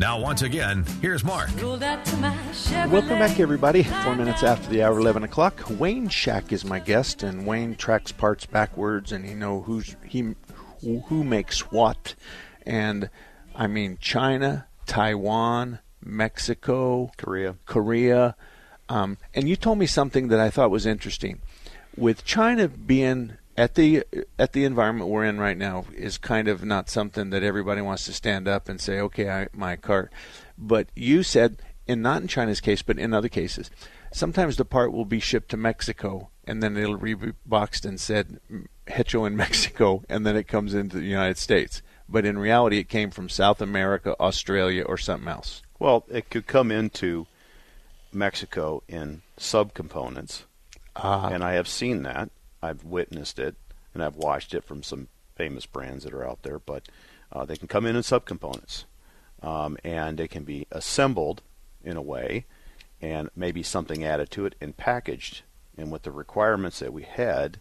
Now, 0.00 0.20
once 0.20 0.42
again, 0.42 0.84
here's 1.00 1.24
Mark. 1.24 1.50
Welcome 1.60 2.20
back, 3.18 3.40
everybody. 3.40 3.82
Four 3.82 4.14
minutes 4.14 4.44
after 4.44 4.68
the 4.70 4.84
hour, 4.84 4.96
11 4.96 5.24
o'clock. 5.24 5.60
Wayne 5.70 6.08
Shack 6.08 6.52
is 6.52 6.64
my 6.64 6.78
guest, 6.78 7.24
and 7.24 7.44
Wayne 7.44 7.74
tracks 7.74 8.12
parts 8.12 8.46
backwards, 8.46 9.10
and 9.10 9.24
he 9.24 9.34
know 9.34 9.62
who's 9.62 9.96
he 10.06 10.36
who 10.82 11.24
makes 11.24 11.72
what. 11.72 12.14
And 12.64 13.10
I 13.56 13.66
mean, 13.66 13.98
China, 14.00 14.68
Taiwan, 14.86 15.80
Mexico, 16.00 17.10
Korea, 17.16 17.56
Korea. 17.66 18.36
Um, 18.88 19.18
and 19.34 19.48
you 19.48 19.56
told 19.56 19.78
me 19.78 19.86
something 19.86 20.28
that 20.28 20.38
I 20.38 20.48
thought 20.48 20.70
was 20.70 20.86
interesting. 20.86 21.40
With 21.96 22.24
China 22.24 22.68
being 22.68 23.37
at 23.58 23.74
the 23.74 24.04
at 24.38 24.52
the 24.52 24.64
environment 24.64 25.10
we're 25.10 25.24
in 25.24 25.38
right 25.38 25.58
now 25.58 25.84
is 25.94 26.16
kind 26.16 26.46
of 26.48 26.64
not 26.64 26.88
something 26.88 27.30
that 27.30 27.42
everybody 27.42 27.80
wants 27.80 28.04
to 28.04 28.12
stand 28.12 28.46
up 28.46 28.68
and 28.68 28.80
say, 28.80 29.00
okay, 29.00 29.28
I, 29.28 29.48
my 29.52 29.76
car. 29.76 30.10
But 30.56 30.88
you 30.94 31.22
said, 31.22 31.60
and 31.86 32.00
not 32.02 32.22
in 32.22 32.28
China's 32.28 32.60
case, 32.60 32.82
but 32.82 32.98
in 32.98 33.12
other 33.12 33.28
cases, 33.28 33.70
sometimes 34.12 34.56
the 34.56 34.64
part 34.64 34.92
will 34.92 35.04
be 35.04 35.20
shipped 35.20 35.50
to 35.50 35.56
Mexico 35.56 36.30
and 36.44 36.62
then 36.62 36.76
it'll 36.76 36.96
be 36.96 37.14
boxed 37.44 37.84
and 37.84 38.00
said 38.00 38.40
Hecho 38.86 39.26
in 39.26 39.36
Mexico, 39.44 40.02
and 40.08 40.26
then 40.26 40.34
it 40.34 40.48
comes 40.48 40.72
into 40.72 40.96
the 40.96 41.04
United 41.04 41.36
States. 41.36 41.82
But 42.08 42.24
in 42.24 42.38
reality, 42.38 42.78
it 42.78 42.88
came 42.88 43.10
from 43.10 43.28
South 43.28 43.60
America, 43.60 44.16
Australia, 44.18 44.82
or 44.84 44.96
something 44.96 45.28
else. 45.28 45.62
Well, 45.78 46.06
it 46.08 46.30
could 46.30 46.46
come 46.46 46.70
into 46.72 47.26
Mexico 48.14 48.82
in 48.88 49.20
subcomponents, 49.38 50.44
Ah. 50.96 51.28
and 51.28 51.44
I 51.44 51.52
have 51.52 51.68
seen 51.68 52.02
that. 52.04 52.30
I've 52.62 52.84
witnessed 52.84 53.38
it, 53.38 53.56
and 53.94 54.02
I've 54.02 54.16
watched 54.16 54.54
it 54.54 54.64
from 54.64 54.82
some 54.82 55.08
famous 55.34 55.66
brands 55.66 56.04
that 56.04 56.12
are 56.12 56.26
out 56.26 56.42
there. 56.42 56.58
But 56.58 56.88
uh, 57.32 57.44
they 57.44 57.56
can 57.56 57.68
come 57.68 57.86
in 57.86 57.96
in 57.96 58.02
subcomponents, 58.02 58.84
um, 59.42 59.76
and 59.84 60.18
they 60.18 60.28
can 60.28 60.44
be 60.44 60.66
assembled 60.70 61.42
in 61.84 61.96
a 61.96 62.02
way, 62.02 62.46
and 63.00 63.30
maybe 63.36 63.62
something 63.62 64.04
added 64.04 64.30
to 64.32 64.46
it 64.46 64.54
and 64.60 64.76
packaged. 64.76 65.42
And 65.76 65.92
with 65.92 66.02
the 66.02 66.10
requirements 66.10 66.80
that 66.80 66.92
we 66.92 67.02
had 67.02 67.60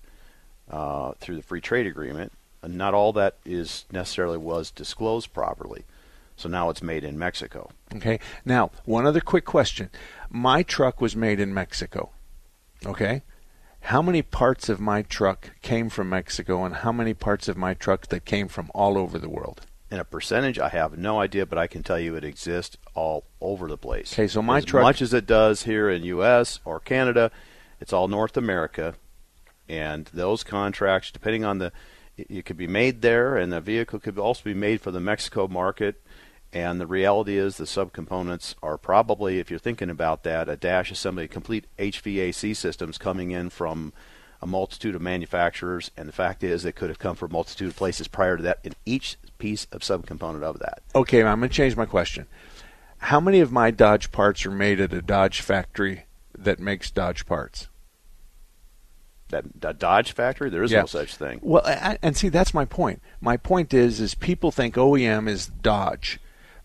uh, 0.69 1.13
through 1.19 1.35
the 1.35 1.43
free 1.43 1.61
trade 1.61 1.85
agreement, 1.85 2.31
uh, 2.63 2.67
not 2.67 2.93
all 2.93 3.13
that 3.13 3.35
is 3.45 3.85
necessarily 3.91 4.37
was 4.37 4.71
disclosed 4.71 5.33
properly. 5.33 5.85
So 6.35 6.49
now 6.49 6.69
it's 6.69 6.83
made 6.83 7.03
in 7.03 7.17
Mexico. 7.17 7.71
Okay. 7.95 8.19
Now, 8.45 8.69
one 8.85 9.07
other 9.07 9.21
quick 9.21 9.45
question. 9.45 9.89
My 10.29 10.61
truck 10.61 11.01
was 11.01 11.15
made 11.15 11.39
in 11.39 11.53
Mexico. 11.53 12.11
Okay. 12.85 13.23
How 13.87 14.01
many 14.01 14.21
parts 14.21 14.67
of 14.67 14.81
my 14.81 15.01
truck 15.01 15.51
came 15.61 15.87
from 15.89 16.09
Mexico, 16.09 16.65
and 16.65 16.75
how 16.75 16.91
many 16.91 17.13
parts 17.13 17.47
of 17.47 17.55
my 17.55 17.73
truck 17.73 18.07
that 18.07 18.25
came 18.25 18.49
from 18.49 18.69
all 18.73 18.97
over 18.97 19.17
the 19.17 19.29
world? 19.29 19.61
In 19.89 19.97
a 19.97 20.03
percentage, 20.03 20.59
I 20.59 20.67
have 20.67 20.97
no 20.97 21.21
idea, 21.21 21.45
but 21.45 21.57
I 21.57 21.67
can 21.67 21.83
tell 21.83 21.97
you 21.97 22.13
it 22.13 22.25
exists 22.25 22.75
all 22.95 23.23
over 23.39 23.69
the 23.69 23.77
place. 23.77 24.11
Okay, 24.11 24.27
so 24.27 24.41
my 24.41 24.57
as 24.57 24.65
truck- 24.65 24.83
much 24.83 25.01
as 25.01 25.13
it 25.13 25.25
does 25.25 25.63
here 25.63 25.89
in 25.89 26.03
U.S. 26.03 26.59
or 26.65 26.81
Canada, 26.81 27.31
it's 27.79 27.93
all 27.93 28.09
North 28.09 28.35
America, 28.35 28.95
and 29.69 30.09
those 30.13 30.43
contracts, 30.43 31.09
depending 31.09 31.45
on 31.45 31.59
the, 31.59 31.71
it, 32.17 32.27
it 32.29 32.45
could 32.45 32.57
be 32.57 32.67
made 32.67 33.01
there, 33.01 33.37
and 33.37 33.53
the 33.53 33.61
vehicle 33.61 33.99
could 33.99 34.19
also 34.19 34.43
be 34.43 34.53
made 34.53 34.81
for 34.81 34.91
the 34.91 34.99
Mexico 34.99 35.47
market. 35.47 36.03
And 36.53 36.79
the 36.79 36.87
reality 36.87 37.37
is, 37.37 37.57
the 37.57 37.65
subcomponents 37.65 38.55
are 38.63 38.77
probably, 38.77 39.39
if 39.39 39.49
you're 39.49 39.59
thinking 39.59 39.89
about 39.89 40.23
that, 40.23 40.47
a 40.47 40.55
dash 40.55 40.91
assembly, 40.91 41.27
complete 41.27 41.65
HVAC 41.77 42.55
systems 42.55 42.97
coming 42.97 43.31
in 43.31 43.49
from 43.49 43.91
a 44.41 44.47
multitude 44.47 44.95
of 44.95 45.01
manufacturers. 45.01 45.91
And 45.97 46.07
the 46.07 46.13
fact 46.13 46.43
is, 46.43 46.63
it 46.63 46.75
could 46.75 46.89
have 46.89 46.99
come 46.99 47.15
from 47.15 47.31
a 47.31 47.33
multitude 47.33 47.67
of 47.67 47.75
places 47.75 48.07
prior 48.07 48.37
to 48.37 48.43
that, 48.43 48.59
in 48.63 48.73
each 48.85 49.17
piece 49.39 49.67
of 49.71 49.81
subcomponent 49.81 50.43
of 50.43 50.59
that. 50.59 50.81
Okay, 50.95 51.21
I'm 51.21 51.39
going 51.39 51.49
to 51.49 51.55
change 51.55 51.75
my 51.75 51.85
question. 51.85 52.27
How 52.99 53.19
many 53.19 53.41
of 53.41 53.51
my 53.51 53.69
Dodge 53.69 54.11
parts 54.11 54.45
are 54.45 54.51
made 54.51 54.79
at 54.79 54.93
a 54.93 55.01
Dodge 55.01 55.41
factory 55.41 56.05
that 56.37 56.59
makes 56.59 56.89
Dodge 56.89 57.25
parts? 57.25 57.67
That, 59.29 59.43
that 59.59 59.77
Dodge 59.77 60.13
factory, 60.13 60.49
there 60.49 60.63
is 60.63 60.71
Yeah. 60.71 60.81
no 60.81 60.85
such 60.85 61.15
thing. 61.15 61.39
Well, 61.43 61.61
I, 61.65 61.97
and 62.01 62.15
see, 62.15 62.29
that's 62.29 62.53
my 62.53 62.63
point. 62.63 63.01
My 63.19 63.35
point 63.35 63.73
is, 63.73 63.99
is 63.99 64.15
people 64.15 64.51
think 64.51 64.75
OEM 64.75 65.27
is 65.27 65.47
Dodge, 65.47 66.19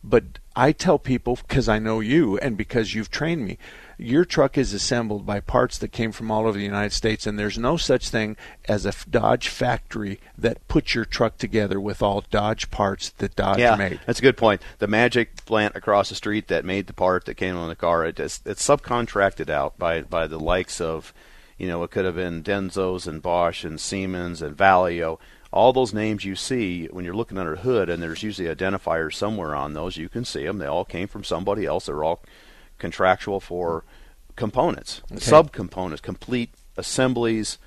but 0.04 0.24
I 0.54 0.72
tell 0.72 0.98
people 0.98 1.38
because 1.48 1.68
I 1.68 1.78
know 1.78 2.00
you 2.00 2.36
and 2.38 2.56
because 2.56 2.94
you've 2.94 3.10
trained 3.10 3.44
me, 3.44 3.58
your 3.98 4.24
truck 4.24 4.58
is 4.58 4.74
assembled 4.74 5.24
by 5.24 5.40
parts 5.40 5.78
that 5.78 5.92
came 5.92 6.12
from 6.12 6.30
all 6.30 6.46
over 6.46 6.58
the 6.58 6.64
United 6.64 6.92
States, 6.92 7.26
and 7.26 7.38
there's 7.38 7.56
no 7.56 7.76
such 7.76 8.08
thing 8.08 8.36
as 8.66 8.84
a 8.84 8.92
Dodge 9.08 9.48
factory 9.48 10.18
that 10.36 10.66
puts 10.66 10.94
your 10.94 11.04
truck 11.04 11.38
together 11.38 11.80
with 11.80 12.02
all 12.02 12.24
Dodge 12.30 12.70
parts 12.70 13.10
that 13.18 13.36
Dodge 13.36 13.60
yeah, 13.60 13.76
made. 13.76 14.00
that's 14.06 14.18
a 14.18 14.22
good 14.22 14.36
point. 14.36 14.60
The 14.78 14.88
Magna 14.88 15.26
plant 15.46 15.76
across 15.76 16.08
the 16.08 16.14
street 16.14 16.48
that 16.48 16.64
made 16.64 16.88
the 16.88 16.92
part 16.92 17.26
that 17.26 17.34
came 17.34 17.56
on 17.56 17.68
the 17.68 17.76
car, 17.76 18.04
it, 18.04 18.18
it's, 18.18 18.40
it's 18.44 18.66
subcontracted 18.66 19.48
out 19.48 19.78
by 19.78 20.02
by 20.02 20.26
the 20.26 20.40
likes 20.40 20.80
of, 20.80 21.14
you 21.56 21.68
know, 21.68 21.82
it 21.84 21.90
could 21.90 22.04
have 22.04 22.16
been 22.16 22.42
Denso's 22.42 23.06
and 23.06 23.22
Bosch 23.22 23.64
and 23.64 23.80
Siemens 23.80 24.42
and 24.42 24.56
Valeo. 24.56 25.18
All 25.52 25.72
those 25.72 25.92
names 25.92 26.24
you 26.24 26.34
see 26.34 26.86
when 26.86 27.04
you're 27.04 27.14
looking 27.14 27.38
under 27.38 27.56
the 27.56 27.62
hood, 27.62 27.90
and 27.90 28.02
there's 28.02 28.22
usually 28.22 28.48
identifiers 28.48 29.14
somewhere 29.14 29.54
on 29.54 29.74
those. 29.74 29.96
You 29.96 30.08
can 30.08 30.24
see 30.24 30.44
them. 30.44 30.58
They 30.58 30.66
all 30.66 30.84
came 30.84 31.08
from 31.08 31.24
somebody 31.24 31.66
else. 31.66 31.86
They're 31.86 32.04
all 32.04 32.22
contractual 32.78 33.38
for 33.38 33.84
components, 34.34 35.02
subcomponents, 35.12 36.00
complete 36.00 36.50
assemblies 36.76 37.58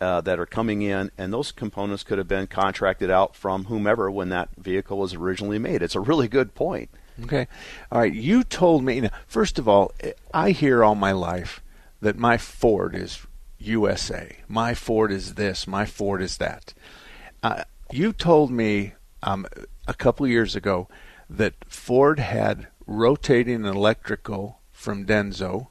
uh, 0.00 0.20
that 0.20 0.38
are 0.38 0.46
coming 0.46 0.82
in, 0.82 1.10
and 1.16 1.32
those 1.32 1.52
components 1.52 2.02
could 2.02 2.18
have 2.18 2.28
been 2.28 2.46
contracted 2.46 3.10
out 3.10 3.36
from 3.36 3.64
whomever 3.64 4.10
when 4.10 4.30
that 4.30 4.48
vehicle 4.56 4.98
was 4.98 5.14
originally 5.14 5.58
made. 5.58 5.82
It's 5.82 5.94
a 5.94 6.00
really 6.00 6.28
good 6.28 6.54
point. 6.54 6.90
Okay. 7.22 7.46
All 7.90 8.00
right. 8.00 8.12
You 8.12 8.42
told 8.42 8.82
me, 8.82 9.00
now, 9.00 9.10
first 9.26 9.58
of 9.58 9.68
all, 9.68 9.92
I 10.32 10.50
hear 10.50 10.82
all 10.82 10.94
my 10.94 11.12
life 11.12 11.62
that 12.00 12.18
my 12.18 12.36
Ford 12.36 12.94
is 12.94 13.26
USA. 13.58 14.38
My 14.48 14.74
Ford 14.74 15.12
is 15.12 15.34
this. 15.34 15.66
My 15.66 15.86
Ford 15.86 16.22
is 16.22 16.38
that. 16.38 16.74
Uh, 17.42 17.64
you 17.90 18.12
told 18.12 18.50
me 18.50 18.94
um, 19.22 19.46
a 19.86 19.94
couple 19.94 20.26
years 20.26 20.54
ago 20.54 20.88
that 21.28 21.54
Ford 21.66 22.18
had 22.18 22.68
rotating 22.86 23.64
electrical 23.64 24.60
from 24.70 25.06
Denso, 25.06 25.68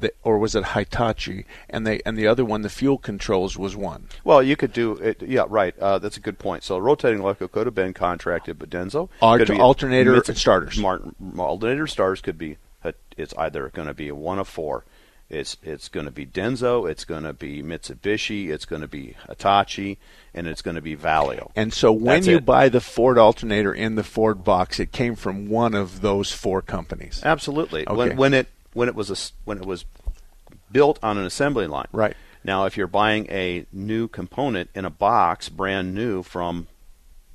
that, 0.00 0.16
or 0.22 0.38
was 0.38 0.54
it 0.54 0.68
Hitachi? 0.68 1.44
And 1.70 1.86
they 1.86 2.00
and 2.04 2.16
the 2.16 2.26
other 2.26 2.44
one, 2.44 2.62
the 2.62 2.68
fuel 2.68 2.98
controls, 2.98 3.56
was 3.56 3.76
one. 3.76 4.08
Well, 4.24 4.42
you 4.42 4.56
could 4.56 4.72
do 4.72 4.92
it. 4.92 5.22
Yeah, 5.22 5.44
right. 5.48 5.78
Uh, 5.78 5.98
that's 5.98 6.16
a 6.16 6.20
good 6.20 6.38
point. 6.38 6.64
So 6.64 6.78
rotating 6.78 7.20
electrical 7.20 7.48
could 7.52 7.66
have 7.66 7.74
been 7.74 7.94
contracted, 7.94 8.58
but 8.58 8.70
Denso 8.70 9.08
Alt- 9.20 9.48
alternator 9.50 10.22
starters. 10.34 10.82
Alternator 11.38 11.86
starters 11.86 12.20
could 12.20 12.38
be. 12.38 12.58
It's 13.16 13.34
either 13.36 13.68
going 13.68 13.88
to 13.88 13.94
be 13.94 14.08
a 14.08 14.14
one 14.14 14.38
of 14.38 14.48
four. 14.48 14.84
It's 15.32 15.56
it's 15.62 15.88
going 15.88 16.06
to 16.06 16.12
be 16.12 16.26
Denso. 16.26 16.88
It's 16.88 17.04
going 17.04 17.22
to 17.24 17.32
be 17.32 17.62
Mitsubishi. 17.62 18.50
It's 18.50 18.64
going 18.66 18.82
to 18.82 18.88
be 18.88 19.16
Hitachi, 19.28 19.98
and 20.34 20.46
it's 20.46 20.60
going 20.62 20.74
to 20.74 20.82
be 20.82 20.94
Valeo. 20.96 21.50
And 21.56 21.72
so 21.72 21.90
when 21.90 22.16
That's 22.16 22.26
you 22.26 22.36
it. 22.36 22.44
buy 22.44 22.68
the 22.68 22.80
Ford 22.80 23.16
alternator 23.18 23.72
in 23.72 23.94
the 23.94 24.04
Ford 24.04 24.44
box, 24.44 24.78
it 24.78 24.92
came 24.92 25.14
from 25.16 25.48
one 25.48 25.74
of 25.74 26.02
those 26.02 26.30
four 26.32 26.60
companies. 26.62 27.22
Absolutely. 27.24 27.86
Okay. 27.88 27.94
When 27.96 28.16
when 28.16 28.34
it 28.34 28.48
when 28.74 28.88
it 28.88 28.94
was 28.94 29.10
a 29.10 29.16
when 29.44 29.58
it 29.58 29.64
was 29.64 29.84
built 30.70 30.98
on 31.02 31.16
an 31.18 31.24
assembly 31.24 31.66
line. 31.66 31.88
Right. 31.92 32.16
Now, 32.44 32.64
if 32.66 32.76
you're 32.76 32.86
buying 32.86 33.26
a 33.30 33.66
new 33.72 34.08
component 34.08 34.68
in 34.74 34.84
a 34.84 34.90
box, 34.90 35.48
brand 35.48 35.94
new 35.94 36.22
from 36.22 36.66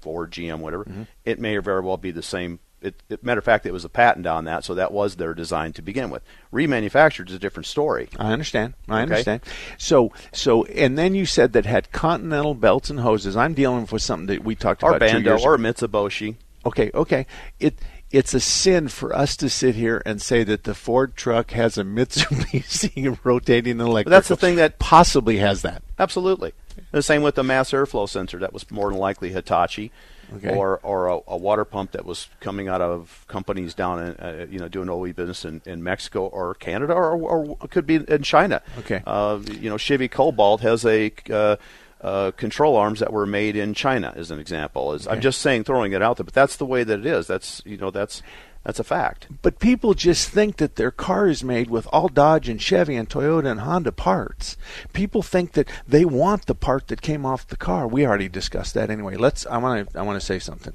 Ford, 0.02 0.32
GM, 0.32 0.60
whatever, 0.60 0.84
Mm-hmm. 0.86 1.04
it 1.26 1.40
may 1.40 1.58
very 1.58 1.82
well 1.82 1.98
be 1.98 2.12
the 2.12 2.22
same 2.22 2.60
it, 2.82 3.02
it, 3.10 3.24
matter 3.24 3.40
of 3.40 3.46
fact, 3.46 3.66
it 3.66 3.74
was 3.74 3.86
a 3.86 3.90
patent 3.90 4.28
on 4.28 4.46
that, 4.46 4.64
so 4.64 4.76
that 4.76 4.92
was 4.92 5.16
their 5.16 5.34
design 5.34 5.74
to 5.74 5.82
begin 5.82 6.10
with. 6.10 6.24
Remanufactured 6.54 7.30
is 7.30 7.34
a 7.34 7.40
different 7.40 7.66
story. 7.66 8.10
I 8.18 8.32
understand. 8.32 8.76
I 8.88 9.02
understand. 9.02 9.42
So, 9.78 10.12
so, 10.32 10.66
and 10.66 10.98
then 10.98 11.16
you 11.16 11.26
said 11.26 11.54
that 11.54 11.66
had 11.66 11.92
Continental 11.92 12.54
belts 12.54 12.90
and 12.90 13.00
hoses. 13.00 13.36
I'm 13.36 13.54
dealing 13.54 13.88
with 13.92 14.02
something 14.02 14.28
that 14.28 14.44
we 14.44 14.56
talked 14.56 14.84
or 14.84 14.96
about. 14.96 15.00
Bando, 15.00 15.40
or 15.40 15.58
Mitsubishi. 15.58 16.36
Okay, 16.66 16.92
okay. 16.94 17.26
It 17.60 17.80
it's 18.10 18.34
a 18.34 18.40
sin 18.40 18.88
for 18.88 19.14
us 19.14 19.36
to 19.38 19.50
sit 19.50 19.76
here 19.76 20.02
and 20.06 20.22
say 20.22 20.44
that 20.44 20.64
the 20.64 20.74
Ford 20.74 21.16
truck 21.16 21.52
has 21.52 21.78
a 21.78 21.84
Mitsubishi 21.84 23.18
rotating 23.24 23.80
electrical. 23.80 24.12
But 24.12 24.16
that's 24.16 24.28
the 24.30 24.38
thing 24.38 24.56
that 24.56 24.80
possibly 24.80 25.38
has 25.38 25.62
that. 25.64 25.84
Absolutely. 26.00 26.54
The 26.92 27.02
same 27.02 27.22
with 27.22 27.36
the 27.36 27.44
mass 27.44 27.72
airflow 27.72 28.08
sensor. 28.08 28.40
That 28.40 28.54
was 28.54 28.70
more 28.72 28.90
than 28.90 29.00
likely 29.00 29.30
Hitachi. 29.32 29.92
Okay. 30.36 30.54
Or, 30.54 30.80
or 30.84 31.08
a, 31.08 31.20
a, 31.28 31.38
water 31.38 31.64
pump 31.64 31.92
that 31.92 32.06
was 32.06 32.28
coming 32.42 32.68
out 32.68 32.82
of 32.82 33.26
companies 33.30 33.74
down 33.74 34.00
in, 34.00 34.16
uh, 34.18 34.46
you 34.50 34.60
know, 34.60 34.68
doing 34.68 34.90
OE 34.90 35.14
business 35.14 35.46
in, 35.46 35.62
in 35.66 35.84
Mexico 35.84 36.28
or 36.28 36.54
Canada 36.56 36.94
or, 36.94 37.16
or 37.16 37.56
could 37.70 37.88
be 37.88 37.96
in 37.96 38.24
China. 38.24 38.62
Okay. 38.80 39.02
Uh, 39.08 39.40
you 39.50 39.70
know, 39.70 39.78
Chevy 39.78 40.10
Cobalt 40.10 40.62
has 40.62 40.86
a 40.86 41.14
uh, 41.32 41.56
uh, 42.02 42.32
control 42.32 42.76
arms 42.76 43.00
that 43.00 43.12
were 43.12 43.26
made 43.26 43.56
in 43.56 43.74
China, 43.74 44.14
as 44.16 44.30
an 44.32 44.40
example. 44.40 44.92
As 44.92 45.08
okay. 45.08 45.16
I'm 45.16 45.22
just 45.22 45.42
saying, 45.42 45.64
throwing 45.64 45.94
it 45.94 46.02
out 46.02 46.18
there, 46.18 46.24
but 46.24 46.34
that's 46.34 46.58
the 46.58 46.66
way 46.66 46.84
that 46.84 47.00
it 47.00 47.06
is. 47.06 47.28
That's 47.28 47.62
you 47.66 47.78
know 47.78 47.90
that's 47.90 48.22
that's 48.68 48.80
a 48.80 48.84
fact. 48.84 49.28
But 49.42 49.60
people 49.60 49.94
just 49.94 50.28
think 50.30 50.58
that 50.58 50.76
their 50.76 50.92
car 50.92 51.28
is 51.28 51.42
made 51.42 51.70
with 51.70 51.88
all 51.94 52.10
Dodge 52.10 52.50
and 52.50 52.62
Chevy 52.62 52.98
and 52.98 53.10
Toyota 53.10 53.50
and 53.50 53.62
Honda 53.62 53.94
parts. 53.94 54.58
People 54.92 55.24
think 55.24 55.54
that 55.54 55.70
they 55.88 56.04
want 56.04 56.48
the 56.48 56.54
part 56.54 56.90
that 56.90 57.02
came 57.02 57.26
off 57.26 57.48
the 57.48 57.56
car. 57.56 57.88
We 57.88 58.06
already 58.06 58.28
discussed 58.28 58.74
that 58.74 58.90
anyway. 58.90 59.16
Let's. 59.16 59.46
I 59.46 59.56
want 59.58 59.90
to. 59.90 59.98
I 59.98 60.02
want 60.02 60.20
to 60.20 60.26
say 60.26 60.38
something. 60.38 60.74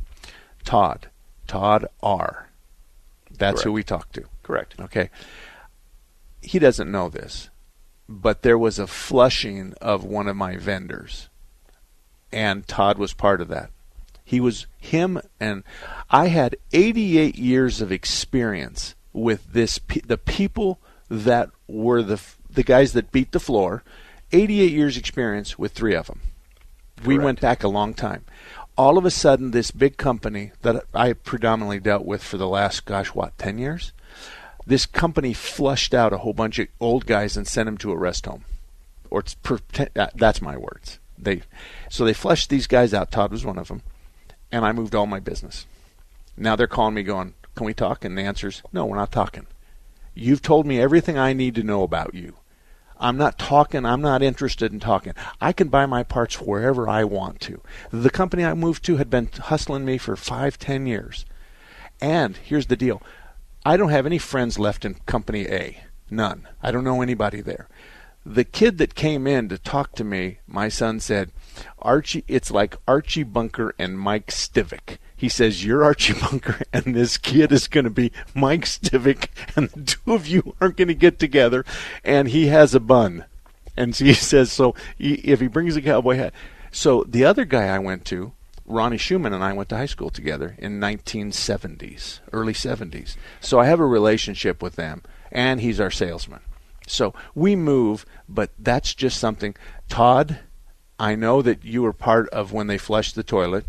Todd. 0.65 1.11
Todd 1.47 1.87
R. 2.03 2.49
That's 3.31 3.57
Correct. 3.57 3.65
who 3.65 3.73
we 3.73 3.83
talked 3.83 4.15
to. 4.15 4.25
Correct. 4.43 4.75
Okay. 4.81 5.11
He 6.41 6.59
doesn't 6.59 6.91
know 6.91 7.11
this 7.11 7.51
but 8.09 8.43
there 8.43 8.59
was 8.59 8.79
a 8.79 8.87
flushing 8.87 9.75
of 9.81 10.05
one 10.05 10.29
of 10.29 10.37
my 10.37 10.57
vendors, 10.57 11.29
and 12.33 12.67
Todd 12.67 12.99
was 12.99 13.15
part 13.15 13.41
of 13.41 13.49
that. 13.49 13.71
He 14.25 14.41
was 14.41 14.67
him, 14.79 15.21
and 15.41 15.65
I 16.11 16.29
had 16.29 16.57
88 16.73 17.37
years 17.37 17.81
of 17.81 17.93
experience 17.93 18.95
with 19.13 19.53
this. 19.53 19.81
The 20.07 20.19
people 20.19 20.79
that 21.09 21.51
were 21.67 22.03
the 22.03 22.21
the 22.49 22.63
guys 22.63 22.93
that 22.93 23.13
beat 23.13 23.33
the 23.33 23.41
floor, 23.41 23.83
88 24.33 24.71
years 24.71 24.97
experience 24.97 25.59
with 25.59 25.73
three 25.73 25.95
of 25.95 26.07
them. 26.07 26.21
Correct. 26.97 27.07
We 27.07 27.19
went 27.19 27.41
back 27.41 27.63
a 27.63 27.69
long 27.69 27.95
time. 27.95 28.25
All 28.77 28.97
of 28.97 29.05
a 29.05 29.11
sudden, 29.11 29.51
this 29.51 29.71
big 29.71 29.97
company 29.97 30.53
that 30.63 30.85
I 30.95 31.13
predominantly 31.13 31.81
dealt 31.81 32.07
with 32.07 32.23
for 32.23 32.39
the 32.39 32.49
last, 32.49 32.87
gosh, 32.87 33.09
what, 33.09 33.37
10 33.37 33.59
years? 33.59 33.93
this 34.67 34.87
company 34.87 35.33
flushed 35.33 35.95
out 35.95 36.13
a 36.13 36.19
whole 36.19 36.33
bunch 36.33 36.59
of 36.59 36.69
old 36.81 37.07
guys 37.07 37.37
and 37.37 37.47
sent 37.47 37.67
them 37.67 37.79
to 37.79 37.93
a 37.93 37.97
rest 37.97 38.27
home. 38.27 38.45
Or 39.11 39.21
it's 39.21 39.37
uh, 39.97 40.07
that's 40.15 40.41
my 40.41 40.57
words. 40.57 40.99
They 41.19 41.43
so 41.91 42.05
they 42.05 42.15
flushed 42.15 42.49
these 42.49 42.67
guys 42.67 42.95
out. 42.95 43.11
Todd 43.11 43.31
was 43.31 43.45
one 43.45 43.59
of 43.59 43.69
them, 43.69 43.83
and 44.53 44.65
I 44.65 44.73
moved 44.73 44.95
all 44.95 45.07
my 45.07 45.19
business. 45.19 45.67
Now 46.37 46.55
they're 46.55 46.67
calling 46.67 46.95
me, 46.95 47.03
going, 47.03 47.35
"Can 47.57 47.67
we 47.67 47.75
talk?" 47.75 48.05
And 48.05 48.17
the 48.17 48.23
answer's, 48.23 48.63
"No, 48.73 48.85
we're 48.85 48.97
not 48.97 49.11
talking. 49.11 49.47
You've 50.15 50.43
told 50.43 50.67
me 50.67 50.79
everything 50.79 51.19
I 51.19 51.33
need 51.33 51.55
to 51.57 51.63
know 51.63 51.83
about 51.83 52.15
you. 52.15 52.35
I'm 53.01 53.17
not 53.17 53.39
talking. 53.39 53.85
I'm 53.85 54.01
not 54.01 54.23
interested 54.23 54.73
in 54.73 54.79
talking. 54.79 55.15
I 55.41 55.53
can 55.53 55.69
buy 55.69 55.87
my 55.87 56.05
parts 56.05 56.41
wherever 56.41 56.89
I 56.89 57.03
want 57.03 57.41
to. 57.41 57.61
The 57.91 58.11
company 58.11 58.45
I 58.45 58.55
moved 58.55 58.85
to 58.85 58.99
had 58.99 59.11
been 59.11 59.29
hustling 59.33 59.85
me 59.85 59.99
for 59.99 60.15
five, 60.15 60.59
ten 60.59 60.87
years. 60.87 61.25
And 62.01 62.37
here's 62.37 62.67
the 62.67 62.77
deal 62.77 63.03
I 63.65 63.77
don't 63.77 63.91
have 63.91 64.07
any 64.07 64.19
friends 64.19 64.59
left 64.59 64.85
in 64.85 64.95
Company 65.07 65.47
A. 65.49 65.85
None. 66.11 66.47
I 66.63 66.71
don't 66.71 66.85
know 66.85 67.03
anybody 67.03 67.41
there. 67.41 67.69
The 68.25 68.45
kid 68.45 68.79
that 68.79 68.95
came 68.95 69.27
in 69.27 69.49
to 69.49 69.59
talk 69.59 69.95
to 69.97 70.05
me, 70.05 70.39
my 70.47 70.69
son 70.69 71.01
said, 71.01 71.33
Archie, 71.81 72.25
it's 72.29 72.51
like 72.51 72.77
Archie 72.87 73.25
Bunker 73.25 73.75
and 73.79 73.99
Mike 73.99 74.29
Stivic. 74.29 74.99
He 75.17 75.29
says, 75.29 75.65
You're 75.65 75.85
Archie 75.85 76.15
Bunker, 76.21 76.61
and 76.73 76.95
this 76.95 77.19
kid 77.19 77.53
is 77.53 77.69
going 77.69 77.85
to 77.85 77.91
be 77.91 78.13
Mike 78.35 78.65
Stivic, 78.65 79.27
and 79.57 79.69
the 79.71 79.83
two 79.83 80.15
of 80.15 80.27
you 80.27 80.55
aren't 80.61 80.77
going 80.77 80.89
to 80.89 80.95
get 80.95 81.19
together, 81.19 81.65
and 82.05 82.29
he 82.29 82.47
has 82.47 82.75
a 82.75 82.81
bun. 82.81 83.25
And 83.77 83.95
he 83.95 84.13
says, 84.15 84.53
So 84.53 84.75
he, 84.97 85.15
if 85.15 85.41
he 85.41 85.49
brings 85.49 85.77
a 85.77 85.83
cowboy 85.83 86.17
hat. 86.17 86.35
So 86.71 87.05
the 87.05 87.25
other 87.25 87.45
guy 87.45 87.67
I 87.67 87.79
went 87.79 88.05
to, 88.07 88.33
Ronnie 88.65 88.97
Schumann 88.97 89.33
and 89.33 89.45
I 89.45 89.53
went 89.53 89.69
to 89.71 89.77
high 89.77 89.87
school 89.87 90.11
together 90.11 90.55
in 90.59 90.81
1970s, 90.81 92.21
early 92.33 92.55
70s. 92.55 93.17
So 93.41 93.59
I 93.59 93.67
have 93.67 93.81
a 93.81 93.87
relationship 93.87 94.63
with 94.63 94.77
them, 94.77 95.03
and 95.31 95.61
he's 95.61 95.81
our 95.81 95.91
salesman. 95.91 96.41
So 96.93 97.15
we 97.35 97.57
move, 97.57 98.05
but 98.29 98.51
that's 98.59 98.95
just 98.95 99.19
something. 99.19 99.55
Todd, 99.89 100.41
I 100.99 101.15
know 101.15 101.43
that 101.43 101.65
you 101.65 101.83
were 101.83 101.93
part 101.93 102.29
of 102.29 102.53
when 102.53 102.67
they 102.67 102.79
flushed 102.79 103.15
the 103.15 103.23
toilet. 103.23 103.65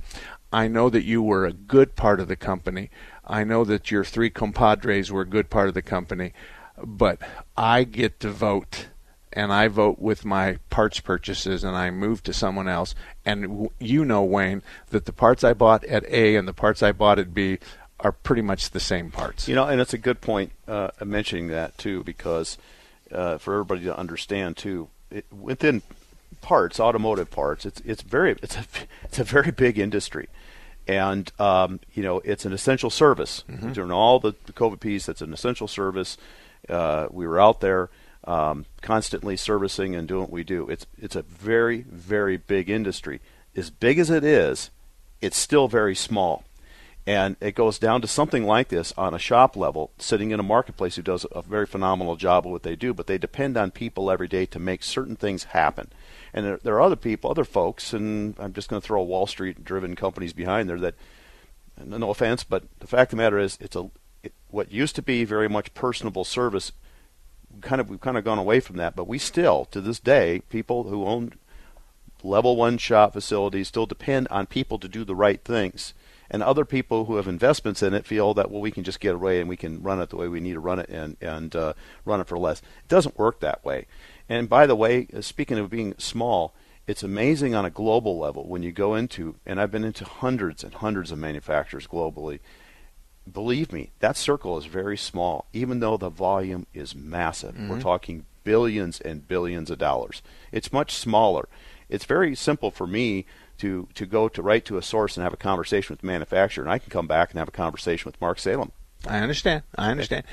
I 0.52 0.68
know 0.68 0.90
that 0.90 1.04
you 1.04 1.22
were 1.22 1.46
a 1.46 1.54
good 1.54 1.96
part 1.96 2.20
of 2.20 2.28
the 2.28 2.36
company. 2.36 2.90
I 3.26 3.44
know 3.44 3.64
that 3.64 3.90
your 3.90 4.04
three 4.04 4.30
compadres 4.30 5.12
were 5.12 5.22
a 5.22 5.26
good 5.26 5.50
part 5.50 5.68
of 5.68 5.74
the 5.74 5.82
company. 5.82 6.34
But 6.78 7.20
I 7.56 7.86
get 7.86 8.20
to 8.22 8.30
vote 8.30 8.88
and 9.32 9.52
I 9.52 9.68
vote 9.68 10.00
with 10.00 10.26
my 10.26 10.58
parts 10.70 11.00
purchases 11.00 11.64
and 11.64 11.76
I 11.76 11.90
move 11.92 12.24
to 12.24 12.34
someone 12.34 12.68
else. 12.68 12.94
And 13.26 13.70
you 13.80 14.06
know, 14.06 14.24
Wayne, 14.24 14.62
that 14.90 15.06
the 15.06 15.14
parts 15.14 15.44
I 15.44 15.54
bought 15.54 15.84
at 15.86 16.06
A 16.08 16.36
and 16.36 16.48
the 16.48 16.54
parts 16.54 16.84
I 16.84 16.92
bought 16.92 17.20
at 17.20 17.34
B 17.34 17.60
are 18.00 18.12
pretty 18.12 18.42
much 18.42 18.72
the 18.72 18.80
same 18.80 19.12
parts. 19.12 19.48
You 19.48 19.56
know, 19.56 19.66
and 19.66 19.80
it's 19.80 19.94
a 19.94 19.98
good 19.98 20.22
point 20.22 20.52
uh, 20.68 20.90
mentioning 21.04 21.48
that 21.48 21.78
too, 21.78 22.04
because 22.04 22.58
uh, 23.14 23.38
for 23.38 23.54
everybody 23.54 23.84
to 23.84 23.98
understand 23.98 24.58
too, 24.58 24.90
it, 25.10 25.26
within 25.32 25.82
parts, 26.42 26.80
automotive 26.80 27.32
parts, 27.32 27.66
it's 27.66 27.82
it's 27.82 28.02
very 28.02 28.36
it's 28.44 28.56
a 28.56 28.66
it's 29.04 29.20
a 29.20 29.24
very 29.24 29.52
big 29.52 29.80
industry, 29.80 30.28
and 30.88 31.32
um, 31.40 31.80
you 31.94 32.04
know 32.04 32.20
it's 32.20 32.46
an 32.46 32.54
essential 32.54 32.90
service. 32.90 33.44
Mm-hmm. 33.50 33.74
During 33.74 33.92
all 33.92 34.20
the, 34.20 34.34
COVID 34.34 34.80
piece, 34.80 35.10
it's 35.10 35.22
an 35.22 35.34
essential 35.34 35.68
service. 35.68 36.18
Uh, 36.70 37.08
we 37.12 37.28
were 37.28 37.40
out 37.40 37.62
there 37.62 37.90
um, 38.26 38.66
constantly 38.82 39.36
servicing 39.36 39.96
and 39.96 40.08
doing 40.08 40.22
what 40.22 40.32
we 40.32 40.44
do. 40.44 40.70
It's 40.70 40.86
it's 40.98 41.16
a 41.16 41.24
very 41.24 41.82
very 41.82 42.38
big 42.38 42.70
industry. 42.70 43.22
As 43.56 43.70
big 43.70 44.00
as 44.00 44.10
it 44.10 44.24
is, 44.24 44.72
it's 45.22 45.38
still 45.38 45.68
very 45.68 45.96
small, 45.96 46.44
and 47.06 47.36
it 47.42 47.56
goes 47.56 47.80
down 47.80 48.02
to 48.02 48.08
something 48.08 48.46
like 48.46 48.70
this 48.70 48.94
on 48.98 49.14
a 49.14 49.20
shop 49.20 49.56
level, 49.56 49.92
sitting 49.98 50.32
in 50.32 50.40
a 50.40 50.44
marketplace 50.44 50.96
who 50.96 51.02
does 51.02 51.26
a 51.32 51.42
very 51.42 51.66
phenomenal 51.66 52.16
job 52.16 52.46
of 52.46 52.52
what 52.52 52.64
they 52.64 52.76
do. 52.76 52.94
But 52.94 53.08
they 53.08 53.18
depend 53.18 53.58
on 53.58 53.72
people 53.72 54.10
every 54.10 54.28
day 54.28 54.46
to 54.48 54.60
make 54.60 54.84
certain 54.84 55.16
things 55.16 55.46
happen. 55.46 55.90
And 56.34 56.46
there, 56.46 56.60
there 56.64 56.76
are 56.76 56.82
other 56.82 56.96
people, 56.96 57.30
other 57.30 57.44
folks, 57.44 57.94
and 57.94 58.36
I'm 58.40 58.54
just 58.54 58.70
going 58.70 58.82
to 58.82 58.86
throw 58.86 59.02
Wall 59.04 59.28
Street 59.28 59.64
driven 59.64 59.96
companies 59.96 60.34
behind 60.34 60.70
there 60.70 60.80
that. 60.80 60.96
No 61.84 62.12
offense, 62.12 62.44
but 62.44 62.66
the 62.80 62.88
fact 62.88 63.12
of 63.12 63.18
the 63.18 63.24
matter 63.24 63.40
is, 63.40 63.58
it's 63.60 63.76
a 63.76 63.90
it, 64.22 64.32
what 64.52 64.72
used 64.72 64.96
to 64.96 65.02
be 65.02 65.26
very 65.26 65.50
much 65.50 65.74
personable 65.74 66.24
service 66.24 66.72
kind 67.62 67.82
of 67.82 67.90
we've 67.90 68.02
kind 68.02 68.18
of 68.18 68.24
gone 68.24 68.38
away 68.38 68.60
from 68.60 68.78
that, 68.78 68.96
but 68.96 69.08
we 69.08 69.18
still, 69.18 69.66
to 69.66 69.82
this 69.82 70.00
day, 70.00 70.42
people 70.50 70.84
who 70.84 71.06
own 71.06 71.34
level 72.24 72.56
one 72.56 72.78
shop 72.78 73.14
facilities 73.14 73.68
still 73.68 73.86
depend 73.86 74.28
on 74.30 74.46
people 74.46 74.80
to 74.80 74.88
do 74.88 75.04
the 75.04 75.16
right 75.16 75.44
things. 75.44 75.94
And 76.34 76.44
other 76.44 76.66
people 76.66 77.06
who 77.06 77.16
have 77.16 77.28
investments 77.28 77.82
in 77.82 77.94
it 77.94 78.06
feel 78.06 78.34
that 78.34 78.52
well 78.52 78.60
we 78.60 78.72
can 78.72 78.84
just 78.84 79.00
get 79.00 79.16
away 79.16 79.40
and 79.40 79.48
we 79.48 79.56
can 79.56 79.82
run 79.82 80.02
it 80.02 80.10
the 80.10 80.18
way 80.18 80.28
we 80.28 80.42
need 80.42 80.54
to 80.54 80.60
run 80.60 80.80
it 80.80 80.90
and 80.90 81.16
and 81.22 81.56
uh, 81.56 81.74
run 82.04 82.20
it 82.20 82.28
for 82.28 82.38
less. 82.38 82.60
It 82.60 82.90
doesn't 82.90 83.18
work 83.18 83.40
that 83.40 83.64
way. 83.64 83.86
And 84.28 84.50
by 84.50 84.66
the 84.66 84.76
way, 84.76 85.08
uh, 85.16 85.22
speaking 85.22 85.60
of 85.60 85.70
being 85.70 85.94
small, 85.98 86.54
it's 86.88 87.04
amazing 87.04 87.56
on 87.56 87.66
a 87.66 87.70
global 87.70 88.18
level 88.18 88.48
when 88.48 88.64
you 88.64 88.72
go 88.72 88.96
into 88.96 89.36
and 89.46 89.62
I've 89.62 89.72
been 89.72 89.86
into 89.86 90.04
hundreds 90.04 90.64
and 90.64 90.74
hundreds 90.74 91.12
of 91.12 91.20
manufacturers 91.20 91.88
globally 91.88 92.40
believe 93.32 93.72
me, 93.72 93.92
that 94.00 94.18
circle 94.18 94.58
is 94.58 94.66
very 94.66 94.98
small, 94.98 95.46
even 95.54 95.80
though 95.80 95.98
the 95.98 96.10
volume 96.10 96.68
is 96.74 96.96
massive. 96.96 97.56
Mm-hmm. 97.56 97.70
We're 97.70 97.82
talking 97.82 98.26
billions 98.44 99.00
and 99.00 99.28
billions 99.28 99.72
of 99.72 99.78
dollars. 99.78 100.22
It's 100.52 100.74
much 100.74 100.94
smaller. 100.94 101.48
It's 101.90 102.06
very 102.06 102.36
simple 102.36 102.72
for 102.72 102.88
me 102.88 103.26
to, 103.64 103.88
to 103.94 104.06
go 104.06 104.28
to 104.28 104.42
right 104.42 104.66
to 104.66 104.78
a 104.78 104.82
source 104.82 105.16
and 105.16 105.24
have 105.24 105.32
a 105.32 105.38
conversation 105.38 105.94
with 105.94 106.02
the 106.02 106.08
manufacturer, 106.08 106.66
and 106.66 106.72
I 106.72 106.80
can 106.80 106.90
come 106.90 107.08
back 107.08 107.32
and 107.32 107.40
have 107.40 107.48
a 107.48 107.52
conversation 107.52 108.10
with 108.10 108.20
Mark 108.20 108.38
Salem. 108.38 108.74
I 109.08 109.20
understand. 109.20 109.64
I 109.78 109.90
understand. 109.90 110.26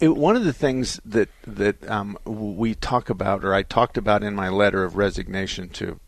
It, 0.00 0.14
one 0.14 0.36
of 0.36 0.44
the 0.44 0.52
things 0.52 1.00
that 1.06 1.30
that 1.46 1.88
um, 1.88 2.18
we 2.26 2.74
talk 2.74 3.08
about, 3.08 3.42
or 3.42 3.54
I 3.54 3.62
talked 3.62 3.96
about 3.96 4.22
in 4.22 4.34
my 4.34 4.50
letter 4.50 4.84
of 4.84 4.96
resignation 4.96 5.70
to 5.70 5.98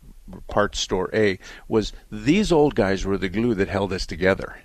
Parts 0.49 0.79
Store 0.79 1.09
A, 1.15 1.39
was 1.67 1.95
these 2.11 2.53
old 2.53 2.75
guys 2.75 3.07
were 3.07 3.19
the 3.19 3.31
glue 3.31 3.55
that 3.55 3.69
held 3.69 3.93
us 3.93 4.05
together. 4.05 4.59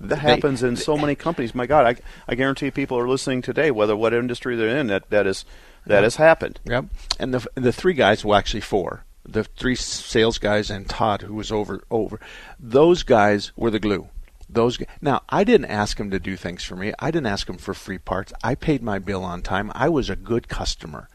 That 0.00 0.18
happens 0.18 0.64
in 0.64 0.74
so 0.74 0.96
many 0.96 1.14
companies. 1.14 1.54
My 1.54 1.66
God, 1.66 1.86
I, 1.86 2.02
I 2.26 2.34
guarantee 2.34 2.72
people 2.72 2.98
are 2.98 3.08
listening 3.08 3.40
today, 3.40 3.70
whether 3.70 3.96
what 3.96 4.12
industry 4.12 4.56
they're 4.56 4.76
in, 4.76 4.88
that 4.88 5.10
that 5.10 5.28
is 5.28 5.44
that 5.86 6.02
has 6.02 6.16
happened. 6.16 6.58
Yep. 6.64 6.86
And 7.20 7.34
the 7.34 7.46
the 7.54 7.72
three 7.72 7.94
guys, 7.94 8.24
well, 8.24 8.36
actually 8.36 8.62
four, 8.62 9.04
the 9.24 9.44
three 9.44 9.74
sales 9.74 10.38
guys 10.38 10.70
and 10.70 10.88
Todd, 10.88 11.22
who 11.22 11.34
was 11.34 11.50
over 11.50 11.82
over, 11.90 12.20
those 12.58 13.02
guys 13.02 13.52
were 13.56 13.70
the 13.70 13.80
glue. 13.80 14.08
those 14.48 14.76
guys. 14.76 14.88
now 15.00 15.22
I 15.28 15.44
didn't 15.44 15.70
ask 15.70 15.96
them 15.96 16.10
to 16.10 16.20
do 16.20 16.36
things 16.36 16.62
for 16.64 16.76
me. 16.76 16.92
I 16.98 17.10
didn't 17.10 17.26
ask 17.26 17.46
them 17.46 17.58
for 17.58 17.74
free 17.74 17.98
parts. 17.98 18.32
I 18.42 18.54
paid 18.54 18.82
my 18.82 18.98
bill 18.98 19.24
on 19.24 19.42
time. 19.42 19.72
I 19.74 19.88
was 19.88 20.10
a 20.10 20.16
good 20.16 20.48
customer. 20.48 21.08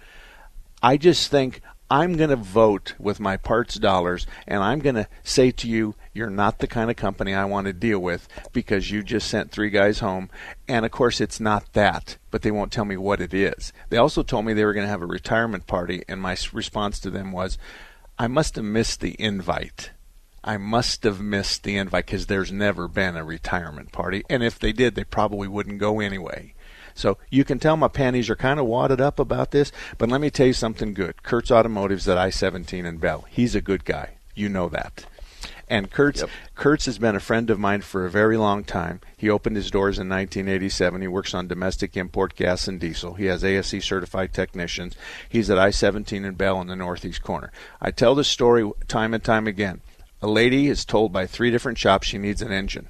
I 0.81 0.97
just 0.97 1.29
think 1.29 1.61
I'm 1.91 2.17
going 2.17 2.29
to 2.29 2.35
vote 2.35 2.93
with 2.99 3.19
my 3.19 3.35
parts 3.35 3.75
dollars 3.75 4.27
and 4.47 4.61
I'm 4.61 4.79
going 4.79 4.95
to 4.95 5.07
say 5.23 5.49
to 5.51 5.67
you, 5.67 5.95
you're 6.13 6.29
not 6.29 6.59
the 6.59 6.67
kind 6.67 6.91
of 6.91 6.95
company 6.97 7.33
I 7.33 7.45
want 7.45 7.65
to 7.65 7.73
deal 7.73 7.99
with 7.99 8.27
because 8.53 8.91
you 8.91 9.01
just 9.01 9.27
sent 9.27 9.51
three 9.51 9.71
guys 9.71 9.99
home. 9.99 10.29
And 10.67 10.85
of 10.85 10.91
course, 10.91 11.19
it's 11.19 11.39
not 11.39 11.73
that, 11.73 12.17
but 12.29 12.43
they 12.43 12.51
won't 12.51 12.71
tell 12.71 12.85
me 12.85 12.95
what 12.95 13.19
it 13.19 13.33
is. 13.33 13.73
They 13.89 13.97
also 13.97 14.21
told 14.21 14.45
me 14.45 14.53
they 14.53 14.65
were 14.65 14.73
going 14.73 14.85
to 14.85 14.91
have 14.91 15.01
a 15.01 15.07
retirement 15.07 15.65
party, 15.65 16.03
and 16.07 16.21
my 16.21 16.37
response 16.53 16.99
to 16.99 17.09
them 17.09 17.31
was, 17.31 17.57
I 18.21 18.27
must 18.27 18.57
have 18.57 18.65
missed 18.65 18.99
the 18.99 19.15
invite. 19.17 19.91
I 20.43 20.57
must 20.57 21.03
have 21.05 21.21
missed 21.21 21.63
the 21.63 21.77
invite 21.77 22.05
because 22.05 22.25
there's 22.25 22.51
never 22.51 22.89
been 22.89 23.15
a 23.15 23.23
retirement 23.23 23.93
party. 23.93 24.23
And 24.29 24.43
if 24.43 24.59
they 24.59 24.73
did, 24.73 24.95
they 24.95 25.05
probably 25.05 25.47
wouldn't 25.47 25.79
go 25.79 26.01
anyway. 26.01 26.53
So 26.93 27.17
you 27.29 27.45
can 27.45 27.59
tell 27.59 27.77
my 27.77 27.87
panties 27.87 28.29
are 28.29 28.35
kind 28.35 28.59
of 28.59 28.65
wadded 28.65 28.99
up 28.99 29.19
about 29.19 29.51
this, 29.51 29.71
but 29.97 30.09
let 30.09 30.19
me 30.19 30.29
tell 30.29 30.47
you 30.47 30.53
something 30.53 30.93
good. 30.93 31.23
Kurt's 31.23 31.49
Automotive's 31.49 32.09
at 32.09 32.17
I 32.17 32.29
17 32.29 32.85
and 32.85 32.99
Bell. 32.99 33.25
He's 33.29 33.55
a 33.55 33.61
good 33.61 33.85
guy. 33.85 34.15
You 34.35 34.49
know 34.49 34.67
that. 34.67 35.05
And 35.69 35.91
Kurtz, 35.91 36.21
yep. 36.21 36.29
Kurtz 36.55 36.87
has 36.87 36.97
been 36.97 37.15
a 37.15 37.19
friend 37.19 37.49
of 37.51 37.59
mine 37.59 37.81
for 37.81 38.05
a 38.05 38.09
very 38.09 38.37
long 38.37 38.63
time. 38.63 39.01
He 39.15 39.29
opened 39.29 39.55
his 39.55 39.69
doors 39.69 39.99
in 39.99 40.09
1987. 40.09 41.01
He 41.01 41.07
works 41.07 41.35
on 41.35 41.47
domestic 41.47 41.95
import 41.95 42.35
gas 42.35 42.67
and 42.67 42.79
diesel. 42.79 43.13
He 43.13 43.25
has 43.25 43.43
ASE 43.43 43.83
certified 43.83 44.33
technicians. 44.33 44.95
He's 45.29 45.49
at 45.49 45.59
I 45.59 45.69
17 45.69 46.25
and 46.25 46.37
Bell 46.37 46.59
in 46.59 46.67
the 46.67 46.75
northeast 46.75 47.21
corner. 47.21 47.51
I 47.79 47.91
tell 47.91 48.15
this 48.15 48.27
story 48.27 48.69
time 48.87 49.13
and 49.13 49.23
time 49.23 49.45
again. 49.45 49.81
A 50.23 50.27
lady 50.27 50.67
is 50.67 50.85
told 50.85 51.13
by 51.13 51.27
three 51.27 51.51
different 51.51 51.77
shops 51.77 52.07
she 52.07 52.17
needs 52.17 52.41
an 52.41 52.51
engine. 52.51 52.87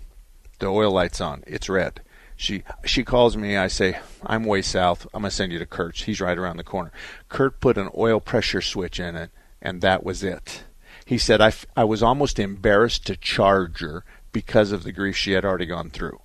The 0.59 0.67
oil 0.67 0.91
light's 0.91 1.19
on. 1.19 1.43
It's 1.45 1.69
red. 1.69 2.01
She 2.37 2.63
she 2.85 3.03
calls 3.03 3.35
me. 3.35 3.57
I 3.57 3.67
say 3.67 3.99
I'm 4.25 4.45
way 4.45 4.61
south. 4.61 5.05
I'm 5.13 5.23
gonna 5.23 5.31
send 5.31 5.51
you 5.51 5.59
to 5.59 5.65
Kurt's. 5.65 6.03
He's 6.03 6.21
right 6.21 6.37
around 6.37 6.55
the 6.55 6.63
corner. 6.63 6.93
Kurt 7.27 7.59
put 7.59 7.77
an 7.77 7.89
oil 7.97 8.21
pressure 8.21 8.61
switch 8.61 8.97
in 8.97 9.17
it, 9.17 9.31
and 9.61 9.81
that 9.81 10.05
was 10.05 10.23
it. 10.23 10.63
He 11.09 11.17
said 11.17 11.41
I, 11.41 11.51
I 11.75 11.85
was 11.85 12.03
almost 12.03 12.37
embarrassed 12.37 13.07
to 13.07 13.17
charge 13.17 13.79
her 13.79 14.05
because 14.31 14.71
of 14.71 14.83
the 14.83 14.91
grief 14.91 15.17
she 15.17 15.31
had 15.31 15.43
already 15.43 15.65
gone 15.65 15.89
through. 15.89 16.21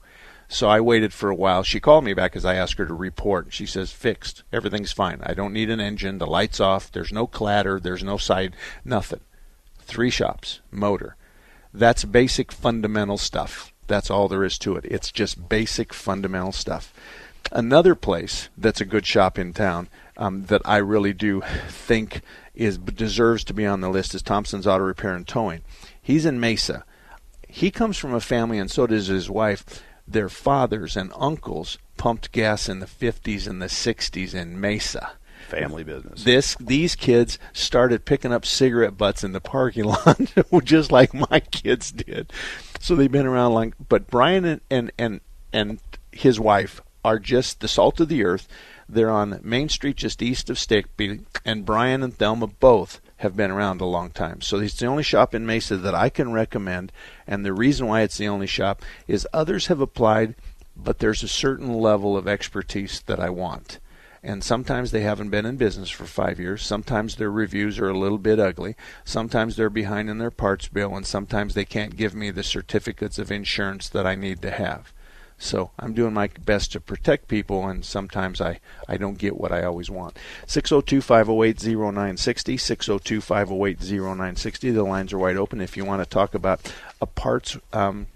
So 0.47 0.69
I 0.69 0.83
waited 0.83 1.14
for 1.14 1.31
a 1.31 1.35
while. 1.35 1.62
She 1.62 1.81
called 1.81 2.05
me 2.05 2.12
back 2.12 2.37
as 2.37 2.45
I 2.45 2.57
asked 2.57 2.76
her 2.76 2.85
to 2.85 2.93
report. 2.93 3.47
She 3.49 3.64
says, 3.64 3.93
fixed. 3.93 4.43
Everything's 4.53 4.93
fine. 4.93 5.23
I 5.23 5.33
don't 5.33 5.55
need 5.55 5.71
an 5.71 5.81
engine. 5.81 6.19
The 6.19 6.26
light's 6.26 6.61
off. 6.61 6.93
There's 6.93 7.14
no 7.14 7.26
clatter. 7.26 7.81
There's 7.81 8.05
no 8.05 8.19
side. 8.19 8.57
Nothing. 8.85 9.21
Three 9.79 10.11
shops. 10.11 10.61
Motor. 10.71 11.17
That's 11.73 12.05
basic 12.05 12.53
fundamental 12.53 13.17
stuff. 13.17 13.73
That's 13.87 14.11
all 14.11 14.29
there 14.29 14.45
is 14.45 14.59
to 14.59 14.76
it. 14.76 14.85
It's 14.85 15.11
just 15.11 15.49
basic 15.49 15.95
fundamental 15.95 16.53
stuff. 16.53 16.93
Another 17.50 17.95
place 17.95 18.50
that's 18.59 18.83
a 18.83 18.87
good 18.87 19.07
shop 19.07 19.38
in 19.38 19.55
town 19.55 19.88
um, 20.19 20.45
that 20.45 20.61
I 20.67 20.76
really 20.76 21.14
do 21.14 21.43
think 21.69 22.21
is 22.54 22.78
deserves 22.78 23.44
to 23.44 23.54
be 23.54 23.66
on 23.66 23.80
the 23.80 23.88
list 23.88 24.14
is 24.14 24.23
Thompson's 24.23 24.66
Auto 24.66 24.84
Repair 24.84 25.14
and 25.14 25.26
Towing. 25.26 25.62
He's 26.00 26.26
in 26.26 26.40
Mesa. 26.40 26.84
He 27.49 27.70
comes 27.70 27.96
from 27.96 28.14
a 28.14 28.20
family, 28.20 28.58
and 28.58 28.70
so 28.70 28.87
does 28.87 29.06
his 29.06 29.30
wife. 29.30 29.82
Their 30.06 30.28
fathers 30.28 30.96
and 30.96 31.12
uncles 31.16 31.78
pumped 31.96 32.32
gas 32.32 32.68
in 32.68 32.80
the 32.80 32.87
50s 32.87 33.46
and 33.46 33.62
the 33.62 33.66
60s 33.66 34.34
in 34.34 34.61
Mesa 34.61 35.12
family 35.44 35.84
business. 35.84 36.25
This 36.25 36.56
these 36.58 36.94
kids 36.94 37.38
started 37.52 38.04
picking 38.04 38.32
up 38.32 38.44
cigarette 38.44 38.96
butts 38.96 39.23
in 39.23 39.32
the 39.32 39.40
parking 39.40 39.84
lot, 39.84 40.20
just 40.64 40.90
like 40.90 41.14
my 41.14 41.40
kids 41.40 41.92
did. 41.92 42.32
So 42.80 42.94
they've 42.94 43.11
been 43.11 43.26
around 43.26 43.54
long. 43.54 43.75
But 43.88 44.08
Brian 44.08 44.44
and 44.44 44.61
and 44.70 44.92
and, 44.99 45.20
and 45.52 45.80
his 46.12 46.40
wife 46.40 46.80
are 47.04 47.18
just 47.18 47.61
the 47.61 47.68
salt 47.68 48.00
of 48.00 48.08
the 48.08 48.25
earth. 48.25 48.49
They're 48.88 49.11
on 49.11 49.41
Main 49.43 49.69
Street, 49.69 49.97
just 49.97 50.23
east 50.23 50.50
of 50.50 50.57
Stickby, 50.57 51.25
and 51.45 51.64
Brian 51.64 52.03
and 52.03 52.17
Thelma 52.17 52.47
both 52.47 53.00
have 53.19 53.37
been 53.37 53.50
around 53.50 53.81
a 53.81 53.87
long 53.87 54.11
time. 54.11 54.41
So 54.41 54.59
it's 54.59 54.75
the 54.75 54.87
only 54.87 55.03
shop 55.03 55.35
in 55.35 55.47
Mesa 55.47 55.76
that 55.76 55.95
I 55.95 56.09
can 56.09 56.33
recommend. 56.33 56.93
And 57.26 57.45
the 57.45 57.53
reason 57.53 57.87
why 57.87 58.03
it's 58.03 58.19
the 58.19 58.29
only 58.29 58.47
shop 58.47 58.83
is 59.09 59.26
others 59.33 59.69
have 59.69 59.81
applied, 59.81 60.35
but 60.76 60.99
there's 60.99 61.23
a 61.23 61.29
certain 61.29 61.73
level 61.73 62.17
of 62.17 62.29
expertise 62.29 63.03
that 63.07 63.21
I 63.21 63.31
want 63.31 63.79
and 64.25 64.43
sometimes 64.43 64.91
they 64.91 65.03
haven't 65.03 65.29
been 65.29 65.45
in 65.45 65.57
business 65.57 65.91
for 65.91 66.07
five 66.07 66.41
years. 66.41 66.62
Sometimes 66.62 67.17
their 67.17 67.31
reviews 67.31 67.79
are 67.79 67.91
a 67.91 67.99
little 67.99 68.17
bit 68.17 68.41
ugly. 68.41 68.75
Sometimes 69.05 69.55
they're 69.55 69.69
behind 69.69 70.09
in 70.09 70.17
their 70.17 70.31
parts 70.31 70.67
bill, 70.67 70.97
and 70.97 71.07
sometimes 71.07 71.53
they 71.53 71.67
can't 71.67 71.95
give 71.95 72.14
me 72.14 72.31
the 72.31 72.43
certificates 72.43 73.19
of 73.19 73.31
insurance 73.31 73.87
that 73.91 74.07
I 74.07 74.14
need 74.14 74.41
to 74.41 74.50
have. 74.50 74.94
So 75.38 75.73
I'm 75.79 75.95
doing 75.95 76.14
my 76.14 76.29
best 76.45 76.73
to 76.73 76.81
protect 76.81 77.29
people, 77.29 77.67
and 77.67 77.85
sometimes 77.85 78.41
I, 78.41 78.61
I 78.88 78.97
don't 78.97 79.19
get 79.19 79.37
what 79.37 79.53
I 79.53 79.64
always 79.64 79.91
want. 79.91 80.17
602 80.47 81.00
508 81.00 81.64
0960, 81.64 82.57
602 82.57 83.21
508 83.21 83.81
0960. 83.81 84.71
The 84.71 84.83
lines 84.85 85.12
are 85.12 85.19
wide 85.19 85.37
open 85.37 85.61
if 85.61 85.76
you 85.76 85.85
want 85.85 86.03
to 86.03 86.09
talk 86.09 86.35
about 86.35 86.73
a 87.00 87.07
parts, 87.07 87.57
um, 87.73 88.07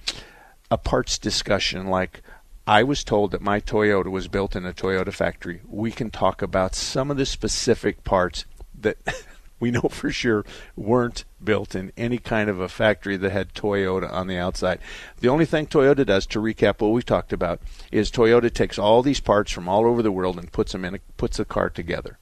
a 0.70 0.78
parts 0.78 1.18
discussion 1.18 1.88
like 1.88 2.22
I 2.66 2.82
was 2.82 3.02
told 3.02 3.30
that 3.30 3.40
my 3.40 3.60
Toyota 3.60 4.10
was 4.10 4.28
built 4.28 4.54
in 4.54 4.66
a 4.66 4.74
Toyota 4.74 5.12
factory. 5.12 5.62
We 5.66 5.90
can 5.90 6.10
talk 6.10 6.42
about 6.42 6.74
some 6.74 7.10
of 7.10 7.16
the 7.16 7.24
specific 7.24 8.04
parts 8.04 8.44
that 8.78 8.98
we 9.60 9.70
know 9.70 9.88
for 9.90 10.10
sure 10.10 10.44
weren't 10.76 11.24
built 11.42 11.74
in 11.74 11.92
any 11.96 12.18
kind 12.18 12.48
of 12.50 12.60
a 12.60 12.68
factory 12.68 13.16
that 13.16 13.30
had 13.30 13.54
Toyota 13.54 14.10
on 14.12 14.26
the 14.26 14.36
outside. 14.36 14.78
The 15.20 15.28
only 15.28 15.44
thing 15.44 15.66
Toyota 15.66 16.04
does, 16.06 16.26
to 16.26 16.40
recap 16.40 16.80
what 16.80 16.88
we 16.88 17.02
talked 17.02 17.32
about, 17.32 17.60
is 17.90 18.10
Toyota 18.10 18.52
takes 18.52 18.78
all 18.78 19.02
these 19.02 19.20
parts 19.20 19.52
from 19.52 19.68
all 19.68 19.86
over 19.86 20.02
the 20.02 20.12
world 20.12 20.38
and 20.38 20.52
puts 20.52 20.72
them 20.72 20.84
in 20.84 20.96
a, 20.96 20.98
puts 21.16 21.38
a 21.38 21.44
car 21.44 21.70
together. 21.70 22.18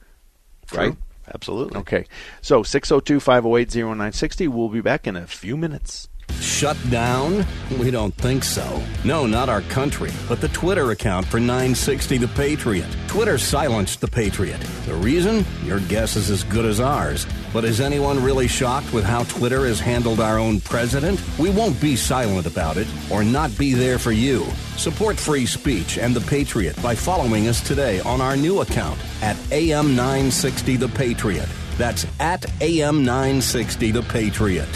True. 0.67 0.79
Right? 0.79 0.97
Absolutely. 1.33 1.77
Okay. 1.79 2.05
So 2.41 2.63
602 2.63 3.19
508 3.19 3.75
0960. 3.75 4.47
We'll 4.47 4.69
be 4.69 4.81
back 4.81 5.07
in 5.07 5.15
a 5.15 5.27
few 5.27 5.57
minutes. 5.57 6.09
Shut 6.39 6.77
down? 6.89 7.45
We 7.79 7.91
don't 7.91 8.15
think 8.15 8.43
so. 8.43 8.81
No, 9.03 9.25
not 9.27 9.49
our 9.49 9.61
country, 9.61 10.11
but 10.27 10.41
the 10.41 10.47
Twitter 10.49 10.91
account 10.91 11.25
for 11.25 11.39
960 11.39 12.17
The 12.17 12.27
Patriot. 12.29 12.87
Twitter 13.07 13.37
silenced 13.37 14.01
The 14.01 14.07
Patriot. 14.07 14.59
The 14.85 14.95
reason? 14.95 15.45
Your 15.63 15.79
guess 15.81 16.15
is 16.15 16.29
as 16.29 16.43
good 16.43 16.65
as 16.65 16.79
ours. 16.79 17.27
But 17.53 17.63
is 17.63 17.79
anyone 17.81 18.23
really 18.23 18.47
shocked 18.47 18.91
with 18.93 19.03
how 19.03 19.23
Twitter 19.23 19.65
has 19.65 19.79
handled 19.79 20.19
our 20.19 20.37
own 20.39 20.59
president? 20.61 21.21
We 21.37 21.49
won't 21.49 21.79
be 21.81 21.95
silent 21.95 22.47
about 22.47 22.77
it 22.77 22.87
or 23.11 23.23
not 23.23 23.55
be 23.57 23.73
there 23.73 23.99
for 23.99 24.11
you. 24.11 24.45
Support 24.77 25.17
free 25.17 25.45
speech 25.45 25.97
and 25.97 26.15
The 26.15 26.27
Patriot 26.27 26.81
by 26.81 26.95
following 26.95 27.47
us 27.47 27.61
today 27.61 27.99
on 28.01 28.21
our 28.21 28.37
new 28.37 28.61
account 28.61 28.99
at 29.21 29.35
AM960 29.51 30.79
The 30.79 30.89
Patriot. 30.89 31.49
That's 31.77 32.05
at 32.19 32.41
AM960 32.41 33.93
The 33.93 34.03
Patriot. 34.03 34.69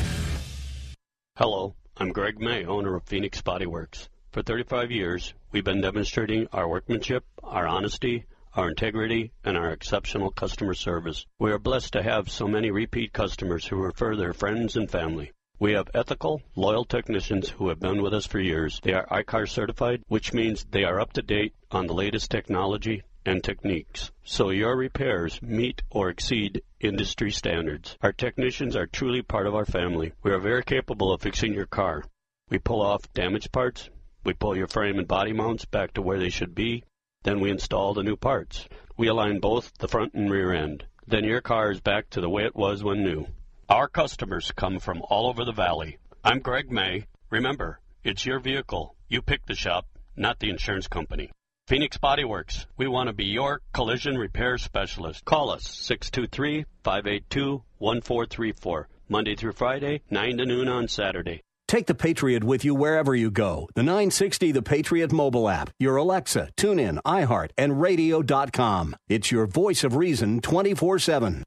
Hello, 1.43 1.73
I'm 1.97 2.11
Greg 2.11 2.39
May, 2.39 2.65
owner 2.65 2.95
of 2.95 3.05
Phoenix 3.05 3.41
Body 3.41 3.65
Works. 3.65 4.09
For 4.31 4.43
35 4.43 4.91
years, 4.91 5.33
we've 5.51 5.63
been 5.63 5.81
demonstrating 5.81 6.45
our 6.53 6.67
workmanship, 6.67 7.25
our 7.41 7.65
honesty, 7.65 8.25
our 8.53 8.69
integrity, 8.69 9.31
and 9.43 9.57
our 9.57 9.71
exceptional 9.71 10.29
customer 10.29 10.75
service. 10.75 11.25
We 11.39 11.51
are 11.51 11.57
blessed 11.57 11.93
to 11.93 12.03
have 12.03 12.29
so 12.29 12.47
many 12.47 12.69
repeat 12.69 13.11
customers 13.11 13.65
who 13.65 13.77
refer 13.77 14.15
their 14.15 14.33
friends 14.33 14.77
and 14.77 14.87
family. 14.87 15.31
We 15.57 15.71
have 15.71 15.89
ethical, 15.95 16.43
loyal 16.55 16.85
technicians 16.85 17.49
who 17.49 17.69
have 17.69 17.79
been 17.79 18.03
with 18.03 18.13
us 18.13 18.27
for 18.27 18.39
years. 18.39 18.79
They 18.83 18.93
are 18.93 19.07
ICAR 19.07 19.49
certified, 19.49 20.03
which 20.09 20.33
means 20.33 20.67
they 20.69 20.83
are 20.83 21.01
up 21.01 21.13
to 21.13 21.23
date 21.23 21.55
on 21.71 21.87
the 21.87 21.95
latest 21.95 22.29
technology 22.29 23.01
and 23.25 23.43
techniques, 23.43 24.11
so 24.23 24.49
your 24.49 24.75
repairs 24.75 25.41
meet 25.41 25.81
or 25.89 26.09
exceed 26.09 26.61
industry 26.79 27.31
standards. 27.31 27.97
Our 28.01 28.11
technicians 28.11 28.75
are 28.75 28.87
truly 28.87 29.21
part 29.21 29.47
of 29.47 29.55
our 29.55 29.65
family. 29.65 30.13
We 30.23 30.31
are 30.31 30.39
very 30.39 30.63
capable 30.63 31.11
of 31.13 31.21
fixing 31.21 31.53
your 31.53 31.65
car. 31.65 32.03
We 32.49 32.57
pull 32.57 32.81
off 32.81 33.11
damaged 33.13 33.51
parts, 33.51 33.89
we 34.23 34.33
pull 34.33 34.57
your 34.57 34.67
frame 34.67 34.99
and 34.99 35.07
body 35.07 35.33
mounts 35.33 35.65
back 35.65 35.93
to 35.93 36.01
where 36.01 36.19
they 36.19 36.29
should 36.29 36.53
be, 36.53 36.83
then 37.23 37.39
we 37.39 37.51
install 37.51 37.93
the 37.93 38.03
new 38.03 38.15
parts. 38.15 38.67
We 38.97 39.07
align 39.07 39.39
both 39.39 39.77
the 39.77 39.87
front 39.87 40.13
and 40.13 40.29
rear 40.29 40.53
end. 40.53 40.85
Then 41.07 41.23
your 41.23 41.41
car 41.41 41.71
is 41.71 41.79
back 41.79 42.09
to 42.11 42.21
the 42.21 42.29
way 42.29 42.45
it 42.45 42.55
was 42.55 42.83
when 42.83 43.03
new. 43.03 43.27
Our 43.69 43.87
customers 43.87 44.51
come 44.51 44.79
from 44.79 45.01
all 45.03 45.27
over 45.27 45.45
the 45.45 45.51
valley. 45.51 45.97
I'm 46.23 46.39
Greg 46.39 46.71
May. 46.71 47.05
Remember, 47.29 47.79
it's 48.03 48.25
your 48.25 48.39
vehicle. 48.39 48.95
You 49.07 49.21
pick 49.21 49.45
the 49.45 49.55
shop, 49.55 49.85
not 50.15 50.39
the 50.39 50.49
insurance 50.49 50.87
company. 50.87 51.31
Phoenix 51.67 51.97
Body 51.97 52.25
Works. 52.25 52.65
We 52.75 52.87
want 52.87 53.07
to 53.07 53.13
be 53.13 53.25
your 53.25 53.61
collision 53.73 54.17
repair 54.17 54.57
specialist. 54.57 55.23
Call 55.25 55.49
us 55.49 55.63
623 55.63 56.65
582 56.83 57.63
1434. 57.77 58.87
Monday 59.07 59.35
through 59.35 59.53
Friday, 59.53 60.01
9 60.09 60.37
to 60.37 60.45
noon 60.45 60.67
on 60.67 60.87
Saturday. 60.87 61.41
Take 61.67 61.87
the 61.87 61.95
Patriot 61.95 62.43
with 62.43 62.65
you 62.65 62.75
wherever 62.75 63.15
you 63.15 63.31
go. 63.31 63.69
The 63.75 63.83
960 63.83 64.51
The 64.51 64.61
Patriot 64.61 65.13
mobile 65.13 65.47
app, 65.47 65.69
your 65.79 65.95
Alexa, 65.95 66.49
TuneIn, 66.57 66.99
iHeart, 67.05 67.51
and 67.57 67.81
radio.com. 67.81 68.95
It's 69.07 69.31
your 69.31 69.47
voice 69.47 69.85
of 69.85 69.95
reason 69.95 70.41
24 70.41 70.99
7. 70.99 71.43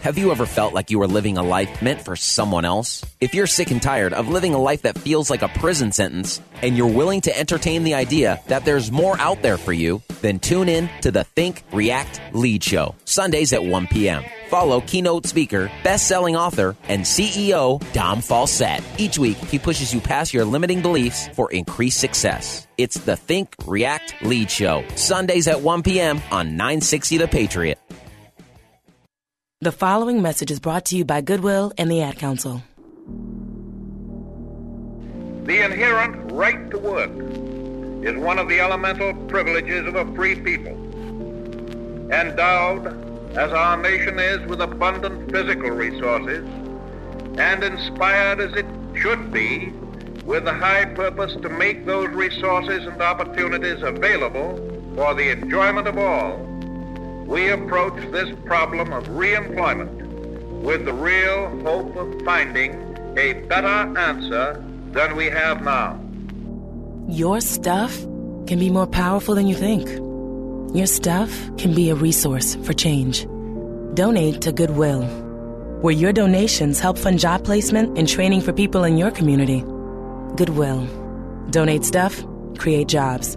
Have 0.00 0.16
you 0.16 0.30
ever 0.30 0.46
felt 0.46 0.72
like 0.72 0.90
you 0.90 0.98
were 0.98 1.06
living 1.06 1.36
a 1.36 1.42
life 1.42 1.82
meant 1.82 2.00
for 2.00 2.16
someone 2.16 2.64
else? 2.64 3.04
If 3.20 3.34
you're 3.34 3.46
sick 3.46 3.70
and 3.70 3.82
tired 3.82 4.14
of 4.14 4.30
living 4.30 4.54
a 4.54 4.58
life 4.58 4.80
that 4.82 4.98
feels 4.98 5.28
like 5.28 5.42
a 5.42 5.48
prison 5.48 5.92
sentence, 5.92 6.40
and 6.62 6.74
you're 6.74 6.86
willing 6.86 7.20
to 7.22 7.38
entertain 7.38 7.84
the 7.84 7.92
idea 7.92 8.40
that 8.46 8.64
there's 8.64 8.90
more 8.90 9.20
out 9.20 9.42
there 9.42 9.58
for 9.58 9.74
you, 9.74 10.00
then 10.22 10.38
tune 10.38 10.70
in 10.70 10.88
to 11.02 11.10
the 11.10 11.24
Think, 11.24 11.64
React, 11.70 12.18
Lead 12.32 12.64
Show, 12.64 12.94
Sundays 13.04 13.52
at 13.52 13.62
1 13.62 13.88
p.m. 13.88 14.24
Follow 14.48 14.80
keynote 14.80 15.26
speaker, 15.26 15.70
best-selling 15.84 16.34
author, 16.34 16.76
and 16.84 17.02
CEO 17.02 17.78
Dom 17.92 18.20
Falsett. 18.20 18.82
Each 18.98 19.18
week, 19.18 19.36
he 19.36 19.58
pushes 19.58 19.92
you 19.92 20.00
past 20.00 20.32
your 20.32 20.46
limiting 20.46 20.80
beliefs 20.80 21.28
for 21.34 21.52
increased 21.52 22.00
success. 22.00 22.66
It's 22.78 22.96
the 23.00 23.16
Think, 23.16 23.54
React, 23.66 24.22
Lead 24.22 24.50
Show, 24.50 24.82
Sundays 24.96 25.46
at 25.46 25.60
1 25.60 25.82
p.m. 25.82 26.22
on 26.30 26.56
960 26.56 27.18
The 27.18 27.28
Patriot. 27.28 27.78
The 29.62 29.72
following 29.72 30.22
message 30.22 30.50
is 30.50 30.58
brought 30.58 30.86
to 30.86 30.96
you 30.96 31.04
by 31.04 31.20
Goodwill 31.20 31.70
and 31.76 31.90
the 31.90 32.00
Ad 32.00 32.16
Council. 32.16 32.62
The 35.44 35.62
inherent 35.62 36.32
right 36.32 36.70
to 36.70 36.78
work 36.78 37.10
is 38.02 38.16
one 38.16 38.38
of 38.38 38.48
the 38.48 38.58
elemental 38.58 39.12
privileges 39.26 39.86
of 39.86 39.96
a 39.96 40.14
free 40.14 40.36
people. 40.36 40.72
Endowed, 42.10 42.86
as 43.36 43.52
our 43.52 43.76
nation 43.76 44.18
is, 44.18 44.40
with 44.48 44.62
abundant 44.62 45.30
physical 45.30 45.68
resources, 45.72 46.42
and 47.38 47.62
inspired 47.62 48.40
as 48.40 48.54
it 48.54 48.64
should 48.94 49.30
be 49.30 49.74
with 50.24 50.44
the 50.46 50.54
high 50.54 50.86
purpose 50.86 51.34
to 51.42 51.50
make 51.50 51.84
those 51.84 52.08
resources 52.08 52.86
and 52.86 53.02
opportunities 53.02 53.82
available 53.82 54.56
for 54.96 55.14
the 55.14 55.28
enjoyment 55.28 55.86
of 55.86 55.98
all 55.98 56.49
we 57.30 57.48
approach 57.48 57.94
this 58.10 58.28
problem 58.44 58.92
of 58.92 59.04
reemployment 59.04 59.92
with 60.62 60.84
the 60.84 60.92
real 60.92 61.48
hope 61.60 61.94
of 61.94 62.22
finding 62.24 62.72
a 63.16 63.34
better 63.46 63.96
answer 63.96 64.62
than 64.90 65.14
we 65.14 65.26
have 65.26 65.62
now. 65.62 65.98
Your 67.08 67.40
stuff 67.40 67.96
can 68.48 68.58
be 68.58 68.68
more 68.68 68.86
powerful 68.88 69.36
than 69.36 69.46
you 69.46 69.54
think. 69.54 69.88
Your 70.76 70.88
stuff 70.88 71.30
can 71.56 71.72
be 71.72 71.90
a 71.90 71.94
resource 71.94 72.56
for 72.64 72.72
change. 72.72 73.26
Donate 73.94 74.40
to 74.42 74.50
Goodwill, 74.50 75.02
where 75.82 75.94
your 75.94 76.12
donations 76.12 76.80
help 76.80 76.98
fund 76.98 77.20
job 77.20 77.44
placement 77.44 77.96
and 77.96 78.08
training 78.08 78.40
for 78.40 78.52
people 78.52 78.82
in 78.82 78.98
your 78.98 79.12
community. 79.12 79.60
Goodwill. 80.34 80.84
Donate 81.50 81.84
stuff, 81.84 82.24
create 82.58 82.88
jobs. 82.88 83.36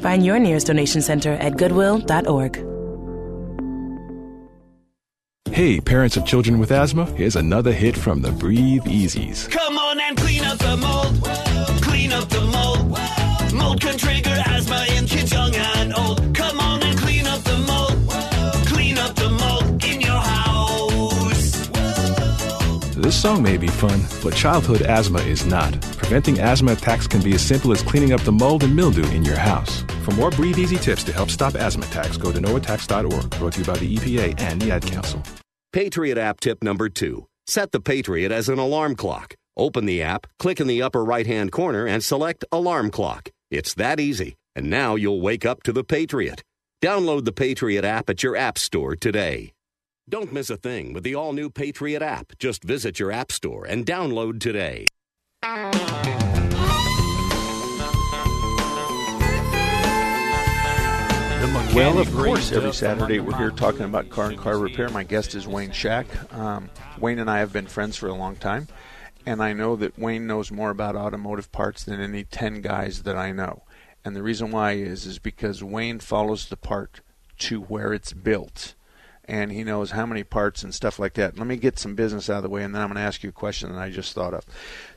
Find 0.00 0.24
your 0.24 0.38
nearest 0.38 0.68
donation 0.68 1.02
center 1.02 1.32
at 1.32 1.56
goodwill.org. 1.56 2.69
Hey, 5.52 5.80
parents 5.80 6.16
of 6.16 6.24
children 6.24 6.58
with 6.60 6.70
asthma, 6.70 7.06
here's 7.16 7.34
another 7.34 7.72
hit 7.72 7.96
from 7.96 8.22
the 8.22 8.30
Breathe 8.30 8.84
Easies. 8.84 9.50
Come 9.50 9.76
on 9.76 10.00
and 10.00 10.16
clean 10.16 10.44
up 10.44 10.58
the 10.58 10.76
mold. 10.76 11.22
Clean 11.82 12.12
up 12.12 12.28
the 12.28 12.40
mold. 12.40 13.52
Mold 13.52 13.80
can 13.80 13.98
trigger 13.98 14.30
asthma 14.46 14.86
in 14.96 15.06
kids 15.06 15.32
young 15.32 15.54
and 15.54 15.92
old. 15.94 16.34
Come 16.34 16.60
on 16.60 16.82
and 16.84 16.96
clean 16.96 17.26
up 17.26 17.42
the 17.42 17.58
mold. 17.58 18.08
Clean 18.68 18.96
up 18.96 19.14
the 19.16 19.28
mold 19.28 19.84
in 19.84 20.00
your 20.00 20.20
house. 20.20 21.68
This 22.94 23.20
song 23.20 23.42
may 23.42 23.56
be 23.56 23.68
fun, 23.68 24.00
but 24.22 24.34
childhood 24.34 24.82
asthma 24.82 25.18
is 25.22 25.44
not. 25.44 25.78
Preventing 25.96 26.38
asthma 26.38 26.72
attacks 26.72 27.08
can 27.08 27.22
be 27.22 27.34
as 27.34 27.42
simple 27.42 27.72
as 27.72 27.82
cleaning 27.82 28.12
up 28.12 28.20
the 28.22 28.32
mold 28.32 28.62
and 28.62 28.74
mildew 28.74 29.04
in 29.10 29.24
your 29.24 29.38
house. 29.38 29.82
For 30.04 30.12
more 30.12 30.30
Breathe 30.30 30.58
Easy 30.58 30.76
tips 30.76 31.04
to 31.04 31.12
help 31.12 31.28
stop 31.28 31.54
asthma 31.56 31.84
attacks, 31.86 32.16
go 32.16 32.32
to 32.32 32.38
noattacks.org. 32.40 33.30
Brought 33.38 33.52
to 33.54 33.58
you 33.58 33.66
by 33.66 33.76
the 33.78 33.96
EPA 33.96 34.40
and 34.40 34.62
the 34.62 34.70
Ad 34.70 34.86
Council. 34.86 35.22
Patriot 35.72 36.18
app 36.18 36.40
tip 36.40 36.64
number 36.64 36.88
two. 36.88 37.26
Set 37.46 37.70
the 37.70 37.80
Patriot 37.80 38.32
as 38.32 38.48
an 38.48 38.58
alarm 38.58 38.96
clock. 38.96 39.34
Open 39.56 39.86
the 39.86 40.02
app, 40.02 40.26
click 40.38 40.60
in 40.60 40.66
the 40.66 40.82
upper 40.82 41.04
right 41.04 41.26
hand 41.26 41.52
corner, 41.52 41.86
and 41.86 42.02
select 42.02 42.44
Alarm 42.50 42.90
Clock. 42.90 43.30
It's 43.50 43.74
that 43.74 44.00
easy. 44.00 44.34
And 44.56 44.68
now 44.68 44.96
you'll 44.96 45.20
wake 45.20 45.46
up 45.46 45.62
to 45.64 45.72
the 45.72 45.84
Patriot. 45.84 46.42
Download 46.82 47.24
the 47.24 47.32
Patriot 47.32 47.84
app 47.84 48.10
at 48.10 48.22
your 48.22 48.36
App 48.36 48.58
Store 48.58 48.96
today. 48.96 49.52
Don't 50.08 50.32
miss 50.32 50.50
a 50.50 50.56
thing 50.56 50.92
with 50.92 51.04
the 51.04 51.14
all 51.14 51.32
new 51.32 51.50
Patriot 51.50 52.02
app. 52.02 52.32
Just 52.38 52.64
visit 52.64 52.98
your 52.98 53.12
App 53.12 53.30
Store 53.30 53.64
and 53.64 53.86
download 53.86 54.40
today. 54.40 54.86
Well, 61.74 62.00
of 62.00 62.12
course, 62.12 62.50
every 62.50 62.74
Saturday 62.74 63.20
we're 63.20 63.36
here 63.36 63.52
talking 63.52 63.82
about 63.84 64.10
car 64.10 64.30
and 64.30 64.36
car 64.36 64.58
repair. 64.58 64.90
My 64.90 65.04
guest 65.04 65.36
is 65.36 65.46
Wayne 65.46 65.70
Shack. 65.70 66.06
Um, 66.34 66.68
Wayne 66.98 67.20
and 67.20 67.30
I 67.30 67.38
have 67.38 67.52
been 67.52 67.68
friends 67.68 67.96
for 67.96 68.08
a 68.08 68.14
long 68.14 68.34
time, 68.34 68.66
and 69.24 69.40
I 69.40 69.52
know 69.52 69.76
that 69.76 69.96
Wayne 69.96 70.26
knows 70.26 70.50
more 70.50 70.70
about 70.70 70.96
automotive 70.96 71.52
parts 71.52 71.84
than 71.84 72.00
any 72.00 72.24
10 72.24 72.60
guys 72.60 73.04
that 73.04 73.16
I 73.16 73.30
know. 73.30 73.62
And 74.04 74.16
the 74.16 74.22
reason 74.22 74.50
why 74.50 74.72
is 74.72 75.06
is 75.06 75.20
because 75.20 75.62
Wayne 75.62 76.00
follows 76.00 76.48
the 76.48 76.56
part 76.56 77.02
to 77.38 77.60
where 77.60 77.92
it's 77.92 78.12
built. 78.12 78.74
And 79.24 79.52
he 79.52 79.62
knows 79.62 79.92
how 79.92 80.06
many 80.06 80.24
parts 80.24 80.64
and 80.64 80.74
stuff 80.74 80.98
like 80.98 81.14
that. 81.14 81.38
Let 81.38 81.46
me 81.46 81.56
get 81.56 81.78
some 81.78 81.94
business 81.94 82.28
out 82.28 82.38
of 82.38 82.42
the 82.42 82.48
way, 82.48 82.64
and 82.64 82.74
then 82.74 82.82
I'm 82.82 82.88
going 82.88 82.96
to 82.96 83.02
ask 83.02 83.22
you 83.22 83.28
a 83.28 83.32
question 83.32 83.72
that 83.72 83.80
I 83.80 83.90
just 83.90 84.12
thought 84.12 84.34
of. 84.34 84.44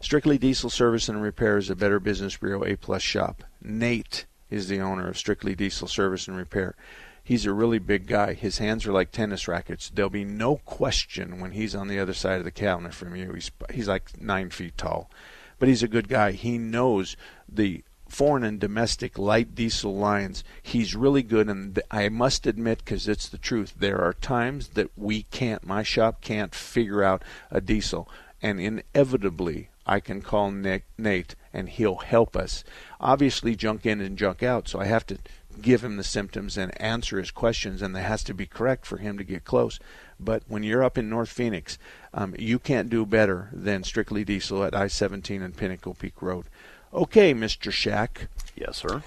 Strictly 0.02 0.40
Diesel 0.40 0.72
Service 0.72 1.08
and 1.08 1.22
Repair 1.22 1.58
is 1.58 1.70
a 1.70 1.76
Better 1.76 2.00
Business 2.00 2.36
Bureau 2.36 2.66
A 2.66 2.76
plus 2.76 3.04
shop. 3.04 3.44
Nate 3.62 4.26
is 4.54 4.68
the 4.68 4.80
owner 4.80 5.08
of 5.08 5.18
Strictly 5.18 5.56
Diesel 5.56 5.88
Service 5.88 6.28
and 6.28 6.38
Repair. 6.38 6.76
He's 7.24 7.46
a 7.46 7.54
really 7.54 7.80
big 7.80 8.06
guy. 8.06 8.34
His 8.34 8.60
hands 8.60 8.86
are 8.86 8.92
like 8.92 9.12
tennis 9.12 9.48
rackets. 9.48 9.90
There'll 9.90 10.10
be 10.10 10.26
no 10.26 10.58
question 10.58 11.40
when 11.40 11.52
he's 11.52 11.74
on 11.74 11.88
the 11.88 12.00
other 12.00 12.14
side 12.14 12.38
of 12.40 12.44
the 12.44 12.52
cabinet 12.52 12.94
from 12.94 13.16
you. 13.16 13.34
He's 13.34 13.52
he's 13.72 13.88
like 13.88 14.22
nine 14.22 14.50
feet 14.50 14.78
tall, 14.78 15.10
but 15.58 15.70
he's 15.70 15.84
a 15.84 15.88
good 15.88 16.08
guy. 16.08 16.34
He 16.34 16.58
knows 16.58 17.16
the 17.50 17.84
foreign 18.08 18.44
and 18.44 18.60
domestic 18.60 19.18
light 19.18 19.56
diesel 19.56 19.96
lines. 19.96 20.44
He's 20.62 20.96
really 20.96 21.24
good, 21.24 21.50
and 21.50 21.80
I 21.90 22.10
must 22.10 22.46
admit, 22.46 22.80
because 22.80 23.08
it's 23.08 23.28
the 23.28 23.40
truth, 23.40 23.74
there 23.80 24.02
are 24.02 24.14
times 24.14 24.70
that 24.70 24.92
we 24.96 25.24
can't, 25.24 25.66
my 25.66 25.82
shop 25.82 26.22
can't 26.22 26.54
figure 26.54 27.04
out 27.04 27.24
a 27.50 27.60
diesel, 27.60 28.08
and 28.42 28.60
inevitably 28.60 29.70
I 29.86 30.00
can 30.00 30.22
call 30.22 30.52
Nick, 30.52 30.86
Nate 30.98 31.36
and 31.54 31.70
he'll 31.70 31.98
help 31.98 32.36
us. 32.36 32.64
Obviously, 33.00 33.56
junk 33.56 33.86
in 33.86 34.02
and 34.02 34.18
junk 34.18 34.42
out, 34.42 34.68
so 34.68 34.80
I 34.80 34.86
have 34.86 35.06
to 35.08 35.20
give 35.62 35.84
him 35.84 35.98
the 35.98 36.04
symptoms 36.04 36.58
and 36.58 36.80
answer 36.82 37.20
his 37.20 37.30
questions, 37.30 37.82
and 37.82 37.96
that 37.96 38.02
has 38.02 38.24
to 38.24 38.34
be 38.34 38.48
correct 38.48 38.86
for 38.86 38.98
him 38.98 39.18
to 39.18 39.24
get 39.24 39.46
close. 39.46 39.80
But 40.20 40.44
when 40.48 40.64
you're 40.64 40.84
up 40.84 40.98
in 40.98 41.10
North 41.10 41.30
Phoenix, 41.30 41.78
um, 42.14 42.34
you 42.40 42.58
can't 42.58 42.90
do 42.90 43.06
better 43.06 43.50
than 43.54 43.84
Strictly 43.84 44.24
Diesel 44.24 44.64
at 44.64 44.76
I 44.76 44.88
17 44.88 45.42
and 45.42 45.56
Pinnacle 45.56 45.94
Peak 45.94 46.22
Road. 46.22 46.46
Okay, 46.92 47.34
Mr. 47.34 47.72
Shack. 47.72 48.28
Yes, 48.56 48.78
sir. 48.78 49.04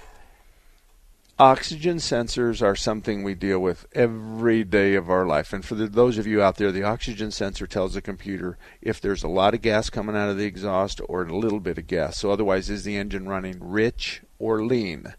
Oxygen 1.39 1.97
sensors 1.97 2.63
are 2.63 2.75
something 2.75 3.21
we 3.21 3.35
deal 3.35 3.59
with 3.59 3.85
every 3.93 4.63
day 4.63 4.95
of 4.95 5.07
our 5.07 5.23
life. 5.23 5.53
And 5.53 5.63
for 5.63 5.75
the, 5.75 5.85
those 5.85 6.17
of 6.17 6.25
you 6.25 6.41
out 6.41 6.55
there, 6.55 6.71
the 6.71 6.81
oxygen 6.81 7.29
sensor 7.29 7.67
tells 7.67 7.93
the 7.93 8.01
computer 8.01 8.57
if 8.81 8.99
there's 8.99 9.21
a 9.21 9.27
lot 9.27 9.53
of 9.53 9.61
gas 9.61 9.91
coming 9.91 10.15
out 10.15 10.29
of 10.29 10.37
the 10.37 10.45
exhaust 10.45 10.99
or 11.07 11.21
a 11.21 11.37
little 11.37 11.59
bit 11.59 11.77
of 11.77 11.85
gas. 11.85 12.17
So, 12.17 12.31
otherwise, 12.31 12.71
is 12.71 12.85
the 12.85 12.97
engine 12.97 13.29
running 13.29 13.59
rich 13.61 14.23
or 14.39 14.65
lean? 14.65 15.13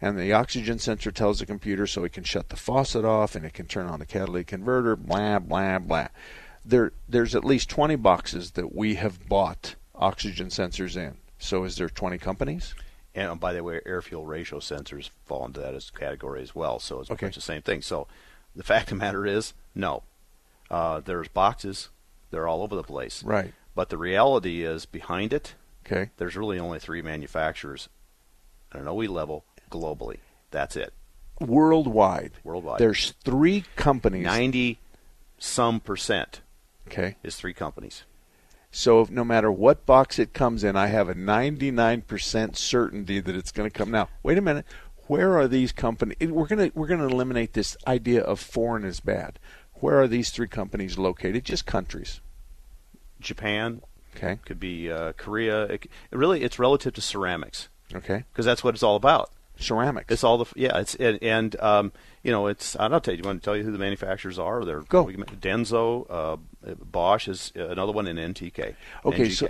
And 0.00 0.16
the 0.16 0.32
oxygen 0.32 0.78
sensor 0.78 1.10
tells 1.10 1.40
the 1.40 1.46
computer 1.46 1.88
so 1.88 2.04
it 2.04 2.12
can 2.12 2.22
shut 2.22 2.50
the 2.50 2.56
faucet 2.56 3.04
off 3.04 3.34
and 3.34 3.44
it 3.44 3.54
can 3.54 3.66
turn 3.66 3.86
on 3.86 3.98
the 3.98 4.06
catalytic 4.06 4.46
converter, 4.46 4.94
blah, 4.94 5.40
blah, 5.40 5.80
blah. 5.80 6.06
There, 6.64 6.92
there's 7.08 7.34
at 7.34 7.44
least 7.44 7.68
20 7.68 7.96
boxes 7.96 8.52
that 8.52 8.76
we 8.76 8.94
have 8.94 9.28
bought 9.28 9.74
oxygen 9.92 10.50
sensors 10.50 10.96
in. 10.96 11.16
So, 11.40 11.64
is 11.64 11.74
there 11.74 11.88
20 11.88 12.16
companies? 12.18 12.76
And 13.14 13.30
oh, 13.30 13.34
by 13.36 13.52
the 13.52 13.62
way, 13.62 13.80
air 13.86 14.02
fuel 14.02 14.26
ratio 14.26 14.58
sensors 14.58 15.10
fall 15.24 15.46
into 15.46 15.60
that 15.60 15.74
as 15.74 15.90
category 15.90 16.42
as 16.42 16.54
well. 16.54 16.80
So 16.80 17.00
it's 17.00 17.10
okay. 17.10 17.26
much 17.26 17.36
the 17.36 17.40
same 17.40 17.62
thing. 17.62 17.80
So 17.80 18.08
the 18.56 18.64
fact 18.64 18.90
of 18.90 18.98
the 18.98 19.04
matter 19.04 19.24
is, 19.24 19.54
no. 19.74 20.02
Uh, 20.70 21.00
there's 21.00 21.28
boxes. 21.28 21.90
They're 22.30 22.48
all 22.48 22.62
over 22.62 22.74
the 22.74 22.82
place. 22.82 23.22
Right. 23.22 23.54
But 23.74 23.90
the 23.90 23.98
reality 23.98 24.64
is, 24.64 24.86
behind 24.86 25.32
it, 25.32 25.54
okay, 25.86 26.10
there's 26.16 26.36
really 26.36 26.58
only 26.58 26.78
three 26.78 27.02
manufacturers 27.02 27.88
at 28.72 28.80
an 28.80 28.88
OE 28.88 29.02
level 29.02 29.44
globally. 29.70 30.18
That's 30.50 30.76
it. 30.76 30.92
Worldwide. 31.40 32.32
Worldwide. 32.44 32.78
There's 32.78 33.12
three 33.24 33.64
companies. 33.76 34.24
Ninety 34.24 34.78
some 35.38 35.80
percent. 35.80 36.40
Okay. 36.88 37.16
Is 37.22 37.36
three 37.36 37.54
companies. 37.54 38.04
So 38.76 39.06
no 39.08 39.22
matter 39.22 39.52
what 39.52 39.86
box 39.86 40.18
it 40.18 40.32
comes 40.32 40.64
in, 40.64 40.74
I 40.74 40.88
have 40.88 41.08
a 41.08 41.14
99% 41.14 42.56
certainty 42.56 43.20
that 43.20 43.36
it's 43.36 43.52
going 43.52 43.70
to 43.70 43.72
come. 43.72 43.92
Now, 43.92 44.08
wait 44.24 44.36
a 44.36 44.40
minute. 44.40 44.66
Where 45.06 45.38
are 45.38 45.46
these 45.46 45.70
companies? 45.70 46.16
We're 46.20 46.48
going 46.48 46.70
to 46.70 46.76
we're 46.76 46.88
going 46.88 46.98
to 46.98 47.06
eliminate 47.06 47.52
this 47.52 47.76
idea 47.86 48.22
of 48.22 48.40
foreign 48.40 48.84
is 48.84 48.98
bad. 48.98 49.38
Where 49.74 50.00
are 50.00 50.08
these 50.08 50.30
three 50.30 50.48
companies 50.48 50.98
located? 50.98 51.44
Just 51.44 51.66
countries. 51.66 52.20
Japan. 53.20 53.80
Okay. 54.16 54.40
Could 54.44 54.58
be 54.58 54.90
uh, 54.90 55.12
Korea. 55.12 55.64
It, 55.66 55.86
really, 56.10 56.42
it's 56.42 56.58
relative 56.58 56.94
to 56.94 57.00
ceramics. 57.00 57.68
Okay. 57.94 58.24
Because 58.32 58.44
that's 58.44 58.64
what 58.64 58.74
it's 58.74 58.82
all 58.82 58.96
about. 58.96 59.30
ceramics. 59.56 60.12
It's 60.12 60.24
all 60.24 60.38
the 60.38 60.46
yeah. 60.56 60.78
It's 60.78 60.96
and, 60.96 61.22
and 61.22 61.60
um, 61.60 61.92
you 62.24 62.32
know 62.32 62.48
it's. 62.48 62.74
I 62.74 62.88
don't 62.88 63.04
tell 63.04 63.14
you. 63.14 63.18
You 63.18 63.24
want 63.24 63.40
to 63.40 63.44
tell 63.44 63.56
you 63.56 63.62
who 63.62 63.70
the 63.70 63.78
manufacturers 63.78 64.36
are? 64.36 64.64
They're 64.64 64.80
Go. 64.80 65.06
Denso, 65.06 66.06
uh, 66.10 66.36
Bosch 66.80 67.28
is 67.28 67.52
uh, 67.56 67.68
another 67.68 67.92
one, 67.92 68.06
and 68.06 68.18
NTK. 68.18 68.74
Okay, 69.04 69.26
NGK. 69.26 69.32
so 69.32 69.48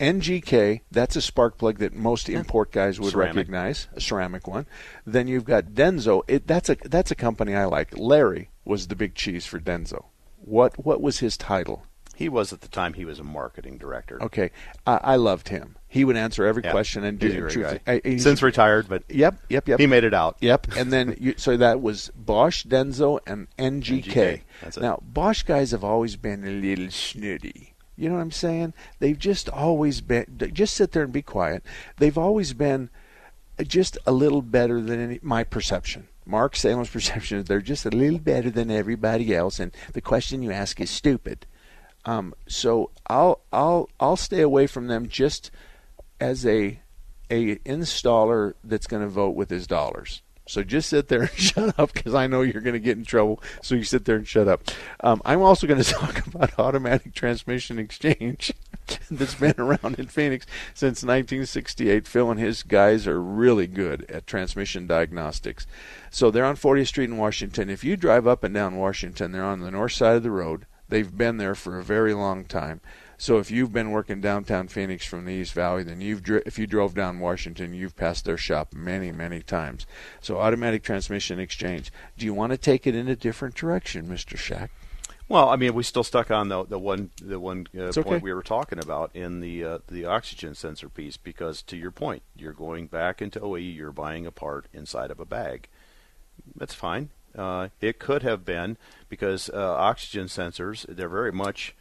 NGK, 0.00 0.80
that's 0.90 1.16
a 1.16 1.22
spark 1.22 1.56
plug 1.58 1.78
that 1.78 1.94
most 1.94 2.28
import 2.28 2.72
guys 2.72 2.98
would 2.98 3.12
Ceramic. 3.12 3.36
recognize, 3.36 3.88
a 3.94 4.00
ceramic 4.00 4.46
one. 4.46 4.66
Then 5.06 5.28
you've 5.28 5.44
got 5.44 5.66
Denso. 5.66 6.22
It, 6.26 6.46
that's 6.46 6.68
a 6.68 6.76
that's 6.84 7.10
a 7.10 7.14
company 7.14 7.54
I 7.54 7.66
like. 7.66 7.96
Larry 7.96 8.50
was 8.64 8.88
the 8.88 8.96
big 8.96 9.14
cheese 9.14 9.46
for 9.46 9.60
Denso. 9.60 10.06
What 10.38 10.84
what 10.84 11.00
was 11.00 11.20
his 11.20 11.36
title? 11.36 11.86
He 12.14 12.28
was 12.28 12.52
at 12.52 12.60
the 12.60 12.68
time. 12.68 12.94
He 12.94 13.04
was 13.04 13.18
a 13.18 13.24
marketing 13.24 13.78
director. 13.78 14.22
Okay, 14.22 14.50
I, 14.86 15.00
I 15.02 15.16
loved 15.16 15.48
him. 15.48 15.76
He 15.88 16.04
would 16.04 16.16
answer 16.16 16.44
every 16.44 16.62
Yeah, 16.64 16.70
question 16.72 17.04
and 17.04 17.18
do 17.18 17.26
he's 17.28 17.36
a 17.36 17.40
great 17.40 17.52
truth- 17.52 17.80
guy. 17.84 18.00
I- 18.04 18.16
Since 18.16 18.42
retired, 18.42 18.88
but 18.88 19.04
Yep, 19.08 19.36
yep, 19.48 19.68
yep. 19.68 19.78
he 19.78 19.86
made 19.86 20.04
it 20.04 20.14
out. 20.14 20.36
Yep, 20.40 20.68
and 20.76 20.92
then 20.92 21.16
you, 21.20 21.34
so 21.36 21.56
that 21.56 21.80
was 21.80 22.10
Bosch, 22.16 22.64
Denso, 22.66 23.20
and 23.26 23.46
NGK. 23.58 24.02
NGK, 24.04 24.40
that's 24.62 24.76
it. 24.76 24.80
Now 24.82 25.00
Bosch 25.02 25.42
guys 25.44 25.70
have 25.70 25.84
always 25.84 26.16
been 26.16 26.44
a 26.44 26.50
little 26.50 26.90
snooty. 26.90 27.74
You 27.96 28.08
know 28.08 28.16
what 28.16 28.22
I'm 28.22 28.32
saying? 28.32 28.74
They've 28.98 29.18
just 29.18 29.48
always 29.48 30.00
been. 30.00 30.26
Just 30.52 30.74
sit 30.74 30.90
there 30.92 31.04
and 31.04 31.12
be 31.12 31.22
quiet. 31.22 31.62
They've 31.98 32.18
always 32.18 32.52
been 32.52 32.90
just 33.62 33.96
a 34.04 34.10
little 34.10 34.42
better 34.42 34.80
than 34.80 34.98
any, 34.98 35.20
my 35.22 35.44
perception. 35.44 36.08
Mark 36.26 36.56
Salem's 36.56 36.90
perception 36.98 37.38
is 37.38 37.44
they're 37.44 37.60
just 37.60 37.86
a 37.86 37.90
little 37.90 38.18
better 38.18 38.50
than 38.50 38.68
everybody 38.70 39.32
else, 39.34 39.60
and 39.60 39.70
the 39.92 40.00
question 40.00 40.42
you 40.42 40.50
ask 40.50 40.80
is 40.80 40.90
stupid. 40.90 41.46
Um, 42.06 42.34
so 42.46 42.90
I'll 43.06 43.40
I'll 43.52 43.88
I'll 43.98 44.16
stay 44.16 44.40
away 44.40 44.66
from 44.66 44.88
them 44.88 45.08
just 45.08 45.50
as 46.20 46.46
a 46.46 46.80
a 47.30 47.56
installer 47.56 48.54
that's 48.62 48.86
going 48.86 49.02
to 49.02 49.08
vote 49.08 49.34
with 49.34 49.50
his 49.50 49.66
dollars. 49.66 50.22
So 50.46 50.62
just 50.62 50.90
sit 50.90 51.08
there 51.08 51.22
and 51.22 51.30
shut 51.36 51.78
up 51.78 51.92
because 51.92 52.14
I 52.14 52.26
know 52.26 52.42
you're 52.42 52.60
going 52.60 52.74
to 52.74 52.80
get 52.80 52.98
in 52.98 53.04
trouble. 53.04 53.42
So 53.62 53.74
you 53.74 53.84
sit 53.84 54.04
there 54.04 54.16
and 54.16 54.28
shut 54.28 54.46
up. 54.46 54.62
Um, 55.00 55.22
I'm 55.24 55.42
also 55.42 55.66
going 55.66 55.82
to 55.82 55.90
talk 55.90 56.26
about 56.26 56.58
automatic 56.58 57.14
transmission 57.14 57.78
exchange 57.78 58.52
that's 59.10 59.34
been 59.36 59.54
around 59.58 59.98
in 59.98 60.06
Phoenix 60.06 60.46
since 60.74 61.02
1968. 61.02 62.06
Phil 62.06 62.30
and 62.30 62.40
his 62.40 62.62
guys 62.62 63.06
are 63.06 63.20
really 63.20 63.66
good 63.66 64.04
at 64.10 64.26
transmission 64.26 64.86
diagnostics. 64.86 65.66
So 66.10 66.30
they're 66.30 66.44
on 66.44 66.56
40th 66.56 66.88
Street 66.88 67.10
in 67.10 67.16
Washington. 67.16 67.70
If 67.70 67.82
you 67.82 67.96
drive 67.96 68.26
up 68.26 68.44
and 68.44 68.54
down 68.54 68.76
Washington, 68.76 69.32
they're 69.32 69.44
on 69.44 69.60
the 69.60 69.70
north 69.70 69.92
side 69.92 70.16
of 70.16 70.22
the 70.22 70.30
road. 70.30 70.66
They've 70.94 71.18
been 71.18 71.38
there 71.38 71.56
for 71.56 71.76
a 71.76 71.82
very 71.82 72.14
long 72.14 72.44
time. 72.44 72.80
So 73.18 73.38
if 73.38 73.50
you've 73.50 73.72
been 73.72 73.90
working 73.90 74.20
downtown 74.20 74.68
Phoenix 74.68 75.04
from 75.04 75.24
the 75.24 75.32
East 75.32 75.52
Valley, 75.52 75.82
then 75.82 76.00
you've 76.00 76.22
dri- 76.22 76.44
if 76.46 76.56
you 76.56 76.68
drove 76.68 76.94
down 76.94 77.18
Washington, 77.18 77.74
you've 77.74 77.96
passed 77.96 78.24
their 78.24 78.36
shop 78.36 78.72
many, 78.72 79.10
many 79.10 79.42
times. 79.42 79.88
So 80.20 80.38
automatic 80.38 80.84
transmission 80.84 81.40
exchange. 81.40 81.92
Do 82.16 82.24
you 82.24 82.32
want 82.32 82.52
to 82.52 82.56
take 82.56 82.86
it 82.86 82.94
in 82.94 83.08
a 83.08 83.16
different 83.16 83.56
direction, 83.56 84.06
Mr. 84.06 84.38
Shack? 84.38 84.70
Well, 85.28 85.48
I 85.48 85.56
mean, 85.56 85.74
we 85.74 85.82
still 85.82 86.04
stuck 86.04 86.30
on 86.30 86.48
the 86.48 86.64
the 86.64 86.78
one 86.78 87.10
the 87.20 87.40
one 87.40 87.66
uh, 87.76 87.86
It's 87.86 87.98
point 87.98 88.22
we 88.22 88.32
were 88.32 88.44
talking 88.44 88.78
about 88.78 89.10
in 89.16 89.40
the 89.40 89.64
uh, 89.64 89.78
the 89.88 90.04
oxygen 90.04 90.54
sensor 90.54 90.88
piece 90.88 91.16
because 91.16 91.60
to 91.62 91.76
your 91.76 91.90
point, 91.90 92.22
you're 92.36 92.52
going 92.52 92.86
back 92.86 93.20
into 93.20 93.40
OE, 93.40 93.56
you're 93.56 93.90
buying 93.90 94.26
a 94.26 94.30
part 94.30 94.66
inside 94.72 95.10
of 95.10 95.18
a 95.18 95.24
bag. 95.24 95.66
That's 96.54 96.74
fine. 96.74 97.10
Uh, 97.36 97.68
it 97.80 97.98
could 97.98 98.22
have 98.22 98.44
been 98.44 98.76
because 99.08 99.50
uh, 99.50 99.56
oxygen 99.74 100.26
sensors 100.26 100.84
they're 100.88 101.08
very 101.08 101.32
much 101.32 101.74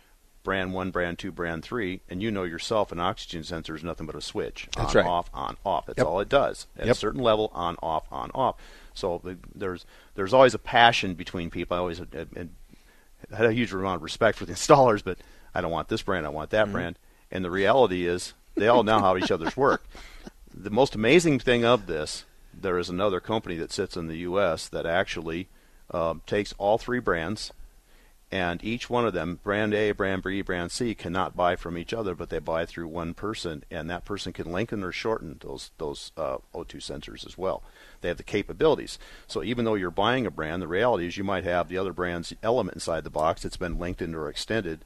brand 0.44 0.74
one, 0.74 0.92
brand 0.92 1.18
two, 1.20 1.32
brand 1.32 1.64
three, 1.64 2.02
and 2.10 2.22
you 2.22 2.30
know 2.32 2.44
yourself 2.44 2.92
an 2.92 3.00
oxygen 3.00 3.44
sensor 3.44 3.76
is 3.76 3.84
nothing 3.84 4.06
but 4.06 4.16
a 4.16 4.22
switch. 4.22 4.68
That's 4.76 4.96
on, 4.96 5.02
right. 5.04 5.10
off, 5.10 5.30
on, 5.34 5.58
off. 5.66 5.86
That's 5.86 5.98
Yep. 6.00 6.08
all 6.08 6.20
it 6.20 6.28
does. 6.30 6.68
At 6.78 6.90
a 6.90 6.96
certain 6.96 7.22
level, 7.22 7.50
on, 7.54 7.78
off, 7.82 8.06
on, 8.12 8.30
off. 8.36 8.56
So 8.94 9.22
the, 9.24 9.38
there's 9.56 9.86
there's 10.16 10.34
always 10.34 10.54
a 10.54 10.60
passion 10.60 11.14
between 11.14 11.50
people. 11.50 11.76
I 11.78 11.80
always 11.80 12.02
uh, 12.02 12.06
and 12.36 12.50
had 13.32 13.46
a 13.46 13.54
huge 13.54 13.72
amount 13.74 13.98
of 13.98 14.02
respect 14.04 14.38
for 14.38 14.46
the 14.46 14.54
installers, 14.60 15.04
but 15.04 15.18
I 15.56 15.62
don't 15.62 15.72
want 15.72 15.88
this 15.88 16.02
brand, 16.02 16.26
I 16.26 16.30
want 16.30 16.50
that 16.50 16.68
Mhm. 16.68 16.72
brand. 16.72 17.00
And 17.32 17.44
the 17.46 17.52
reality 17.52 18.06
is, 18.06 18.34
they 18.56 18.68
all 18.68 18.84
know 18.84 19.00
how 19.00 19.16
each 19.18 19.32
other's 19.32 19.56
work. 19.58 19.86
The 20.56 20.70
most 20.70 20.94
amazing 20.94 21.40
thing 21.40 21.66
of 21.66 21.88
this, 21.88 22.26
there 22.60 22.78
is 22.78 22.90
another 22.90 23.20
company 23.20 23.58
that 23.58 23.72
sits 23.72 23.98
in 23.98 24.08
the 24.08 24.20
U.S. 24.20 24.68
that 24.68 24.86
actually 24.86 25.48
um, 25.92 26.22
takes 26.26 26.54
all 26.58 26.78
three 26.78 27.00
brands, 27.00 27.52
and 28.32 28.64
each 28.64 28.90
one 28.90 29.06
of 29.06 29.14
them, 29.14 29.40
brand 29.44 29.76
A, 29.76 29.92
brand 29.92 30.24
B, 30.24 30.42
brand 30.42 30.72
C, 30.72 30.96
cannot 30.96 31.36
buy 31.36 31.56
from 31.56 31.78
each 31.78 31.94
other, 31.94 32.16
but 32.16 32.30
they 32.30 32.40
buy 32.40 32.66
through 32.66 32.88
one 32.88 33.14
person, 33.14 33.64
and 33.70 33.90
that 33.90 34.06
person 34.06 34.34
can 34.34 34.52
lengthen 34.52 34.84
or 34.84 34.92
shorten 34.92 35.38
those 35.42 35.70
those 35.78 36.12
uh, 36.18 36.38
O2 36.56 36.78
sensors 36.78 37.28
as 37.28 37.38
well. 37.38 37.62
They 38.02 38.08
have 38.08 38.18
the 38.18 38.24
capabilities. 38.24 38.98
So 39.28 39.44
even 39.44 39.66
though 39.66 39.76
you're 39.76 39.92
buying 39.92 40.26
a 40.26 40.32
brand, 40.32 40.62
the 40.62 40.68
reality 40.68 41.06
is 41.06 41.16
you 41.16 41.24
might 41.24 41.44
have 41.44 41.70
the 41.70 41.78
other 41.78 41.94
brand's 41.94 42.34
element 42.42 42.76
inside 42.76 43.04
the 43.04 43.12
box 43.12 43.44
that's 43.44 43.58
been 43.58 43.78
lengthened 43.78 44.16
or 44.16 44.28
extended, 44.28 44.84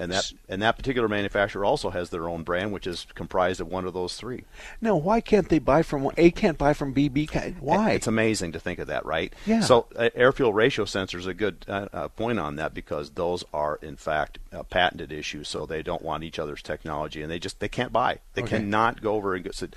and 0.00 0.10
that 0.10 0.32
and 0.48 0.62
that 0.62 0.76
particular 0.76 1.06
manufacturer 1.08 1.64
also 1.64 1.90
has 1.90 2.10
their 2.10 2.28
own 2.28 2.42
brand, 2.42 2.72
which 2.72 2.86
is 2.86 3.06
comprised 3.14 3.60
of 3.60 3.68
one 3.68 3.84
of 3.84 3.92
those 3.94 4.16
three. 4.16 4.44
No, 4.80 4.96
why 4.96 5.20
can't 5.20 5.48
they 5.48 5.58
buy 5.58 5.82
from 5.82 6.10
A? 6.16 6.30
Can't 6.30 6.58
buy 6.58 6.72
from 6.72 6.92
B. 6.92 7.08
B. 7.08 7.26
Can't, 7.26 7.60
why? 7.62 7.92
It's 7.92 8.06
amazing 8.06 8.52
to 8.52 8.58
think 8.60 8.78
of 8.78 8.86
that, 8.88 9.04
right? 9.06 9.32
Yeah. 9.46 9.60
So 9.60 9.86
uh, 9.94 10.08
air 10.14 10.32
fuel 10.32 10.52
ratio 10.52 10.86
sensor 10.86 11.18
is 11.18 11.26
a 11.26 11.34
good 11.34 11.64
uh, 11.68 11.86
uh, 11.92 12.08
point 12.08 12.38
on 12.40 12.56
that 12.56 12.74
because 12.74 13.10
those 13.10 13.44
are 13.52 13.78
in 13.82 13.96
fact 13.96 14.38
uh, 14.52 14.62
patented 14.64 15.12
issues. 15.12 15.48
So 15.48 15.66
they 15.66 15.82
don't 15.82 16.02
want 16.02 16.24
each 16.24 16.38
other's 16.38 16.62
technology, 16.62 17.22
and 17.22 17.30
they 17.30 17.38
just 17.38 17.60
they 17.60 17.68
can't 17.68 17.92
buy. 17.92 18.18
They 18.34 18.42
Okay. 18.42 18.56
cannot 18.58 19.02
go 19.02 19.14
over 19.14 19.34
and 19.34 19.44
go. 19.44 19.50
So 19.52 19.68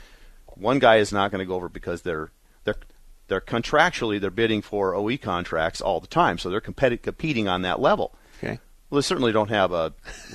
one 0.55 0.79
guy 0.79 0.97
is 0.97 1.11
not 1.11 1.31
going 1.31 1.39
to 1.39 1.45
go 1.45 1.55
over 1.55 1.67
because 1.69 2.03
they're 2.03 2.31
they're 2.63 2.75
they're 3.27 3.41
contractually 3.41 4.21
they're 4.21 4.29
bidding 4.31 4.61
for 4.61 4.95
OE 4.95 5.17
contracts 5.17 5.81
all 5.81 5.99
the 5.99 6.07
time, 6.07 6.37
so 6.37 6.49
they're 6.49 6.61
competi- 6.61 7.01
competing 7.01 7.47
on 7.49 7.61
that 7.63 7.79
level. 7.81 8.13
Okay. 8.41 8.59
Well, 8.93 9.01
they 9.01 9.05
certainly 9.07 9.31
don't 9.31 9.49
have 9.49 9.71
a 9.71 9.91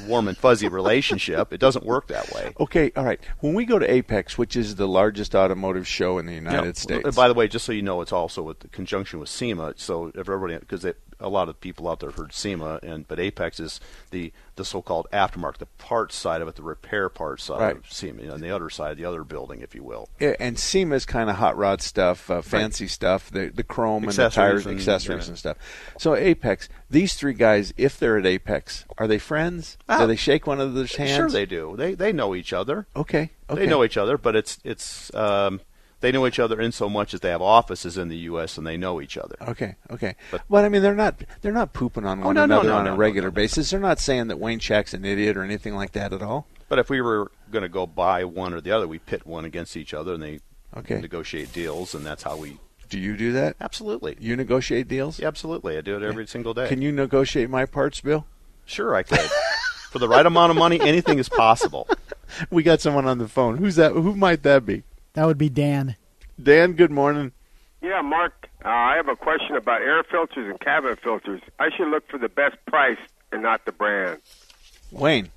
warm 0.08 0.26
and 0.26 0.36
fuzzy 0.36 0.66
relationship. 0.66 1.52
It 1.52 1.60
doesn't 1.60 1.86
work 1.86 2.08
that 2.08 2.32
way. 2.34 2.54
Okay, 2.58 2.90
all 2.96 3.04
right. 3.04 3.20
When 3.38 3.54
we 3.54 3.64
go 3.64 3.78
to 3.78 3.88
Apex, 3.88 4.36
which 4.36 4.56
is 4.56 4.74
the 4.74 4.88
largest 4.88 5.36
automotive 5.36 5.86
show 5.86 6.18
in 6.18 6.26
the 6.26 6.34
United 6.34 6.66
Yeah. 6.66 6.72
States, 6.72 7.14
By 7.14 7.28
the 7.28 7.34
way, 7.34 7.46
just 7.46 7.64
so 7.64 7.70
you 7.70 7.82
know, 7.82 8.00
it's 8.00 8.10
also 8.10 8.42
with 8.42 8.58
the 8.58 8.66
conjunction 8.66 9.20
with 9.20 9.28
SEMA. 9.28 9.74
So 9.76 10.06
if 10.08 10.28
everybody, 10.28 10.58
because 10.58 10.84
a 11.20 11.28
lot 11.28 11.48
of 11.48 11.60
people 11.60 11.88
out 11.88 12.00
there 12.00 12.10
heard 12.10 12.32
SEMA, 12.32 12.80
and 12.82 13.06
but 13.08 13.18
Apex 13.18 13.58
is 13.60 13.80
the 14.10 14.32
the 14.56 14.64
so-called 14.64 15.06
aftermarket, 15.12 15.58
the 15.58 15.66
parts 15.66 16.16
side 16.16 16.42
of 16.42 16.48
it, 16.48 16.56
the 16.56 16.62
repair 16.62 17.08
parts 17.08 17.44
side 17.44 17.60
Right. 17.60 17.76
of 17.76 17.92
SEMA, 17.92 18.22
you 18.22 18.28
know, 18.28 18.34
on 18.34 18.40
the 18.40 18.50
other 18.50 18.68
side, 18.70 18.96
the 18.96 19.04
other 19.04 19.22
building, 19.22 19.60
if 19.60 19.72
you 19.74 19.82
will. 19.84 20.08
Yeah, 20.18 20.34
and 20.40 20.56
is 20.58 21.06
kind 21.06 21.30
of 21.30 21.36
hot 21.36 21.56
rod 21.56 21.80
stuff, 21.80 22.28
uh, 22.30 22.42
fancy 22.42 22.88
stuff, 22.88 23.30
the 23.30 23.48
the 23.48 23.62
chrome 23.62 24.04
and 24.04 24.12
the 24.12 24.28
tires, 24.28 24.66
and- 24.66 24.76
accessories 24.76 25.26
yeah. 25.26 25.30
and 25.30 25.38
stuff. 25.38 25.56
So 25.98 26.14
Apex, 26.14 26.68
these 26.90 27.14
three 27.14 27.34
guys, 27.34 27.72
if 27.76 27.98
they're 27.98 28.18
at 28.18 28.26
Apex, 28.26 28.84
are 28.96 29.06
they 29.06 29.18
friends? 29.18 29.76
Ah, 29.88 30.00
Do 30.00 30.06
they 30.08 30.16
shake 30.16 30.46
one 30.46 30.60
of 30.60 30.74
their 30.74 30.86
hands? 30.86 31.16
Sure, 31.16 31.30
they 31.30 31.46
do. 31.46 31.74
They 31.76 31.94
they 31.94 32.12
know 32.12 32.34
each 32.34 32.52
other. 32.52 32.86
Okay, 32.96 33.30
okay. 33.48 33.60
They 33.60 33.66
know 33.66 33.84
each 33.84 33.96
other, 33.96 34.18
but 34.18 34.34
it's 34.36 34.58
it's 34.64 35.12
um, 35.14 35.60
they 36.00 36.12
know 36.12 36.26
each 36.26 36.38
other 36.38 36.60
in 36.60 36.72
so 36.72 36.88
much 36.88 37.12
as 37.14 37.20
they 37.20 37.30
have 37.30 37.42
offices 37.42 37.98
in 37.98 38.08
the 38.08 38.16
U.S. 38.30 38.56
and 38.56 38.66
they 38.66 38.76
know 38.76 39.00
each 39.00 39.16
other. 39.18 39.36
Okay, 39.48 39.76
okay. 39.90 40.14
But- 40.30 40.42
But, 40.48 40.64
I 40.64 40.68
mean, 40.68 40.82
they're 40.82 40.94
not 40.94 41.16
they're 41.42 41.52
not 41.52 41.72
pooping 41.72 42.04
on 42.06 42.22
Oh, 42.22 42.26
one 42.26 42.34
no, 42.34 42.46
no, 42.46 42.54
another 42.60 42.68
no, 42.70 42.76
on 42.76 42.84
no, 42.84 42.90
a 42.92 42.94
no, 42.94 42.98
regular 42.98 43.30
basis. 43.30 43.70
They're 43.70 43.80
not 43.80 43.98
saying 43.98 44.28
that 44.28 44.38
Wayne 44.38 44.58
Shack's 44.60 44.94
an 44.94 45.04
idiot 45.04 45.36
or 45.36 45.42
anything 45.42 45.74
like 45.74 45.92
that 45.92 46.12
at 46.12 46.22
all. 46.22 46.46
But 46.68 46.78
if 46.78 46.90
we 46.90 47.00
were 47.00 47.30
going 47.50 47.62
to 47.62 47.68
go 47.68 47.86
buy 47.86 48.24
one 48.24 48.52
or 48.54 48.60
the 48.60 48.70
other, 48.72 48.86
we 48.86 48.98
pit 48.98 49.26
one 49.26 49.44
against 49.44 49.76
each 49.76 49.94
other, 49.94 50.14
and 50.14 50.22
they 50.22 50.40
Okay. 50.76 51.00
negotiate 51.00 51.52
deals, 51.52 51.94
and 51.94 52.04
that's 52.04 52.22
how 52.24 52.36
we. 52.36 52.58
Do 52.90 52.98
you 52.98 53.16
do 53.16 53.32
that? 53.32 53.56
Absolutely. 53.60 54.16
You 54.20 54.36
negotiate 54.36 54.86
deals? 54.88 55.18
Yeah, 55.18 55.28
absolutely. 55.28 55.76
I 55.78 55.80
do 55.80 55.96
it 55.96 56.02
every 56.02 56.26
single 56.26 56.52
day. 56.54 56.68
Can 56.68 56.82
you 56.82 56.92
negotiate 56.92 57.48
my 57.50 57.64
parts, 57.64 58.00
Bill? 58.02 58.26
Sure, 58.66 58.94
I 58.94 59.02
could. 59.02 59.18
For 59.90 59.98
the 59.98 60.08
right 60.08 60.24
amount 60.26 60.50
of 60.50 60.56
money, 60.58 60.78
anything 60.80 61.18
is 61.18 61.28
possible. 61.28 61.88
We 62.50 62.62
got 62.62 62.82
someone 62.82 63.06
on 63.06 63.16
the 63.16 63.26
phone. 63.26 63.56
Who's 63.56 63.76
that? 63.76 63.92
Who 63.92 64.14
might 64.14 64.42
that 64.42 64.66
be? 64.66 64.82
That 65.18 65.26
would 65.26 65.36
be 65.36 65.48
Dan. 65.48 65.96
Dan, 66.40 66.74
good 66.74 66.92
morning. 66.92 67.32
Yeah, 67.82 68.02
Mark, 68.02 68.48
uh, 68.64 68.68
I 68.68 68.94
have 68.94 69.08
a 69.08 69.16
question 69.16 69.56
about 69.56 69.82
air 69.82 70.04
filters 70.04 70.48
and 70.48 70.60
cabin 70.60 70.94
filters. 70.94 71.40
I 71.58 71.70
should 71.76 71.88
look 71.88 72.08
for 72.08 72.18
the 72.18 72.28
best 72.28 72.54
price 72.66 73.00
and 73.32 73.42
not 73.42 73.64
the 73.64 73.72
brand. 73.72 74.20
Wayne. 74.92 75.30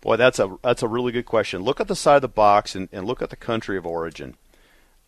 Boy, 0.00 0.16
that's 0.16 0.38
a 0.38 0.56
that's 0.62 0.82
a 0.82 0.88
really 0.88 1.12
good 1.12 1.26
question. 1.26 1.60
Look 1.60 1.78
at 1.78 1.88
the 1.88 1.94
side 1.94 2.16
of 2.16 2.22
the 2.22 2.28
box 2.28 2.74
and, 2.74 2.88
and 2.90 3.06
look 3.06 3.20
at 3.20 3.28
the 3.28 3.36
country 3.36 3.76
of 3.76 3.84
origin. 3.84 4.34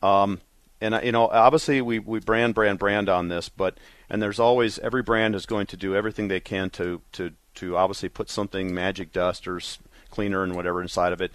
Um, 0.02 0.42
and 0.82 1.00
you 1.02 1.12
know, 1.12 1.28
obviously 1.28 1.80
we, 1.80 1.98
we 1.98 2.20
brand 2.20 2.54
brand 2.54 2.78
brand 2.78 3.08
on 3.08 3.28
this, 3.28 3.48
but 3.48 3.78
and 4.10 4.20
there's 4.20 4.38
always 4.38 4.78
every 4.80 5.02
brand 5.02 5.34
is 5.34 5.46
going 5.46 5.66
to 5.68 5.78
do 5.78 5.96
everything 5.96 6.28
they 6.28 6.40
can 6.40 6.68
to 6.70 7.00
to 7.12 7.32
to 7.54 7.78
obviously 7.78 8.10
put 8.10 8.28
something 8.28 8.74
magic 8.74 9.14
dust 9.14 9.48
or 9.48 9.62
cleaner 10.10 10.42
and 10.42 10.54
whatever 10.54 10.82
inside 10.82 11.14
of 11.14 11.22
it. 11.22 11.32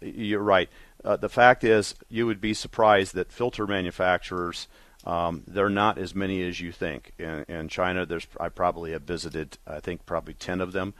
You're 0.00 0.42
right. 0.42 0.68
Uh, 1.04 1.16
the 1.16 1.28
fact 1.28 1.64
is, 1.64 1.94
you 2.08 2.26
would 2.26 2.40
be 2.40 2.54
surprised 2.54 3.14
that 3.14 3.32
filter 3.32 3.66
manufacturers. 3.66 4.66
Um, 5.04 5.44
they're 5.46 5.70
not 5.70 5.96
as 5.96 6.14
many 6.14 6.42
as 6.46 6.60
you 6.60 6.72
think. 6.72 7.12
In, 7.18 7.44
in 7.48 7.68
China, 7.68 8.04
there's 8.04 8.26
I 8.40 8.48
probably 8.48 8.92
have 8.92 9.02
visited. 9.02 9.58
I 9.66 9.80
think 9.80 10.04
probably 10.06 10.34
ten 10.34 10.60
of 10.60 10.72
them. 10.72 10.94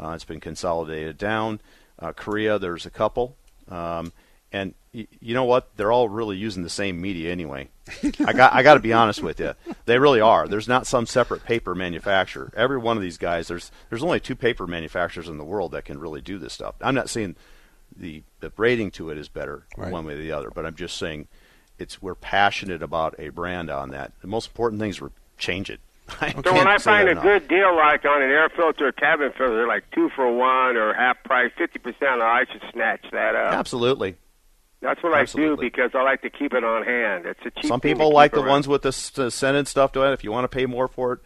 Uh, 0.00 0.10
it's 0.10 0.24
been 0.24 0.40
consolidated 0.40 1.18
down. 1.18 1.60
Uh, 1.98 2.12
Korea, 2.12 2.58
there's 2.58 2.86
a 2.86 2.90
couple. 2.90 3.36
Um, 3.68 4.12
and 4.52 4.74
y- 4.94 5.06
you 5.20 5.34
know 5.34 5.44
what? 5.44 5.76
They're 5.76 5.92
all 5.92 6.08
really 6.08 6.36
using 6.36 6.62
the 6.62 6.70
same 6.70 7.00
media 7.00 7.30
anyway. 7.30 7.68
I 8.26 8.32
got 8.32 8.52
I 8.54 8.62
got 8.62 8.74
to 8.74 8.80
be 8.80 8.92
honest 8.92 9.22
with 9.22 9.38
you. 9.38 9.54
They 9.84 9.98
really 9.98 10.20
are. 10.20 10.48
There's 10.48 10.68
not 10.68 10.86
some 10.86 11.06
separate 11.06 11.44
paper 11.44 11.74
manufacturer. 11.74 12.52
Every 12.56 12.78
one 12.78 12.96
of 12.96 13.02
these 13.02 13.18
guys, 13.18 13.48
there's 13.48 13.70
there's 13.90 14.02
only 14.02 14.20
two 14.20 14.34
paper 14.36 14.66
manufacturers 14.66 15.28
in 15.28 15.36
the 15.38 15.44
world 15.44 15.72
that 15.72 15.84
can 15.84 15.98
really 15.98 16.20
do 16.22 16.38
this 16.38 16.54
stuff. 16.54 16.74
I'm 16.80 16.94
not 16.94 17.10
saying 17.10 17.36
the 17.96 18.22
the 18.40 18.52
rating 18.56 18.90
to 18.92 19.10
it 19.10 19.18
is 19.18 19.28
better 19.28 19.64
Right. 19.76 19.92
one 19.92 20.04
way 20.06 20.14
or 20.14 20.18
the 20.18 20.32
other, 20.32 20.50
but 20.50 20.64
I'm 20.66 20.74
just 20.74 20.96
saying 20.96 21.28
it's 21.78 22.00
we're 22.02 22.14
passionate 22.14 22.82
about 22.82 23.14
a 23.18 23.28
brand 23.30 23.70
on 23.70 23.90
that. 23.90 24.12
The 24.20 24.26
most 24.28 24.48
important 24.48 24.80
thing 24.80 24.90
is 24.90 25.00
we 25.00 25.08
change 25.38 25.70
it. 25.70 25.80
I 26.20 26.32
So 26.44 26.52
when 26.52 26.66
I 26.66 26.78
find 26.78 27.08
a 27.08 27.12
enough. 27.12 27.22
good 27.22 27.48
deal 27.48 27.74
like 27.76 28.04
on 28.04 28.22
an 28.22 28.30
air 28.30 28.48
filter 28.48 28.88
or 28.88 28.92
cabin 28.92 29.32
filter, 29.36 29.66
like 29.66 29.84
two 29.92 30.10
for 30.14 30.30
one 30.30 30.76
or 30.76 30.92
half 30.94 31.22
price, 31.24 31.50
fifty 31.56 31.78
percent, 31.78 32.20
I 32.22 32.44
should 32.50 32.62
snatch 32.72 33.04
that 33.12 33.34
up. 33.34 33.54
Absolutely. 33.54 34.16
That's 34.80 35.00
what 35.00 35.14
I 35.14 35.24
do 35.26 35.56
because 35.56 35.92
I 35.94 36.02
like 36.02 36.22
to 36.22 36.30
keep 36.30 36.52
it 36.52 36.64
on 36.64 36.82
hand. 36.84 37.24
It's 37.24 37.38
a 37.46 37.50
cheap. 37.52 37.66
Some 37.66 37.78
thing 37.78 37.90
to 37.90 37.94
people 37.94 38.08
keep 38.10 38.14
like 38.16 38.32
the 38.32 38.40
around. 38.40 38.48
ones 38.48 38.68
with 38.68 38.82
the, 38.82 38.88
s- 38.88 39.10
the 39.10 39.30
scented 39.30 39.68
stuff 39.68 39.92
to 39.92 40.02
it. 40.02 40.12
If 40.12 40.24
you 40.24 40.32
want 40.32 40.42
to 40.42 40.48
pay 40.48 40.66
more 40.66 40.88
for 40.88 41.12
it, 41.12 41.18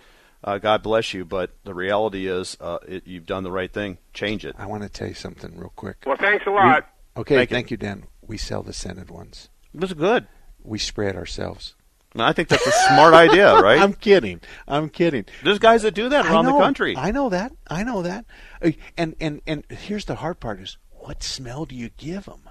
uh, 0.47 0.59
God 0.59 0.83
bless 0.83 1.13
you. 1.13 1.25
But 1.25 1.51
the 1.65 1.75
reality 1.75 2.27
is, 2.29 2.57
uh, 2.61 2.79
it, 2.87 3.07
you've 3.07 3.27
done 3.27 3.43
the 3.43 3.51
right 3.53 3.73
thing. 3.73 3.99
Change 4.15 4.47
it. 4.47 4.55
I 4.59 4.67
want 4.67 4.83
to 4.85 4.89
tell 4.89 5.09
you 5.09 5.15
something 5.15 5.57
real 5.59 5.73
quick. 5.77 5.97
Well, 6.07 6.17
thanks 6.19 6.47
a 6.47 6.51
lot. 6.51 6.89
Okay, 7.17 7.35
Thank 7.37 7.51
thank, 7.51 7.71
you. 7.71 7.75
you. 7.75 7.79
Dan. 7.79 8.05
We 8.23 8.37
sell 8.39 8.63
the 8.63 8.73
scented 8.73 9.11
ones. 9.11 9.49
That's 9.75 9.93
good. 9.93 10.27
We 10.63 10.79
spray 10.79 11.09
it 11.09 11.17
ourselves. 11.17 11.75
I 12.19 12.33
think 12.33 12.49
that's 12.49 12.67
a 12.67 12.73
smart 12.73 13.13
idea, 13.15 13.55
right? 13.61 13.81
I'm 13.81 13.93
kidding. 13.93 14.41
I'm 14.67 14.89
kidding. 14.89 15.27
There's 15.45 15.59
guys 15.59 15.83
that 15.83 15.93
do 15.95 16.09
that 16.09 16.25
I 16.25 16.31
around 16.33 16.47
the 16.47 16.53
country. 16.59 16.97
I 16.97 17.11
know 17.11 17.29
that. 17.29 17.53
I 17.69 17.83
know 17.83 18.03
that. 18.03 18.25
Uh, 18.63 18.71
And 18.97 19.15
and 19.21 19.43
and 19.47 19.65
here's 19.71 20.07
the 20.07 20.15
hard 20.17 20.41
part: 20.41 20.61
is 20.61 20.79
what 20.91 21.23
smell 21.23 21.67
do 21.67 21.75
you 21.75 21.91
give 21.97 22.25
them? 22.25 22.49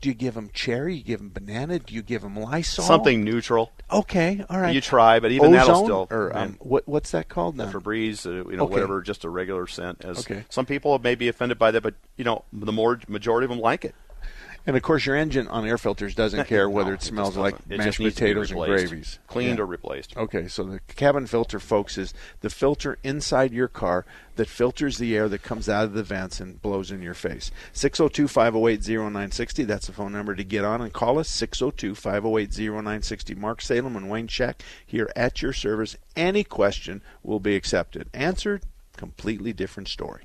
Do 0.00 0.08
you 0.08 0.14
give 0.14 0.34
them 0.34 0.50
cherry? 0.52 0.94
You 0.96 1.02
give 1.02 1.18
them 1.18 1.30
banana? 1.30 1.78
Do 1.80 1.92
you 1.92 2.02
give 2.02 2.22
them 2.22 2.36
Lysol? 2.36 2.84
Something 2.84 3.24
neutral. 3.24 3.72
Okay, 3.90 4.44
all 4.48 4.60
right. 4.60 4.74
You 4.74 4.80
try, 4.80 5.18
but 5.18 5.32
even 5.32 5.50
that'll 5.52 5.84
still. 5.84 6.06
Or 6.10 6.36
um, 6.36 6.56
what 6.60 6.86
what's 6.86 7.10
that 7.10 7.28
called 7.28 7.56
now? 7.56 7.66
Febreze, 7.70 8.24
uh, 8.26 8.48
you 8.48 8.56
know, 8.56 8.64
Okay. 8.64 8.74
whatever, 8.74 9.02
just 9.02 9.24
a 9.24 9.28
regular 9.30 9.66
scent. 9.66 10.04
As 10.04 10.20
Okay. 10.20 10.44
Some 10.50 10.66
people 10.66 10.98
may 11.00 11.14
be 11.16 11.28
offended 11.28 11.58
by 11.58 11.72
that, 11.72 11.82
but 11.82 11.94
you 12.16 12.24
know, 12.24 12.44
the 12.52 12.72
more 12.72 13.00
majority 13.08 13.46
of 13.46 13.50
them 13.50 13.60
like 13.60 13.84
it. 13.84 13.94
And 14.68 14.76
of 14.76 14.82
course, 14.82 15.06
your 15.06 15.16
engine 15.16 15.48
on 15.48 15.66
air 15.66 15.78
filters 15.78 16.14
doesn't 16.14 16.44
care 16.46 16.68
whether 16.68 16.90
No, 16.90 16.94
it 16.96 17.02
smells 17.02 17.38
like. 17.38 17.54
It 17.70 17.78
mashed 17.78 17.84
just 17.84 18.00
needs 18.00 18.16
to 18.16 18.20
be 18.20 18.26
potatoes 18.26 18.50
and 18.50 18.60
gravies, 18.60 19.18
Cleaned 19.26 19.56
Yeah. 19.56 19.62
or 19.62 19.66
replaced. 19.66 20.14
Okay, 20.14 20.46
so 20.46 20.62
the 20.62 20.80
cabin 20.94 21.26
filter, 21.26 21.58
folks, 21.58 21.96
is 21.96 22.12
the 22.42 22.50
filter 22.50 22.98
inside 23.02 23.50
your 23.54 23.68
car 23.68 24.04
that 24.36 24.46
filters 24.46 24.98
the 24.98 25.16
air 25.16 25.26
that 25.30 25.42
comes 25.42 25.70
out 25.70 25.84
of 25.84 25.94
the 25.94 26.02
vents 26.02 26.38
and 26.38 26.60
blows 26.60 26.90
in 26.90 27.00
your 27.00 27.14
face. 27.14 27.50
602 27.72 28.28
508 28.28 28.82
0960. 28.86 29.64
That's 29.64 29.86
the 29.86 29.94
phone 29.94 30.12
number 30.12 30.34
to 30.34 30.44
get 30.44 30.66
on 30.66 30.82
and 30.82 30.92
call 30.92 31.18
us. 31.18 31.30
602 31.30 31.94
508 31.94 32.52
0960. 32.52 33.34
Mark 33.36 33.62
Salem 33.62 33.96
and 33.96 34.10
Wayne 34.10 34.28
Shack 34.28 34.62
here 34.84 35.10
at 35.16 35.40
your 35.40 35.54
service. 35.54 35.96
Any 36.14 36.44
question 36.44 37.00
will 37.22 37.40
be 37.40 37.56
accepted. 37.56 38.10
Answered, 38.12 38.64
completely 38.98 39.54
different 39.54 39.88
story. 39.88 40.24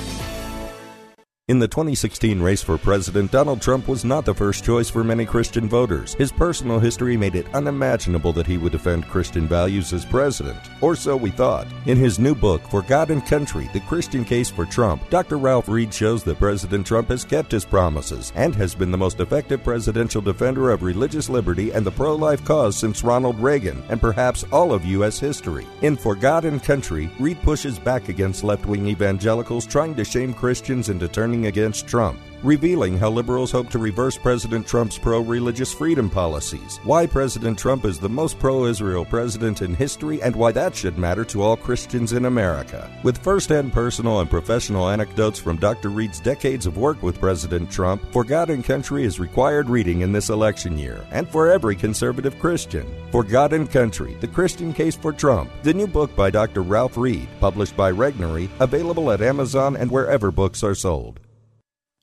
In 1.47 1.57
the 1.57 1.67
2016 1.67 2.39
race 2.39 2.61
for 2.61 2.77
president, 2.77 3.31
Donald 3.31 3.63
Trump 3.63 3.87
was 3.87 4.05
not 4.05 4.25
the 4.25 4.33
first 4.33 4.63
choice 4.63 4.91
for 4.91 5.03
many 5.03 5.25
Christian 5.25 5.67
voters. 5.67 6.13
His 6.13 6.31
personal 6.31 6.79
history 6.79 7.17
made 7.17 7.33
it 7.33 7.53
unimaginable 7.55 8.31
that 8.33 8.45
he 8.45 8.59
would 8.59 8.71
defend 8.71 9.07
Christian 9.07 9.47
values 9.47 9.91
as 9.91 10.05
president, 10.05 10.59
or 10.81 10.95
so 10.95 11.17
we 11.17 11.31
thought. 11.31 11.65
In 11.87 11.97
his 11.97 12.19
new 12.19 12.35
book, 12.35 12.61
For 12.69 12.83
God 12.83 13.09
and 13.09 13.25
Country 13.25 13.67
The 13.73 13.79
Christian 13.81 14.23
Case 14.23 14.51
for 14.51 14.67
Trump, 14.67 15.09
Dr. 15.09 15.39
Ralph 15.39 15.67
Reed 15.67 15.91
shows 15.91 16.23
that 16.25 16.37
President 16.37 16.85
Trump 16.85 17.09
has 17.09 17.25
kept 17.25 17.51
his 17.51 17.65
promises 17.65 18.31
and 18.35 18.53
has 18.53 18.75
been 18.75 18.91
the 18.91 18.97
most 18.99 19.19
effective 19.19 19.63
presidential 19.63 20.21
defender 20.21 20.69
of 20.69 20.83
religious 20.83 21.27
liberty 21.27 21.71
and 21.71 21.83
the 21.83 21.91
pro 21.91 22.15
life 22.15 22.45
cause 22.45 22.77
since 22.77 23.03
Ronald 23.03 23.39
Reagan, 23.39 23.83
and 23.89 23.99
perhaps 23.99 24.45
all 24.51 24.71
of 24.71 24.85
U.S. 24.85 25.19
history. 25.19 25.65
In 25.81 25.95
For 25.95 26.13
God 26.13 26.45
and 26.45 26.63
Country, 26.63 27.09
Reed 27.19 27.41
pushes 27.41 27.79
back 27.79 28.09
against 28.09 28.43
left 28.43 28.67
wing 28.67 28.87
evangelicals 28.87 29.65
trying 29.65 29.95
to 29.95 30.05
shame 30.05 30.35
Christians 30.35 30.89
into 30.89 31.07
turning 31.07 31.30
against 31.47 31.87
Trump, 31.87 32.19
revealing 32.43 32.97
how 32.97 33.09
liberals 33.09 33.51
hope 33.51 33.69
to 33.69 33.79
reverse 33.79 34.17
President 34.17 34.65
Trump's 34.65 34.97
pro 34.97 35.19
religious 35.19 35.73
freedom 35.73 36.09
policies, 36.09 36.79
why 36.83 37.05
President 37.05 37.57
Trump 37.57 37.85
is 37.85 37.99
the 37.99 38.09
most 38.09 38.39
pro 38.39 38.65
Israel 38.65 39.05
president 39.05 39.61
in 39.61 39.75
history, 39.75 40.21
and 40.21 40.35
why 40.35 40.51
that 40.51 40.75
should 40.75 40.97
matter 40.97 41.23
to 41.25 41.41
all 41.41 41.55
Christians 41.55 42.13
in 42.13 42.25
America. 42.25 42.89
With 43.03 43.17
first 43.17 43.49
hand 43.49 43.73
personal 43.73 44.19
and 44.19 44.29
professional 44.29 44.89
anecdotes 44.89 45.39
from 45.39 45.57
Dr. 45.57 45.89
Reed's 45.89 46.19
decades 46.19 46.65
of 46.65 46.77
work 46.77 47.01
with 47.03 47.19
President 47.19 47.71
Trump, 47.71 48.01
For 48.11 48.23
God 48.23 48.49
and 48.49 48.63
Country 48.63 49.03
is 49.03 49.19
required 49.19 49.69
reading 49.69 50.01
in 50.01 50.11
this 50.11 50.29
election 50.29 50.77
year, 50.77 51.05
and 51.11 51.27
for 51.29 51.49
every 51.49 51.75
conservative 51.75 52.39
Christian. 52.39 52.87
For 53.11 53.23
God 53.23 53.53
and 53.53 53.69
Country 53.69 54.15
The 54.19 54.27
Christian 54.27 54.73
Case 54.73 54.95
for 54.95 55.13
Trump, 55.13 55.49
the 55.63 55.73
new 55.73 55.87
book 55.87 56.15
by 56.15 56.29
Dr. 56.29 56.61
Ralph 56.61 56.97
Reed, 56.97 57.27
published 57.39 57.77
by 57.77 57.91
Regnery, 57.91 58.49
available 58.59 59.11
at 59.11 59.21
Amazon 59.21 59.75
and 59.75 59.91
wherever 59.91 60.31
books 60.31 60.63
are 60.63 60.75
sold. 60.75 61.19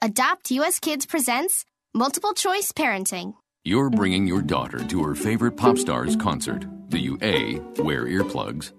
Adopt 0.00 0.52
US 0.52 0.78
Kids 0.78 1.06
presents 1.06 1.64
Multiple 1.92 2.32
Choice 2.32 2.70
Parenting. 2.70 3.34
You're 3.64 3.90
bringing 3.90 4.28
your 4.28 4.42
daughter 4.42 4.78
to 4.78 5.02
her 5.02 5.16
favorite 5.16 5.56
pop 5.56 5.76
star's 5.76 6.14
concert. 6.14 6.64
Do 6.88 6.98
you 6.98 7.18
A. 7.20 7.58
Wear 7.82 8.04
earplugs? 8.06 8.70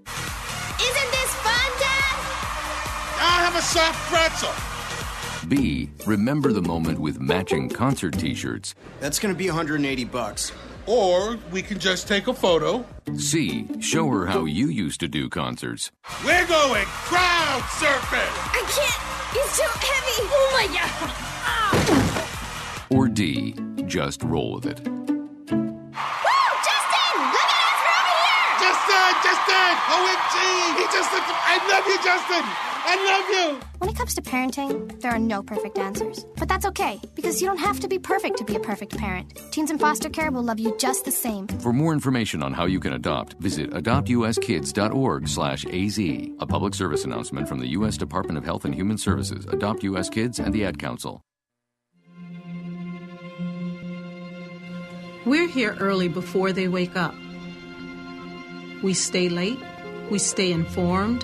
Isn't 0.80 1.12
this 1.12 1.34
fun, 1.36 1.72
Dad? 1.78 2.16
I 3.20 3.42
have 3.44 3.56
a 3.58 3.62
soft 3.62 4.00
pretzel. 4.10 5.50
B. 5.50 5.90
Remember 6.06 6.54
the 6.54 6.62
moment 6.62 7.00
with 7.00 7.20
matching 7.20 7.68
concert 7.68 8.18
t 8.18 8.34
shirts? 8.34 8.74
That's 9.02 9.20
going 9.20 9.34
to 9.34 9.38
be 9.38 9.48
180 9.48 10.06
bucks. 10.06 10.54
Or 10.86 11.38
we 11.52 11.62
can 11.62 11.80
just 11.80 12.08
take 12.08 12.28
a 12.30 12.34
photo. 12.34 12.86
C. 13.18 13.68
Show 13.82 14.08
her 14.08 14.26
how 14.26 14.46
you 14.46 14.68
used 14.68 15.02
to 15.02 15.10
do 15.10 15.28
concerts. 15.28 15.92
We're 16.24 16.48
going 16.48 16.86
crowd 16.86 17.62
surfing. 17.64 18.54
I 18.54 18.64
can't. 18.72 19.09
It's 19.32 19.58
too 19.58 19.63
heavy. 19.63 20.26
Oh 20.26 20.50
my 20.54 20.65
god. 20.74 20.89
Ah. 21.46 22.88
Or 22.89 23.08
D. 23.08 23.54
Just 23.86 24.24
roll 24.24 24.54
with 24.56 24.65
it. 24.65 24.80
Woo! 24.82 24.98
Justin! 26.65 27.13
Look 27.30 27.50
at 27.50 27.62
us! 27.62 27.78
We're 27.86 27.94
over 27.94 28.13
here! 28.26 28.50
Justin, 28.62 29.12
Justin, 29.22 29.74
OMG! 29.94 30.36
He 30.78 30.86
just, 30.89 31.10
I 31.13 31.62
love 31.70 31.86
you, 31.86 31.98
Justin. 32.02 32.46
I 32.91 32.95
love 33.06 33.30
you. 33.30 33.60
When 33.78 33.91
it 33.91 33.95
comes 33.95 34.15
to 34.15 34.21
parenting, 34.23 34.99
there 34.99 35.12
are 35.12 35.19
no 35.19 35.43
perfect 35.43 35.78
answers. 35.78 36.25
But 36.38 36.47
that's 36.47 36.65
okay, 36.65 36.99
because 37.15 37.39
you 37.39 37.47
don't 37.47 37.60
have 37.60 37.80
to 37.82 37.88
be 37.88 37.99
perfect 37.99 38.39
to 38.39 38.43
be 38.43 38.56
a 38.56 38.60
perfect 38.60 38.97
parent. 38.97 39.39
Teens 39.52 39.69
in 39.69 39.78
foster 39.78 40.10
care 40.10 40.32
will 40.32 40.41
love 40.41 40.60
you 40.60 40.75
just 40.80 41.06
the 41.06 41.12
same. 41.12 41.47
For 41.60 41.71
more 41.71 41.93
information 41.93 42.41
on 42.41 42.52
how 42.52 42.65
you 42.65 42.80
can 42.80 42.93
adopt, 42.93 43.36
visit 43.39 43.69
adoptuskids.org/az. 43.71 46.36
A 46.39 46.47
public 46.47 46.73
service 46.73 47.06
announcement 47.06 47.47
from 47.47 47.60
the 47.60 47.67
U.S. 47.78 47.95
Department 47.95 48.39
of 48.39 48.43
Health 48.43 48.65
and 48.65 48.73
Human 48.73 48.97
Services, 48.97 49.45
Adopt 49.45 49.84
U.S. 49.84 50.10
Kids, 50.10 50.39
and 50.39 50.52
the 50.52 50.65
Ad 50.65 50.80
Council. 50.80 51.21
We're 55.25 55.47
here 55.47 55.78
early 55.80 56.08
before 56.08 56.54
they 56.54 56.67
wake 56.67 56.95
up. 56.95 57.13
We 58.82 58.95
stay 58.95 59.30
late. 59.30 59.60
We 60.10 60.17
stay 60.17 60.52
informed. 60.52 61.23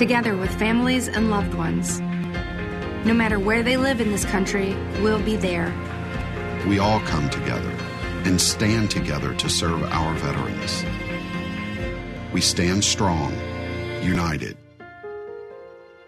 together 0.00 0.34
with 0.34 0.50
families 0.58 1.08
and 1.08 1.28
loved 1.28 1.52
ones. 1.52 2.00
No 3.04 3.12
matter 3.12 3.38
where 3.38 3.62
they 3.62 3.76
live 3.76 4.00
in 4.00 4.10
this 4.10 4.24
country, 4.24 4.74
we'll 5.02 5.22
be 5.22 5.36
there. 5.36 5.70
We 6.66 6.78
all 6.78 7.00
come 7.00 7.28
together 7.28 7.70
and 8.24 8.40
stand 8.40 8.90
together 8.90 9.34
to 9.34 9.50
serve 9.50 9.82
our 9.82 10.14
veterans. 10.14 10.86
We 12.32 12.40
stand 12.40 12.82
strong, 12.82 13.34
united. 14.00 14.56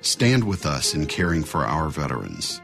Stand 0.01 0.45
with 0.45 0.65
us 0.65 0.95
in 0.95 1.05
caring 1.05 1.45
for 1.45 1.67
our 1.67 1.91
veterans. 1.91 2.63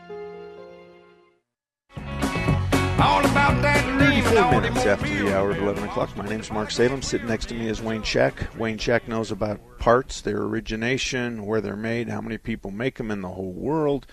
34 4.38 4.60
minutes 4.60 4.86
after 4.86 5.08
the 5.08 5.36
hour 5.36 5.50
of 5.50 5.58
11 5.58 5.82
o'clock. 5.82 6.16
My 6.16 6.24
name's 6.28 6.52
Mark 6.52 6.70
Salem. 6.70 7.02
Sitting 7.02 7.26
next 7.26 7.46
to 7.46 7.56
me 7.56 7.68
is 7.68 7.82
Wayne 7.82 8.04
Shack. 8.04 8.56
Wayne 8.56 8.78
Shack 8.78 9.08
knows 9.08 9.32
about 9.32 9.58
parts, 9.80 10.20
their 10.20 10.42
origination, 10.42 11.44
where 11.44 11.60
they're 11.60 11.74
made, 11.74 12.08
how 12.08 12.20
many 12.20 12.38
people 12.38 12.70
make 12.70 12.98
them 12.98 13.10
in 13.10 13.20
the 13.20 13.30
whole 13.30 13.50
world. 13.50 14.06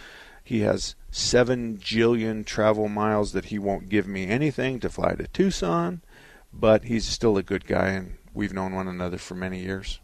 He 0.44 0.62
has 0.62 0.96
seven 1.12 1.78
jillion 1.78 2.44
travel 2.44 2.88
miles 2.88 3.34
that 3.34 3.46
he 3.46 3.60
won't 3.60 3.88
give 3.88 4.08
me 4.08 4.26
anything 4.28 4.80
to 4.80 4.90
fly 4.90 5.14
to 5.14 5.28
Tucson, 5.28 6.02
but 6.52 6.86
he's 6.86 7.06
still 7.06 7.38
a 7.38 7.44
good 7.44 7.68
guy, 7.68 7.90
and 7.90 8.16
we've 8.34 8.52
known 8.54 8.74
one 8.74 8.88
another 8.88 9.20
for 9.20 9.36
many 9.36 9.60
years. 9.62 10.00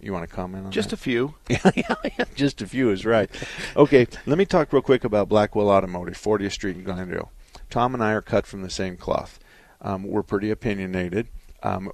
You 0.00 0.12
want 0.12 0.28
to 0.28 0.34
comment 0.34 0.66
on 0.66 0.72
Just 0.72 0.90
that? 0.90 0.98
a 0.98 1.02
few. 1.02 1.36
yeah, 1.48 1.58
yeah, 1.76 1.94
yeah, 2.18 2.24
just 2.34 2.62
a 2.62 2.66
few 2.66 2.90
is 2.90 3.06
right. 3.06 3.30
Okay, 3.76 4.08
let 4.26 4.38
me 4.38 4.44
talk 4.44 4.72
real 4.72 4.82
quick 4.82 5.04
about 5.04 5.28
Blackwell 5.28 5.70
Automotive, 5.70 6.14
40th 6.14 6.50
Street 6.50 6.74
in 6.76 6.82
Glendale. 6.82 7.30
Tom 7.70 7.94
and 7.94 8.02
I 8.02 8.12
are 8.12 8.22
cut 8.22 8.46
from 8.46 8.62
the 8.62 8.70
same 8.70 8.96
cloth. 8.96 9.38
Um, 9.80 10.04
we're 10.04 10.22
pretty 10.22 10.50
opinionated. 10.50 11.28
Um, 11.62 11.90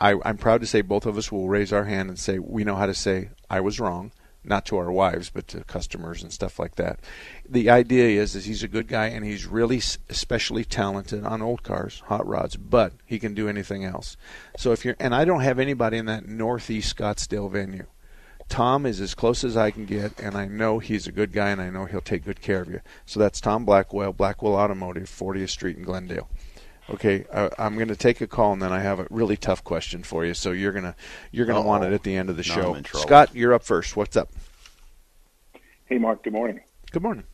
I, 0.00 0.16
I'm 0.24 0.36
proud 0.36 0.60
to 0.60 0.66
say 0.66 0.80
both 0.80 1.06
of 1.06 1.16
us 1.16 1.30
will 1.30 1.48
raise 1.48 1.72
our 1.72 1.84
hand 1.84 2.08
and 2.08 2.18
say 2.18 2.38
we 2.38 2.64
know 2.64 2.74
how 2.74 2.86
to 2.86 2.94
say 2.94 3.30
I 3.48 3.60
was 3.60 3.80
wrong, 3.80 4.12
not 4.44 4.66
to 4.66 4.76
our 4.76 4.92
wives, 4.92 5.30
but 5.30 5.48
to 5.48 5.64
customers 5.64 6.22
and 6.22 6.32
stuff 6.32 6.58
like 6.58 6.76
that. 6.76 7.00
The 7.48 7.70
idea 7.70 8.20
is, 8.20 8.34
is 8.34 8.44
he's 8.44 8.62
a 8.62 8.68
good 8.68 8.88
guy 8.88 9.06
and 9.06 9.24
he's 9.24 9.46
really 9.46 9.80
especially 10.08 10.64
talented 10.64 11.24
on 11.24 11.42
old 11.42 11.62
cars, 11.62 12.02
hot 12.06 12.26
rods, 12.26 12.56
but 12.56 12.92
he 13.04 13.18
can 13.18 13.34
do 13.34 13.48
anything 13.48 13.84
else. 13.84 14.16
So 14.58 14.72
if 14.72 14.84
you're, 14.84 14.96
and 15.00 15.14
I 15.14 15.24
don't 15.24 15.40
have 15.40 15.58
anybody 15.58 15.96
in 15.96 16.06
that 16.06 16.26
Northeast 16.26 16.96
Scottsdale 16.96 17.50
venue. 17.50 17.86
Tom 18.48 18.86
is 18.86 19.00
as 19.00 19.14
close 19.14 19.42
as 19.44 19.56
I 19.56 19.70
can 19.70 19.84
get, 19.86 20.20
and 20.20 20.36
I 20.36 20.46
know 20.46 20.78
he's 20.78 21.06
a 21.06 21.12
good 21.12 21.32
guy, 21.32 21.50
and 21.50 21.60
I 21.60 21.68
know 21.70 21.84
he'll 21.84 22.00
take 22.00 22.24
good 22.24 22.40
care 22.40 22.62
of 22.62 22.68
you. 22.70 22.80
So 23.04 23.18
that's 23.20 23.40
Tom 23.40 23.64
Blackwell, 23.64 24.12
Blackwell 24.12 24.54
Automotive, 24.54 25.04
40th 25.04 25.48
Street 25.50 25.76
in 25.76 25.82
Glendale. 25.82 26.28
Okay, 26.88 27.24
uh, 27.32 27.48
I'm 27.58 27.74
going 27.74 27.88
to 27.88 27.96
take 27.96 28.20
a 28.20 28.28
call, 28.28 28.52
and 28.52 28.62
then 28.62 28.72
I 28.72 28.78
have 28.80 29.00
a 29.00 29.08
really 29.10 29.36
tough 29.36 29.64
question 29.64 30.04
for 30.04 30.24
you. 30.24 30.34
So 30.34 30.52
you're 30.52 30.70
gonna 30.72 30.94
you're 31.32 31.46
gonna 31.46 31.62
want 31.66 31.82
it 31.82 31.92
at 31.92 32.04
the 32.04 32.14
end 32.14 32.30
of 32.30 32.36
the 32.36 32.44
Now 32.48 32.54
show. 32.54 32.74
in. 32.74 32.84
Scott, 32.84 33.34
you're 33.34 33.52
up 33.52 33.64
first. 33.64 33.96
What's 33.96 34.16
up? 34.16 34.30
Hey, 35.86 35.98
Mark. 35.98 36.22
Good 36.22 36.32
morning. 36.32 36.60
Good 36.92 37.02
morning. 37.02 37.24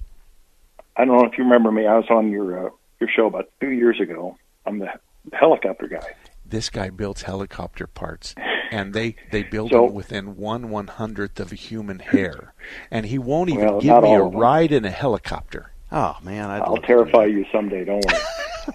I 0.97 1.05
don't 1.05 1.19
know 1.19 1.27
if 1.27 1.37
you 1.37 1.45
remember 1.45 1.71
me. 1.71 1.87
I 1.87 1.97
was 1.99 2.07
on 2.09 2.31
your 2.31 2.67
uh, 2.67 2.71
your 2.99 3.11
show 3.15 3.27
about 3.27 3.51
two 3.61 3.71
years 3.73 4.01
ago. 4.01 4.39
I'm 4.65 4.79
the 4.79 4.89
helicopter 5.35 5.87
guy. 5.87 6.15
This 6.47 6.71
guy 6.71 6.89
builds 6.89 7.21
helicopter 7.23 7.87
parts, 7.87 8.35
and 8.73 8.93
they 8.95 9.15
they 9.31 9.43
build 9.45 9.71
So- 9.71 9.87
them 9.87 9.95
within 9.95 10.37
one 10.37 10.71
one 10.71 10.89
hundredth 10.89 11.39
of 11.39 11.53
a 11.53 11.55
human 11.55 11.99
hair, 12.01 12.55
and 12.91 13.07
he 13.07 13.19
won't 13.19 13.51
even 13.51 13.67
Well, 13.67 13.81
give 13.81 14.03
me 14.03 14.15
a 14.15 14.21
all 14.21 14.27
of 14.27 14.33
them. 14.33 14.41
ride 14.41 14.73
in 14.73 14.85
a 14.85 14.91
helicopter. 14.91 15.71
Oh 15.93 16.17
man, 16.25 16.51
I'd 16.51 16.63
I'll 16.63 16.79
terrify 16.79 17.27
you 17.27 17.45
someday. 17.53 17.85
Don't 17.85 18.05
worry. 18.05 18.19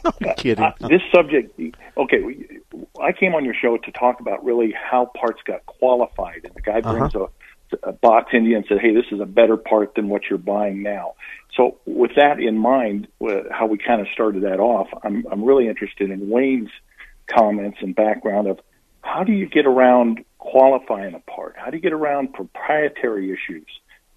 I'm 0.30 0.36
kidding. 0.36 0.64
Uh, 0.64 0.74
this 0.82 1.02
subject, 1.16 1.58
okay, 1.98 2.22
we, 2.22 2.60
I 3.02 3.14
came 3.14 3.34
on 3.34 3.46
your 3.46 3.54
show 3.54 3.78
to 3.78 3.92
talk 3.92 4.20
about 4.20 4.44
really 4.44 4.74
how 4.74 5.06
parts 5.18 5.42
got 5.46 5.66
qualified, 5.66 6.42
and 6.44 6.54
the 6.54 6.62
guy 6.62 6.82
brings 6.82 7.16
Uh-huh. 7.16 7.28
a, 7.84 7.90
a 7.90 7.92
box 7.94 8.32
in 8.34 8.44
you 8.46 8.56
and 8.58 8.66
said, 8.68 8.80
"Hey, 8.80 8.94
this 8.94 9.06
is 9.12 9.20
a 9.22 9.26
better 9.26 9.58
part 9.58 9.96
than 9.96 10.10
what 10.10 10.24
you're 10.30 10.40
buying 10.40 10.84
now." 10.84 11.14
So, 11.56 11.78
with 11.86 12.12
that 12.18 12.40
in 12.40 12.58
mind, 12.58 13.08
uh, 13.26 13.44
how 13.50 13.66
we 13.66 13.78
kind 13.78 14.00
of 14.02 14.08
started 14.14 14.44
that 14.44 14.60
off, 14.60 14.90
I'm 15.04 15.26
I'm 15.32 15.44
really 15.44 15.68
interested 15.70 16.12
in 16.12 16.30
Wayne's 16.30 16.70
comments 17.28 17.78
and 17.82 17.96
background 17.96 18.48
of 18.48 18.60
how 19.08 19.24
do 19.24 19.32
you 19.32 19.48
get 19.48 19.66
around 19.66 20.24
qualifying 20.38 21.16
a 21.16 21.20
part? 21.20 21.56
How 21.58 21.70
do 21.72 21.78
you 21.78 21.82
get 21.82 21.94
around 21.94 22.34
proprietary 22.34 23.32
issues? 23.32 23.66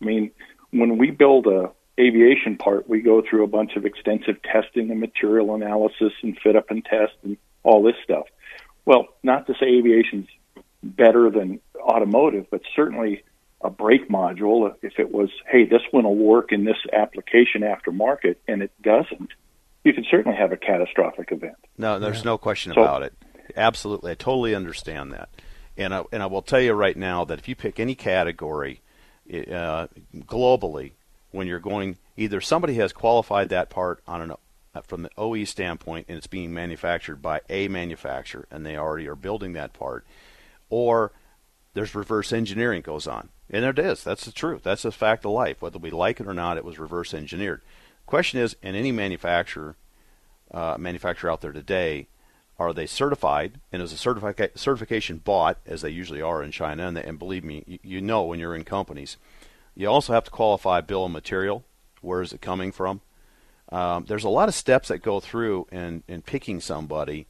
I 0.03 0.05
mean, 0.05 0.31
when 0.72 0.98
we 0.98 1.11
build 1.11 1.46
a 1.46 1.70
aviation 1.98 2.57
part, 2.57 2.88
we 2.88 3.00
go 3.00 3.22
through 3.22 3.44
a 3.44 3.46
bunch 3.46 3.76
of 3.76 3.85
extensive 3.87 4.42
testing 4.42 4.90
and 4.90 4.98
material 4.98 5.55
analysis 5.55 6.12
and 6.22 6.37
fit 6.42 6.57
up 6.57 6.70
and 6.70 6.85
test 6.85 7.12
and 7.22 7.37
all 7.62 7.83
this 7.83 7.94
stuff. 8.03 8.24
Well, 8.85 9.07
not 9.22 9.46
to 9.46 9.55
say 9.61 9.66
aviation's 9.66 10.26
better 10.83 11.31
than 11.31 11.61
automotive, 11.79 12.46
but 12.50 12.62
certainly 12.74 13.22
a 13.62 13.70
brake 13.70 14.09
module, 14.09 14.74
if 14.83 14.98
it 14.98 15.12
was, 15.12 15.29
hey, 15.50 15.66
this 15.66 15.83
one 15.90 16.05
will 16.05 16.16
work 16.16 16.50
in 16.50 16.64
this 16.64 16.79
application 16.92 17.61
aftermarket 17.62 18.37
and 18.48 18.62
it 18.62 18.72
doesn't, 18.83 19.31
you 19.85 19.92
can 19.92 20.05
certainly 20.11 20.37
have 20.37 20.53
a 20.53 20.57
catastrophic 20.57 21.31
event. 21.31 21.57
No, 21.79 21.98
there's 21.98 22.24
no 22.24 22.38
question 22.38 22.72
So- 22.74 22.83
about 22.83 23.03
it. 23.03 23.12
Absolutely, 23.56 24.12
I 24.12 24.14
totally 24.14 24.54
understand 24.54 25.12
that, 25.12 25.28
and 25.76 25.94
I, 25.94 26.04
and 26.12 26.22
I 26.22 26.26
will 26.26 26.42
tell 26.42 26.60
you 26.60 26.72
right 26.72 26.96
now 26.96 27.24
that 27.24 27.38
if 27.38 27.48
you 27.48 27.54
pick 27.54 27.78
any 27.78 27.94
category 27.94 28.80
uh, 29.32 29.86
globally, 30.16 30.92
when 31.30 31.46
you're 31.46 31.60
going, 31.60 31.98
either 32.16 32.40
somebody 32.40 32.74
has 32.74 32.92
qualified 32.92 33.48
that 33.50 33.70
part 33.70 34.02
on 34.06 34.22
an 34.22 34.32
uh, 34.72 34.80
from 34.82 35.02
the 35.02 35.10
OE 35.18 35.44
standpoint, 35.44 36.06
and 36.08 36.16
it's 36.16 36.26
being 36.26 36.54
manufactured 36.54 37.16
by 37.16 37.40
a 37.48 37.66
manufacturer, 37.68 38.46
and 38.50 38.64
they 38.64 38.76
already 38.76 39.08
are 39.08 39.16
building 39.16 39.52
that 39.52 39.72
part, 39.72 40.06
or 40.68 41.12
there's 41.74 41.94
reverse 41.94 42.32
engineering 42.32 42.80
goes 42.80 43.06
on, 43.06 43.30
and 43.50 43.64
there 43.64 43.70
it 43.70 43.78
is. 43.80 44.04
That's 44.04 44.24
the 44.24 44.32
truth. 44.32 44.62
That's 44.62 44.84
a 44.84 44.92
fact 44.92 45.24
of 45.24 45.32
life. 45.32 45.60
Whether 45.60 45.78
we 45.78 45.90
like 45.90 46.20
it 46.20 46.26
or 46.26 46.34
not, 46.34 46.56
it 46.56 46.64
was 46.64 46.78
reverse 46.78 47.12
engineered. 47.12 47.62
Question 48.06 48.40
is, 48.40 48.56
in 48.62 48.74
any 48.74 48.92
manufacturer, 48.92 49.76
uh, 50.52 50.76
manufacturer 50.78 51.30
out 51.30 51.40
there 51.40 51.52
today, 51.52 52.06
are 52.61 52.75
they 52.75 52.87
certified? 52.87 53.59
And 53.73 53.83
is 53.83 53.92
a 53.92 53.96
certifica- 53.96 54.57
certification 54.57 55.16
bought, 55.16 55.59
as 55.66 55.81
they 55.81 55.90
usually 55.90 56.20
are 56.20 56.42
in 56.42 56.53
China? 56.53 56.87
And, 56.87 56.96
they, 56.96 57.03
and 57.03 57.18
believe 57.18 57.42
me, 57.42 57.64
you, 57.66 57.79
you 57.83 58.01
know 58.03 58.23
when 58.23 58.38
you're 58.38 58.55
in 58.55 58.64
companies. 58.64 59.16
You 59.75 59.88
also 59.88 60.12
have 60.12 60.25
to 60.25 60.31
qualify 60.31 60.83
bill 60.83 61.07
of 61.07 61.11
material. 61.11 61.64
Where 62.03 62.20
is 62.20 62.35
it 62.35 62.42
coming 62.42 62.70
from? 62.70 63.01
Um, 63.73 64.05
there's 64.07 64.25
a 64.25 64.29
lot 64.29 64.49
of 64.49 64.55
steps 64.55 64.88
that 64.88 64.99
go 64.99 65.20
through 65.20 65.68
in, 65.73 66.03
in 66.07 66.20
picking 66.23 66.61
somebody 66.61 67.27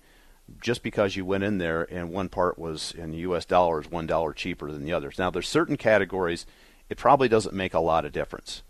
just 0.60 0.82
because 0.82 1.14
you 1.14 1.24
went 1.24 1.44
in 1.44 1.58
there 1.58 1.86
and 1.94 2.10
one 2.10 2.28
part 2.28 2.58
was 2.58 2.92
in 2.92 3.12
U.S. 3.12 3.44
dollars 3.44 3.88
one 3.88 4.06
dollar 4.06 4.32
cheaper 4.32 4.72
than 4.72 4.84
the 4.84 4.92
others. 4.92 5.16
Now, 5.16 5.30
there's 5.30 5.48
certain 5.48 5.76
categories 5.76 6.44
it 6.88 6.98
probably 6.98 7.28
doesn't 7.28 7.54
make 7.54 7.72
a 7.72 7.78
lot 7.78 8.04
of 8.04 8.10
difference. 8.10 8.62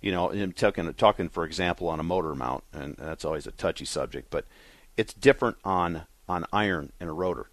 You 0.00 0.10
know, 0.10 0.32
I'm 0.32 0.52
talking, 0.52 0.92
talking 0.94 1.28
for 1.28 1.44
example 1.44 1.88
on 1.88 2.00
a 2.00 2.04
motor 2.04 2.34
mount, 2.34 2.64
and 2.72 2.96
that's 2.96 3.26
always 3.26 3.46
a 3.46 3.52
touchy 3.52 3.84
subject, 3.84 4.30
but 4.30 4.46
it's 4.98 5.14
different 5.14 5.56
on 5.64 6.02
on 6.28 6.44
iron 6.52 6.92
and 7.00 7.08
a 7.08 7.12
rotor. 7.14 7.48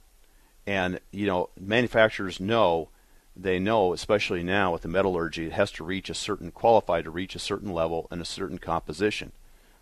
And 0.67 0.99
you 1.12 1.27
know, 1.27 1.51
manufacturers 1.58 2.41
know 2.41 2.89
they 3.38 3.60
know, 3.60 3.93
especially 3.93 4.43
now 4.43 4.73
with 4.73 4.81
the 4.81 4.88
metallurgy, 4.88 5.45
it 5.45 5.51
has 5.53 5.71
to 5.73 5.84
reach 5.84 6.10
a 6.10 6.13
certain 6.13 6.51
qualify 6.51 7.01
to 7.01 7.10
reach 7.10 7.36
a 7.36 7.39
certain 7.39 7.71
level 7.71 8.08
and 8.10 8.21
a 8.21 8.25
certain 8.25 8.58
composition. 8.58 9.31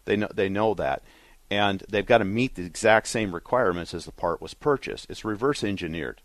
They 0.05 0.17
know 0.17 0.29
they 0.33 0.49
know 0.49 0.73
that, 0.75 1.01
and 1.49 1.83
they've 1.89 2.05
got 2.05 2.17
to 2.17 2.25
meet 2.25 2.55
the 2.55 2.65
exact 2.65 3.07
same 3.07 3.33
requirements 3.33 3.93
as 3.93 4.05
the 4.05 4.11
part 4.11 4.41
was 4.41 4.53
purchased. 4.53 5.07
It's 5.09 5.23
reverse 5.23 5.63
engineered, 5.63 6.21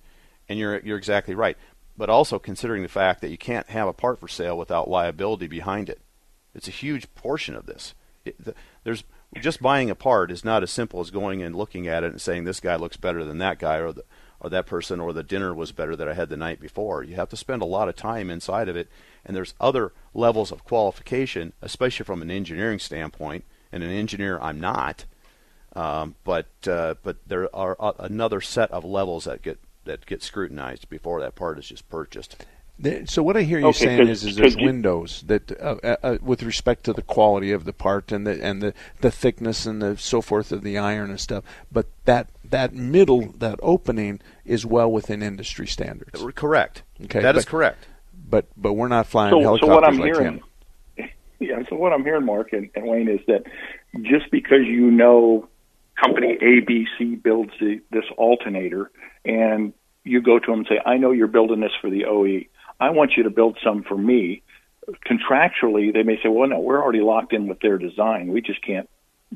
and 0.48 0.58
you're 0.58 0.80
you're 0.80 0.98
exactly 0.98 1.34
right. 1.34 1.56
But 1.96 2.10
also 2.10 2.38
considering 2.38 2.82
the 2.82 2.88
fact 2.88 3.20
that 3.20 3.30
you 3.30 3.38
can't 3.38 3.68
have 3.68 3.88
a 3.88 3.92
part 3.92 4.18
for 4.18 4.28
sale 4.28 4.58
without 4.58 4.90
liability 4.90 5.46
behind 5.46 5.88
it. 5.88 6.00
It's 6.54 6.68
a 6.68 6.72
huge 6.72 7.12
portion 7.14 7.54
of 7.54 7.66
this. 7.66 7.94
It, 8.24 8.42
the, 8.44 8.54
there's 8.84 9.04
just 9.40 9.62
buying 9.62 9.90
a 9.90 9.94
part 9.94 10.30
is 10.30 10.44
not 10.44 10.62
as 10.62 10.70
simple 10.70 11.00
as 11.00 11.10
going 11.10 11.42
and 11.42 11.54
looking 11.54 11.86
at 11.86 12.02
it 12.02 12.10
and 12.10 12.20
saying 12.20 12.44
this 12.44 12.60
guy 12.60 12.76
looks 12.76 12.96
better 12.96 13.24
than 13.24 13.38
that 13.38 13.58
guy 13.58 13.76
or 13.76 13.92
the 13.92 14.04
or 14.40 14.48
that 14.50 14.66
person 14.66 15.00
or 15.00 15.12
the 15.12 15.24
dinner 15.24 15.52
was 15.52 15.72
better 15.72 15.96
that 15.96 16.08
I 16.08 16.14
had 16.14 16.28
the 16.28 16.36
night 16.36 16.60
before. 16.60 17.02
You 17.02 17.16
have 17.16 17.28
to 17.30 17.36
spend 17.36 17.60
a 17.60 17.66
lot 17.66 17.88
of 17.88 17.96
time 17.96 18.30
inside 18.30 18.68
of 18.68 18.76
it, 18.76 18.88
and 19.24 19.36
there's 19.36 19.54
other 19.60 19.92
levels 20.14 20.52
of 20.52 20.64
qualification, 20.64 21.52
especially 21.60 22.04
from 22.04 22.22
an 22.22 22.30
engineering 22.30 22.78
standpoint. 22.78 23.44
And 23.70 23.82
an 23.82 23.90
engineer, 23.90 24.38
I'm 24.40 24.60
not, 24.60 25.04
um, 25.76 26.14
but 26.24 26.46
uh, 26.66 26.94
but 27.02 27.16
there 27.26 27.54
are 27.54 27.76
uh, 27.78 27.92
another 27.98 28.40
set 28.40 28.70
of 28.70 28.82
levels 28.82 29.24
that 29.24 29.42
get 29.42 29.58
that 29.84 30.06
get 30.06 30.22
scrutinized 30.22 30.88
before 30.88 31.20
that 31.20 31.34
part 31.34 31.58
is 31.58 31.68
just 31.68 31.88
purchased. 31.90 32.46
The- 32.80 33.06
So 33.06 33.22
what 33.24 33.36
I 33.36 33.42
hear 33.42 33.58
you 33.58 33.66
Okay, 33.68 33.78
saying 33.86 33.98
'cause- 33.98 34.08
is, 34.08 34.24
is 34.24 34.36
there's 34.36 34.54
'cause 34.54 34.60
you- 34.60 34.66
windows 34.66 35.24
that, 35.26 35.50
uh, 35.60 35.76
uh, 35.82 35.96
uh, 36.02 36.18
with 36.22 36.42
respect 36.44 36.84
to 36.84 36.92
the 36.92 37.02
quality 37.02 37.50
of 37.50 37.64
the 37.64 37.72
part 37.72 38.12
and 38.12 38.26
the 38.26 38.42
and 38.44 38.62
the, 38.62 38.72
the 39.00 39.10
thickness 39.10 39.66
and 39.66 39.82
the 39.82 39.96
so 39.96 40.20
forth 40.20 40.52
of 40.52 40.62
the 40.62 40.78
iron 40.78 41.10
and 41.10 41.18
stuff, 41.20 41.42
but 41.72 41.86
that 42.04 42.28
that 42.48 42.72
middle 42.74 43.32
that 43.38 43.58
opening 43.62 44.20
is 44.44 44.64
well 44.64 44.90
within 44.90 45.22
industry 45.22 45.66
standards. 45.66 46.24
Correct. 46.34 46.82
Okay, 47.04 47.20
That 47.20 47.36
is 47.36 47.44
but- 47.44 47.50
correct. 47.50 47.86
But 48.30 48.46
but 48.56 48.74
we're 48.74 48.88
not 48.88 49.06
flying 49.06 49.32
So, 49.32 49.38
so 49.38 49.42
helicopters 49.42 49.68
what 49.74 49.84
I'm 49.84 49.98
like 49.98 50.14
hearing, 50.14 50.40
him. 50.96 51.08
yeah. 51.40 51.62
So 51.68 51.76
what 51.76 51.92
I'm 51.92 52.04
hearing, 52.04 52.26
Mark 52.26 52.52
and, 52.52 52.68
and 52.74 52.86
Wayne, 52.86 53.08
is 53.08 53.20
that 53.26 53.42
just 54.02 54.30
because 54.30 54.66
you 54.66 54.90
know 54.90 55.48
company 55.96 56.36
ABC 56.40 57.20
builds 57.22 57.50
the, 57.58 57.80
this 57.90 58.04
alternator, 58.16 58.90
and 59.24 59.72
you 60.04 60.20
go 60.22 60.38
to 60.38 60.46
them 60.50 60.60
and 60.60 60.66
say, 60.68 60.78
"I 60.84 60.96
know 60.98 61.10
you're 61.10 61.26
building 61.26 61.60
this 61.60 61.72
for 61.80 61.90
the 61.90 62.04
OE. 62.04 62.44
I 62.80 62.90
want 62.90 63.12
you 63.16 63.24
to 63.24 63.30
build 63.30 63.58
some 63.62 63.82
for 63.82 63.96
me." 63.96 64.42
Contractually, 65.06 65.92
they 65.92 66.02
may 66.02 66.16
say, 66.22 66.28
"Well, 66.28 66.48
no, 66.48 66.60
we're 66.60 66.82
already 66.82 67.00
locked 67.00 67.32
in 67.32 67.46
with 67.46 67.60
their 67.60 67.78
design. 67.78 68.28
We 68.32 68.40
just 68.40 68.62
can't 68.62 68.88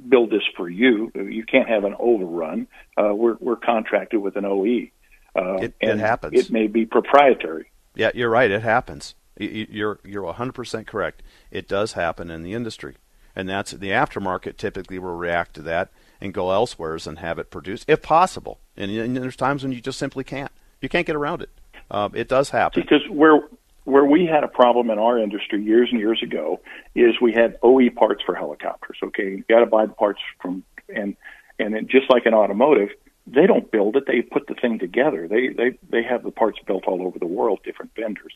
build 0.09 0.31
this 0.31 0.43
for 0.57 0.69
you. 0.69 1.11
You 1.15 1.45
can't 1.45 1.69
have 1.69 1.85
an 1.85 1.95
overrun. 1.99 2.67
Uh, 2.97 3.15
we're 3.15 3.37
we're 3.41 3.57
contracted 3.57 4.21
with 4.21 4.37
an 4.37 4.45
OE." 4.45 4.91
Uh, 5.35 5.59
It- 5.63 5.75
it 5.81 5.99
happens. 5.99 6.39
It 6.39 6.51
may 6.53 6.67
be 6.67 6.85
proprietary. 6.87 7.71
Yeah, 7.95 8.11
you're 8.15 8.31
right. 8.31 8.51
It 8.51 8.63
happens. 8.63 9.15
You're 9.39 9.99
you're 10.05 10.25
100% 10.25 10.87
correct. 10.87 11.23
It 11.51 11.69
does 11.69 11.93
happen 11.95 12.31
in 12.31 12.43
the 12.43 12.53
industry, 12.55 12.97
and 13.35 13.49
that's 13.49 13.73
the 13.73 13.91
aftermarket. 13.91 14.57
Typically, 14.57 14.99
will 14.99 15.17
react 15.17 15.55
to 15.55 15.63
that 15.63 15.89
and 16.21 16.33
go 16.35 16.51
elsewheres 16.51 17.07
and 17.07 17.19
have 17.19 17.39
it 17.39 17.51
produced, 17.51 17.85
if 17.89 18.01
possible. 18.03 18.59
And, 18.77 18.91
and 18.93 19.17
there's 19.17 19.37
times 19.37 19.63
when 19.63 19.73
you 19.73 19.81
just 19.81 19.99
simply 19.99 20.23
can't. 20.25 20.53
You 20.81 20.89
can't 20.89 21.07
get 21.07 21.17
around 21.17 21.43
it. 21.43 21.51
Um, 21.91 22.13
it 22.15 22.29
does 22.29 22.51
happen. 22.51 22.83
Because 22.83 23.03
where 23.11 23.41
where 23.85 24.05
we 24.05 24.27
had 24.27 24.45
a 24.45 24.49
problem 24.49 24.91
in 24.91 24.99
our 24.99 25.19
industry 25.19 25.63
years 25.63 25.89
and 25.91 25.99
years 25.99 26.23
ago 26.23 26.61
is 26.95 27.21
we 27.21 27.33
had 27.33 27.57
OE 27.63 27.91
parts 27.91 28.23
for 28.25 28.35
helicopters. 28.35 28.99
Okay, 29.03 29.31
you 29.31 29.45
got 29.49 29.61
to 29.61 29.67
buy 29.67 29.87
the 29.87 29.93
parts 29.93 30.21
from 30.41 30.63
and 30.89 31.17
and 31.59 31.75
it, 31.75 31.87
just 31.89 32.11
like 32.11 32.27
in 32.27 32.35
automotive, 32.35 32.91
they 33.27 33.47
don't 33.47 33.71
build 33.71 33.97
it; 33.97 34.05
they 34.07 34.23
put 34.23 34.47
the 34.47 34.55
thing 34.55 34.79
together. 34.79 35.29
They 35.29 35.49
they 35.49 35.79
they 35.91 36.03
have 36.03 36.23
the 36.23 36.31
parts 36.31 36.59
built 36.67 36.85
all 36.87 37.03
over 37.03 37.19
the 37.19 37.27
world, 37.27 37.61
different 37.65 37.93
vendors. 37.97 38.35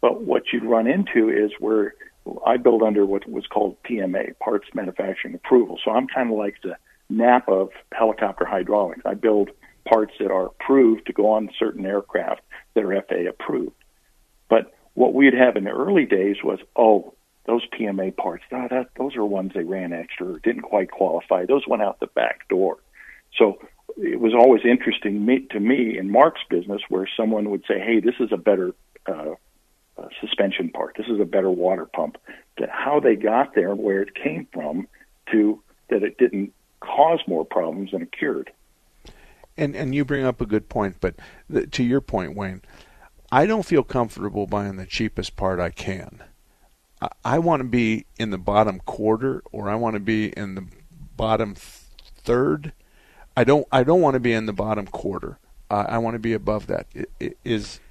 But 0.00 0.22
what 0.22 0.52
you'd 0.52 0.64
run 0.64 0.86
into 0.86 1.30
is 1.30 1.52
where 1.58 1.94
I 2.46 2.56
build 2.56 2.82
under 2.82 3.06
what 3.06 3.28
was 3.28 3.46
called 3.46 3.76
PMA, 3.84 4.38
Parts 4.38 4.66
Manufacturing 4.74 5.34
Approval. 5.34 5.78
So 5.84 5.92
I'm 5.92 6.06
kind 6.06 6.30
of 6.30 6.36
like 6.36 6.56
the 6.62 6.76
NAP 7.08 7.48
of 7.48 7.70
helicopter 7.92 8.44
hydraulics. 8.44 9.02
I 9.04 9.14
build 9.14 9.50
parts 9.86 10.12
that 10.18 10.30
are 10.30 10.46
approved 10.46 11.06
to 11.06 11.12
go 11.12 11.30
on 11.30 11.50
certain 11.58 11.84
aircraft 11.84 12.40
that 12.74 12.84
are 12.84 13.02
FAA 13.02 13.28
approved. 13.28 13.76
But 14.48 14.74
what 14.94 15.14
we'd 15.14 15.34
have 15.34 15.56
in 15.56 15.64
the 15.64 15.70
early 15.70 16.04
days 16.04 16.36
was, 16.42 16.58
oh, 16.76 17.14
those 17.46 17.62
PMA 17.78 18.16
parts, 18.16 18.44
that 18.50 18.88
those 18.96 19.16
are 19.16 19.24
ones 19.24 19.52
they 19.54 19.64
ran 19.64 19.92
extra 19.92 20.26
or 20.26 20.38
didn't 20.38 20.62
quite 20.62 20.90
qualify. 20.90 21.44
Those 21.44 21.66
went 21.66 21.82
out 21.82 22.00
the 22.00 22.06
back 22.06 22.48
door. 22.48 22.78
So 23.36 23.58
it 23.96 24.18
was 24.18 24.32
always 24.34 24.62
interesting 24.64 25.24
me, 25.24 25.46
to 25.50 25.60
me 25.60 25.98
in 25.98 26.10
Mark's 26.10 26.40
business 26.48 26.80
where 26.88 27.08
someone 27.16 27.50
would 27.50 27.64
say, 27.68 27.78
hey, 27.78 28.00
this 28.00 28.14
is 28.18 28.30
a 28.32 28.36
better 28.36 28.74
uh, 29.06 29.34
uh, 29.98 30.08
suspension 30.20 30.70
part. 30.70 30.96
This 30.96 31.06
is 31.08 31.20
a 31.20 31.24
better 31.24 31.50
water 31.50 31.86
pump. 31.86 32.16
How 32.68 33.00
they 33.00 33.16
got 33.16 33.54
there, 33.54 33.70
and 33.72 33.80
where 33.80 34.02
it 34.02 34.14
came 34.14 34.46
from, 34.52 34.88
to 35.32 35.62
that 35.90 36.02
it 36.02 36.18
didn't 36.18 36.52
cause 36.80 37.20
more 37.26 37.44
problems 37.44 37.90
than 37.92 38.02
it 38.02 38.12
cured. 38.12 38.50
And 39.56 39.76
and 39.76 39.94
you 39.94 40.04
bring 40.04 40.24
up 40.24 40.40
a 40.40 40.46
good 40.46 40.68
point, 40.68 40.96
but 41.00 41.14
th- 41.52 41.70
to 41.72 41.84
your 41.84 42.00
point, 42.00 42.36
Wayne, 42.36 42.62
I 43.30 43.46
don't 43.46 43.64
feel 43.64 43.84
comfortable 43.84 44.46
buying 44.46 44.76
the 44.76 44.86
cheapest 44.86 45.36
part 45.36 45.60
I 45.60 45.70
can. 45.70 46.22
I, 47.00 47.08
I 47.24 47.38
want 47.38 47.60
to 47.60 47.68
be 47.68 48.06
in 48.18 48.30
the 48.30 48.38
bottom 48.38 48.80
quarter, 48.80 49.42
or 49.52 49.68
I 49.68 49.76
want 49.76 49.94
to 49.94 50.00
be 50.00 50.28
in 50.36 50.56
the 50.56 50.66
bottom 51.16 51.54
th- 51.54 51.66
third. 52.16 52.72
I 53.36 53.44
don't 53.44 53.66
I 53.70 53.84
don't 53.84 54.00
want 54.00 54.14
to 54.14 54.20
be 54.20 54.32
in 54.32 54.46
the 54.46 54.52
bottom 54.52 54.86
quarter. 54.86 55.38
Uh, 55.70 55.86
I 55.88 55.98
want 55.98 56.14
to 56.14 56.20
be 56.20 56.32
above 56.32 56.66
that. 56.66 56.86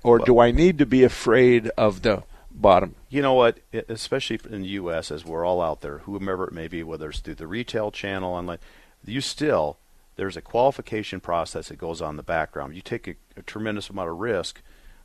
Or 0.04 0.20
do 0.20 0.40
I 0.40 0.52
need 0.52 0.78
to 0.78 0.86
be 0.86 1.04
afraid 1.04 1.68
of 1.78 2.02
the 2.02 2.24
bottom? 2.52 2.96
You 3.10 3.22
know 3.22 3.34
what? 3.34 3.60
Especially 3.90 4.40
in 4.50 4.62
the 4.62 4.70
U.S., 4.70 5.12
as 5.12 5.26
we're 5.26 5.46
all 5.46 5.62
out 5.62 5.82
there, 5.82 6.00
whomever 6.00 6.46
it 6.46 6.54
may 6.54 6.68
be, 6.68 6.84
whether 6.84 7.10
it's 7.10 7.20
through 7.20 7.36
the 7.36 7.48
retail 7.48 7.92
channel, 7.92 8.34
online, 8.34 8.60
you 9.04 9.22
still 9.22 9.80
there's 10.16 10.38
a 10.38 10.42
qualification 10.42 11.20
process 11.20 11.70
that 11.70 11.78
goes 11.78 12.02
on 12.02 12.12
in 12.12 12.18
the 12.18 12.24
background. 12.24 12.76
You 12.76 12.82
take 12.82 13.08
a, 13.08 13.16
a 13.38 13.42
tremendous 13.42 13.90
amount 13.90 14.10
of 14.10 14.20
risk 14.20 14.62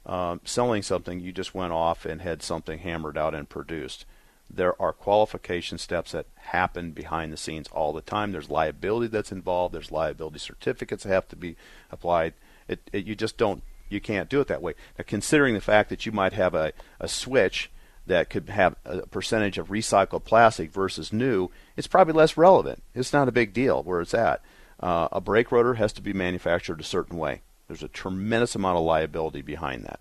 um, 0.07 0.41
selling 0.45 0.83
something 0.83 1.21
you 1.21 1.33
just 1.33 1.55
went 1.55 1.73
off 1.73 2.05
and 2.05 2.21
had 2.21 2.43
something 2.43 2.79
hammered 2.79 3.19
out 3.19 3.35
and 3.35 3.49
produced. 3.49 4.05
There 4.51 4.81
are 4.81 4.93
qualification 4.93 5.77
steps 5.77 6.13
that 6.13 6.27
happen 6.37 6.93
behind 6.93 7.33
the 7.33 7.37
scenes 7.37 7.69
all 7.69 7.93
the 7.93 8.01
time. 8.01 8.33
There's 8.33 8.49
liability 8.49 9.09
that's 9.09 9.33
involved. 9.33 9.75
There's 9.75 9.93
liability 9.93 10.39
certificates 10.39 11.05
that 11.05 11.11
have 11.11 11.29
to 11.29 11.37
be 11.37 11.57
applied. 11.91 12.33
It, 12.67 12.81
it, 12.93 13.05
you 13.05 13.15
just 13.15 13.37
don't, 13.37 13.63
you 13.91 14.01
can't 14.01 14.31
do 14.31 14.41
it 14.41 14.49
that 14.49 14.63
way. 14.63 14.75
Now, 14.97 15.05
considering 15.07 15.55
the 15.55 15.61
fact 15.61 15.91
that 15.91 16.07
you 16.07 16.13
might 16.13 16.33
have 16.33 16.55
a, 16.55 16.73
a 16.99 17.09
switch 17.09 17.71
that 18.07 18.31
could 18.31 18.49
have 18.49 18.77
a 18.87 19.07
percentage 19.07 19.59
of 19.59 19.69
recycled 19.69 20.25
plastic 20.25 20.73
versus 20.73 21.13
new, 21.13 21.51
it's 21.77 21.87
probably 21.87 22.15
less 22.15 22.39
relevant. 22.39 22.83
It's 22.95 23.13
not 23.13 23.29
a 23.29 23.33
big 23.33 23.53
deal 23.53 23.83
where 23.83 24.01
it's 24.01 24.15
at. 24.15 24.41
Uh, 24.81 25.09
a 25.13 25.21
brake 25.21 25.51
rotor 25.53 25.75
has 25.75 25.93
to 25.95 26.03
be 26.03 26.13
manufactured 26.13 26.81
a 26.81 26.85
certain 26.85 27.19
way. 27.19 27.43
There's 27.67 27.83
a 27.83 27.89
tremendous 27.89 28.55
amount 28.55 28.79
of 28.79 28.85
liability 28.85 29.43
behind 29.43 29.85
that. 29.85 30.01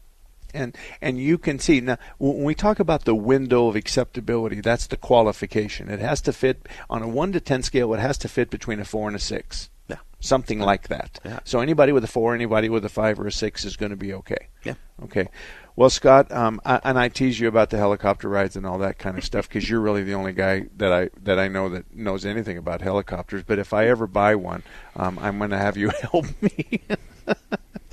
and 0.54 0.78
and 1.02 1.18
you 1.20 1.38
can 1.38 1.60
see 1.60 1.82
now 1.82 1.98
when 2.20 2.44
we 2.44 2.56
talk 2.56 2.80
about 2.80 3.04
the 3.04 3.14
window 3.16 3.68
of 3.68 3.76
acceptability 3.76 4.62
that's 4.62 4.88
the 4.88 4.96
qualification 4.96 5.90
it 5.90 6.00
has 6.00 6.22
to 6.22 6.32
fit 6.32 6.70
on 6.90 7.02
a 7.04 7.08
1 7.08 7.34
to 7.34 7.42
10 7.42 7.64
scale 7.64 7.94
it 7.94 8.00
has 8.00 8.18
to 8.18 8.30
fit 8.30 8.50
between 8.50 8.80
a 8.80 8.86
4 8.86 9.08
and 9.10 9.18
a 9.18 9.20
6 9.20 9.70
yeah 9.90 9.98
something 10.22 10.60
like 10.60 10.88
that 10.88 11.20
Yeah. 11.26 11.40
so 11.44 11.60
anybody 11.60 11.92
with 11.92 12.06
a 12.06 12.08
4 12.08 12.34
anybody 12.34 12.70
with 12.70 12.86
a 12.86 12.90
5 12.90 13.20
or 13.20 13.28
a 13.28 13.32
6 13.32 13.66
is 13.66 13.76
going 13.76 13.90
to 13.90 13.98
be 13.98 14.14
okay 14.14 14.48
Yeah. 14.64 14.76
okay 15.04 15.28
well 15.78 15.90
scott 15.90 16.30
um, 16.34 16.60
I, 16.66 16.82
and 16.84 17.00
i 17.00 17.08
tease 17.08 17.40
you 17.40 17.48
about 17.48 17.70
the 17.70 17.78
helicopter 17.78 18.28
rides 18.28 18.58
and 18.58 18.66
all 18.66 18.78
that 18.80 19.00
kind 19.00 19.18
of 19.18 19.24
stuff 19.24 19.48
because 19.48 19.70
you're 19.70 19.80
really 19.80 20.04
the 20.04 20.14
only 20.16 20.34
guy 20.34 20.66
that 20.76 20.92
i 20.92 21.10
that 21.24 21.40
i 21.40 21.48
know 21.48 21.70
that 21.70 21.96
knows 21.96 22.26
anything 22.26 22.58
about 22.58 22.82
helicopters 22.82 23.44
but 23.44 23.58
if 23.60 23.74
i 23.74 23.88
ever 23.88 24.06
buy 24.08 24.36
one 24.36 24.64
um, 24.98 25.18
i'm 25.20 25.38
going 25.38 25.52
to 25.52 25.58
have 25.58 25.78
you 25.78 25.90
help 26.02 26.26
me 26.42 26.82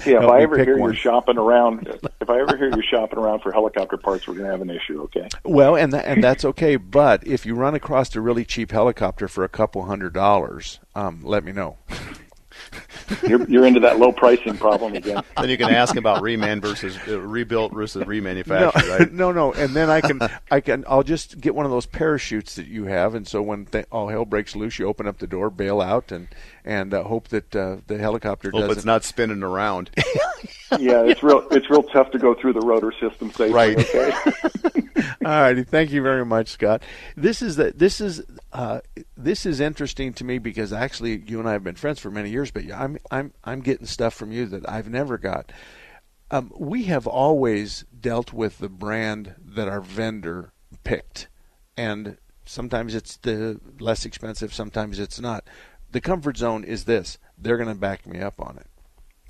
Yeah, 0.06 0.22
if 0.22 0.28
I 0.28 0.42
ever 0.42 0.62
hear 0.62 0.76
one. 0.76 0.90
you're 0.90 1.00
shopping 1.00 1.38
around, 1.38 1.86
if 2.20 2.28
I 2.28 2.40
ever 2.40 2.56
hear 2.56 2.68
you're 2.68 2.82
shopping 2.82 3.18
around 3.18 3.40
for 3.40 3.52
helicopter 3.52 3.96
parts, 3.96 4.26
we're 4.28 4.34
going 4.34 4.46
to 4.46 4.50
have 4.50 4.60
an 4.60 4.68
issue. 4.68 5.00
Okay. 5.04 5.28
Well, 5.44 5.76
and 5.76 5.92
that, 5.92 6.04
and 6.04 6.22
that's 6.22 6.44
okay. 6.44 6.76
But 6.76 7.26
if 7.26 7.46
you 7.46 7.54
run 7.54 7.74
across 7.74 8.14
a 8.14 8.20
really 8.20 8.44
cheap 8.44 8.70
helicopter 8.72 9.28
for 9.28 9.44
a 9.44 9.48
couple 9.48 9.84
hundred 9.84 10.12
dollars, 10.12 10.80
um, 10.94 11.22
let 11.24 11.42
me 11.42 11.52
know. 11.52 11.78
You're, 13.26 13.48
you're 13.48 13.66
into 13.66 13.80
that 13.80 13.98
low 13.98 14.12
pricing 14.12 14.56
problem 14.56 14.94
again. 14.94 15.22
Then 15.36 15.50
you 15.50 15.58
can 15.58 15.70
ask 15.70 15.96
about 15.96 16.22
reman 16.22 16.62
versus 16.62 16.96
uh, 17.06 17.20
rebuilt 17.20 17.72
versus 17.72 18.04
remanufactured, 18.04 18.86
no, 18.86 18.96
right? 18.98 19.12
no, 19.24 19.32
no, 19.32 19.52
and 19.52 19.74
then 19.74 19.90
I 19.90 20.00
can, 20.00 20.20
I 20.50 20.60
can, 20.60 20.84
I'll 20.88 21.02
just 21.02 21.40
get 21.40 21.54
one 21.54 21.66
of 21.66 21.70
those 21.70 21.86
parachutes 21.86 22.54
that 22.54 22.66
you 22.66 22.84
have, 22.84 23.14
and 23.14 23.26
so 23.26 23.42
when 23.42 23.66
th- 23.66 23.86
all 23.90 24.08
hell 24.08 24.24
breaks 24.24 24.56
loose, 24.56 24.78
you 24.78 24.86
open 24.86 25.06
up 25.06 25.18
the 25.18 25.26
door, 25.26 25.50
bail 25.50 25.80
out, 25.80 26.10
and 26.12 26.28
and 26.64 26.94
uh, 26.94 27.04
hope 27.04 27.28
that 27.28 27.54
uh, 27.54 27.76
the 27.86 27.98
helicopter 27.98 28.50
Hope 28.50 28.62
doesn't. 28.62 28.78
it's 28.78 28.84
not 28.84 29.04
spinning 29.04 29.42
around. 29.42 29.90
yeah, 30.78 31.02
it's 31.02 31.22
real. 31.22 31.46
It's 31.50 31.68
real 31.68 31.82
tough 31.82 32.10
to 32.12 32.18
go 32.18 32.34
through 32.34 32.54
the 32.54 32.60
rotor 32.60 32.92
system 32.92 33.30
safely. 33.30 33.52
Right. 33.52 33.78
Okay. 33.78 34.12
All 35.24 35.40
righty, 35.40 35.64
thank 35.64 35.90
you 35.90 36.02
very 36.02 36.24
much, 36.24 36.48
Scott. 36.48 36.82
This 37.16 37.42
is 37.42 37.56
the 37.56 37.72
this 37.72 38.00
is 38.00 38.22
uh, 38.52 38.80
this 39.16 39.46
is 39.46 39.60
interesting 39.60 40.12
to 40.14 40.24
me 40.24 40.38
because 40.38 40.72
actually 40.72 41.22
you 41.26 41.38
and 41.38 41.48
I 41.48 41.52
have 41.52 41.64
been 41.64 41.74
friends 41.74 42.00
for 42.00 42.10
many 42.10 42.30
years, 42.30 42.50
but 42.50 42.70
I'm 42.72 42.98
I'm 43.10 43.32
I'm 43.44 43.60
getting 43.60 43.86
stuff 43.86 44.14
from 44.14 44.32
you 44.32 44.46
that 44.46 44.68
I've 44.68 44.88
never 44.88 45.18
got. 45.18 45.52
Um, 46.30 46.52
we 46.58 46.84
have 46.84 47.06
always 47.06 47.84
dealt 47.98 48.32
with 48.32 48.58
the 48.58 48.68
brand 48.68 49.34
that 49.44 49.68
our 49.68 49.80
vendor 49.80 50.52
picked, 50.82 51.28
and 51.76 52.16
sometimes 52.44 52.94
it's 52.94 53.16
the 53.18 53.60
less 53.78 54.04
expensive, 54.04 54.52
sometimes 54.52 54.98
it's 54.98 55.20
not. 55.20 55.44
The 55.94 56.00
comfort 56.00 56.36
zone 56.36 56.64
is 56.64 56.86
this: 56.86 57.18
they're 57.38 57.56
going 57.56 57.68
to 57.68 57.74
back 57.76 58.04
me 58.04 58.20
up 58.20 58.40
on 58.40 58.58
it. 58.58 58.66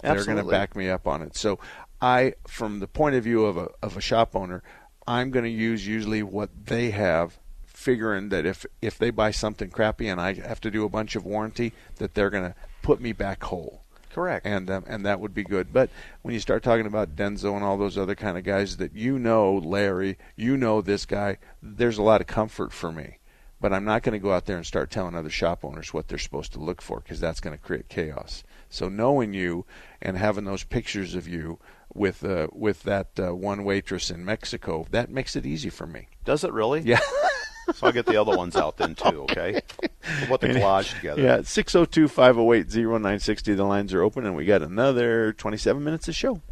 They're 0.01 0.25
going 0.25 0.39
to 0.39 0.45
back 0.45 0.75
me 0.75 0.89
up 0.89 1.07
on 1.07 1.21
it. 1.21 1.37
So 1.37 1.59
I, 2.01 2.37
from 2.49 2.81
the 2.81 2.87
point 2.89 3.17
of 3.17 3.25
view 3.25 3.45
of 3.45 3.59
a 3.59 3.69
of 3.83 3.99
a 3.99 4.01
shop 4.01 4.35
owner, 4.35 4.63
I'm 5.07 5.31
going 5.31 5.45
to 5.45 5.51
use 5.51 5.87
usually 5.87 6.23
what 6.23 6.49
they 6.65 6.91
have, 6.93 7.39
figuring 7.67 8.31
that 8.31 8.47
if 8.47 8.65
if 8.81 8.97
they 8.97 9.11
buy 9.11 9.31
something 9.31 9.69
crappy 9.69 10.09
and 10.09 10.19
I 10.19 10.33
have 10.33 10.59
to 10.63 10.71
do 10.71 10.87
a 10.87 10.89
bunch 10.89 11.17
of 11.17 11.27
warranty, 11.27 11.75
that 11.97 12.15
they're 12.15 12.31
going 12.31 12.45
to 12.45 12.55
put 12.81 12.99
me 12.99 13.13
back 13.13 13.43
whole. 13.43 13.83
Correct. 14.11 14.47
And 14.47 14.71
um, 14.71 14.85
and 14.87 15.05
that 15.05 15.21
would 15.21 15.35
be 15.35 15.45
good. 15.45 15.71
But 15.71 15.91
when 16.23 16.33
you 16.33 16.41
start 16.41 16.63
talking 16.63 16.87
about 16.87 17.15
Denso 17.15 17.55
and 17.57 17.63
all 17.63 17.77
those 17.77 17.99
other 17.99 18.15
kind 18.15 18.39
of 18.39 18.45
guys 18.45 18.79
that 18.79 18.95
you 18.95 19.19
know, 19.19 19.53
Larry, 19.53 20.17
you 20.35 20.57
know 20.57 20.81
this 20.81 21.05
guy, 21.05 21.37
there's 21.63 21.99
a 21.99 22.03
lot 22.03 22.23
of 22.23 22.27
comfort 22.27 22.73
for 22.73 22.91
me. 22.91 23.19
But 23.65 23.73
I'm 23.73 23.87
not 23.87 24.03
going 24.03 24.13
to 24.13 24.19
go 24.19 24.35
out 24.35 24.45
there 24.45 24.59
and 24.59 24.67
start 24.67 24.91
telling 24.91 25.15
other 25.15 25.31
shop 25.31 25.65
owners 25.65 25.95
what 25.95 26.07
they're 26.07 26.19
supposed 26.19 26.53
to 26.53 26.59
look 26.59 26.83
for 26.83 27.01
because 27.01 27.19
that's 27.19 27.41
going 27.41 27.57
to 27.57 27.65
create 27.65 27.89
chaos. 27.89 28.45
So 28.69 28.91
knowing 28.91 29.33
you 29.33 29.65
and 30.03 30.19
having 30.19 30.45
those 30.45 30.65
pictures 30.65 31.15
of 31.15 31.27
you 31.27 31.59
with 31.95 32.23
uh, 32.23 32.49
with 32.53 32.83
that 32.83 33.19
uh, 33.19 33.35
one 33.35 33.65
waitress 33.65 34.11
in 34.11 34.23
Mexico, 34.23 34.87
that 34.91 35.09
makes 35.09 35.35
it 35.35 35.47
easy 35.47 35.71
for 35.71 35.87
me. 35.87 36.09
Does 36.27 36.45
it 36.45 36.53
really? 36.53 36.83
Yeah. 36.83 37.01
so 37.75 37.87
I'll 37.87 37.93
get 37.95 38.05
the 38.05 38.21
other 38.21 38.37
ones 38.37 38.55
out 38.55 38.77
then 38.77 38.97
too. 38.97 39.23
Okay. 39.31 39.63
We'll 39.81 40.29
put 40.29 40.43
the 40.43 40.49
collage 40.49 40.95
together. 40.97 41.23
Yeah, 41.23 41.41
602 41.41 42.09
508 42.09 42.67
0960. 42.69 43.55
The 43.55 43.65
lines 43.65 43.95
are 43.95 44.03
open, 44.03 44.27
and 44.27 44.37
we 44.37 44.45
got 44.45 44.61
another 44.61 45.33
27 45.33 45.83
minutes 45.83 46.07
of 46.07 46.15
show. 46.15 46.43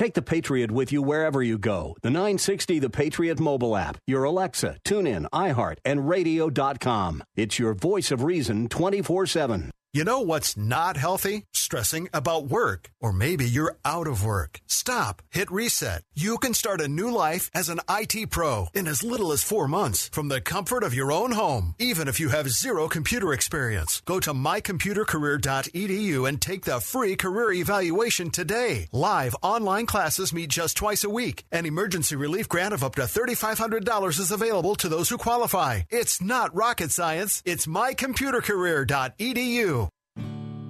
Take 0.00 0.14
the 0.14 0.22
Patriot 0.22 0.70
with 0.70 0.92
you 0.92 1.02
wherever 1.02 1.42
you 1.42 1.58
go. 1.58 1.94
The 2.00 2.08
960 2.08 2.78
The 2.78 2.88
Patriot 2.88 3.38
mobile 3.38 3.76
app, 3.76 3.98
your 4.06 4.24
Alexa, 4.24 4.78
TuneIn, 4.82 5.28
iHeart, 5.28 5.76
and 5.84 6.08
radio.com. 6.08 7.22
It's 7.36 7.58
your 7.58 7.74
voice 7.74 8.10
of 8.10 8.22
reason 8.22 8.68
24 8.68 9.26
7. 9.26 9.70
You 9.92 10.04
know 10.04 10.20
what's 10.20 10.56
not 10.56 10.96
healthy? 10.96 11.46
Stressing 11.52 12.10
about 12.12 12.46
work. 12.46 12.92
Or 13.00 13.12
maybe 13.12 13.44
you're 13.44 13.76
out 13.84 14.06
of 14.06 14.24
work. 14.24 14.60
Stop. 14.68 15.20
Hit 15.30 15.50
reset. 15.50 16.04
You 16.14 16.38
can 16.38 16.54
start 16.54 16.80
a 16.80 16.86
new 16.86 17.10
life 17.10 17.50
as 17.54 17.68
an 17.68 17.80
IT 17.90 18.30
pro 18.30 18.68
in 18.72 18.86
as 18.86 19.02
little 19.02 19.32
as 19.32 19.42
four 19.42 19.66
months 19.66 20.08
from 20.10 20.28
the 20.28 20.40
comfort 20.40 20.84
of 20.84 20.94
your 20.94 21.10
own 21.10 21.32
home, 21.32 21.74
even 21.80 22.06
if 22.06 22.20
you 22.20 22.28
have 22.28 22.48
zero 22.48 22.86
computer 22.86 23.32
experience. 23.32 24.00
Go 24.04 24.20
to 24.20 24.32
mycomputercareer.edu 24.32 26.28
and 26.28 26.40
take 26.40 26.66
the 26.66 26.78
free 26.78 27.16
career 27.16 27.50
evaluation 27.50 28.30
today. 28.30 28.86
Live 28.92 29.34
online 29.42 29.86
classes 29.86 30.32
meet 30.32 30.50
just 30.50 30.76
twice 30.76 31.02
a 31.02 31.10
week. 31.10 31.42
An 31.50 31.66
emergency 31.66 32.14
relief 32.14 32.48
grant 32.48 32.74
of 32.74 32.84
up 32.84 32.94
to 32.94 33.02
$3,500 33.02 34.20
is 34.20 34.30
available 34.30 34.76
to 34.76 34.88
those 34.88 35.08
who 35.08 35.18
qualify. 35.18 35.80
It's 35.90 36.22
not 36.22 36.54
rocket 36.54 36.92
science. 36.92 37.42
It's 37.44 37.66
mycomputercareer.edu. 37.66 39.79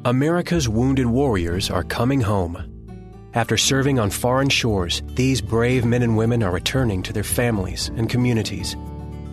America's 0.06 0.66
wounded 0.66 1.04
warriors 1.04 1.68
are 1.68 1.84
coming 1.84 2.22
home. 2.22 2.56
After 3.34 3.58
serving 3.58 3.98
on 3.98 4.08
foreign 4.08 4.48
shores, 4.48 5.02
these 5.08 5.42
brave 5.42 5.84
men 5.84 6.02
and 6.02 6.16
women 6.16 6.42
are 6.42 6.52
returning 6.52 7.02
to 7.02 7.12
their 7.12 7.22
families 7.22 7.90
and 7.96 8.08
communities. 8.08 8.76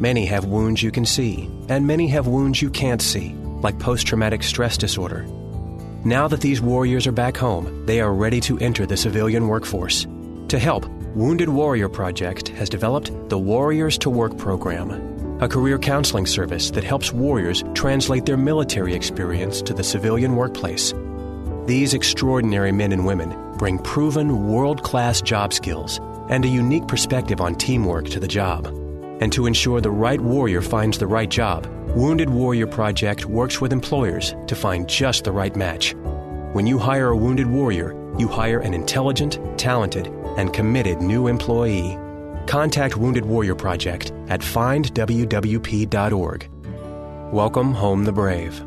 Many 0.02 0.26
have 0.26 0.44
wounds 0.44 0.84
you 0.84 0.92
can 0.92 1.06
see, 1.06 1.50
and 1.70 1.88
many 1.88 2.10
have 2.10 2.28
wounds 2.28 2.62
you 2.62 2.70
can't 2.70 3.02
see, 3.02 3.34
like 3.62 3.80
post 3.80 4.08
traumatic 4.08 4.44
stress 4.44 4.76
disorder. 4.76 5.26
Now 6.04 6.28
that 6.28 6.42
these 6.42 6.60
warriors 6.60 7.08
are 7.08 7.14
back 7.14 7.38
home, 7.38 7.86
they 7.86 8.02
are 8.02 8.14
ready 8.14 8.42
to 8.42 8.60
enter 8.60 8.86
the 8.86 8.98
civilian 8.98 9.48
workforce. 9.48 10.06
To 10.50 10.60
help, 10.60 10.86
Wounded 11.16 11.48
Warrior 11.48 11.88
Project 11.88 12.50
has 12.50 12.68
developed 12.68 13.30
the 13.30 13.40
Warriors 13.40 13.98
to 14.00 14.10
Work 14.10 14.38
program 14.38 15.17
a 15.40 15.48
career 15.48 15.78
counseling 15.78 16.26
service 16.26 16.72
that 16.72 16.84
helps 16.84 17.14
warriors 17.14 17.64
translate 17.76 18.26
their 18.26 18.38
military 18.38 18.94
experience 18.94 19.62
to 19.62 19.74
the 19.74 19.84
civilian 19.84 20.36
workplace. 20.36 20.94
These 21.66 21.94
extraordinary 21.94 22.72
men 22.72 22.92
and 22.92 23.06
women 23.06 23.36
bring 23.58 23.78
proven 23.78 24.48
world 24.48 24.84
class 24.84 25.22
job 25.22 25.54
skills 25.54 26.00
and 26.30 26.44
a 26.44 26.48
unique 26.48 26.88
perspective 26.88 27.42
on 27.42 27.56
teamwork 27.56 28.06
to 28.10 28.20
the 28.20 28.28
job. 28.28 28.68
And 29.20 29.32
to 29.34 29.46
ensure 29.48 29.82
the 29.82 29.92
right 29.92 30.22
warrior 30.22 30.62
finds 30.62 30.98
the 30.98 31.08
right 31.08 31.30
job, 31.30 31.66
Wounded 31.96 32.30
Warrior 32.30 32.68
Project 32.68 33.26
works 33.26 33.60
with 33.60 33.74
employers 33.74 34.36
to 34.48 34.56
find 34.56 34.88
just 34.88 35.24
the 35.24 35.32
right 35.32 35.56
match. 35.56 35.96
When 36.54 36.68
you 36.68 36.78
hire 36.78 37.10
a 37.10 37.18
wounded 37.18 37.48
warrior, 37.48 37.94
you 38.18 38.28
hire 38.28 38.60
an 38.60 38.74
intelligent, 38.74 39.40
talented, 39.58 40.08
and 40.38 40.54
committed 40.54 41.02
new 41.02 41.28
employee. 41.28 41.98
Contact 42.48 42.98
Wounded 42.98 43.26
Warrior 43.26 43.56
Project 43.56 44.12
at 44.28 44.42
findwwp.org. 44.42 46.50
Welcome 47.34 47.74
home 47.74 48.06
the 48.06 48.14
brave. 48.14 48.64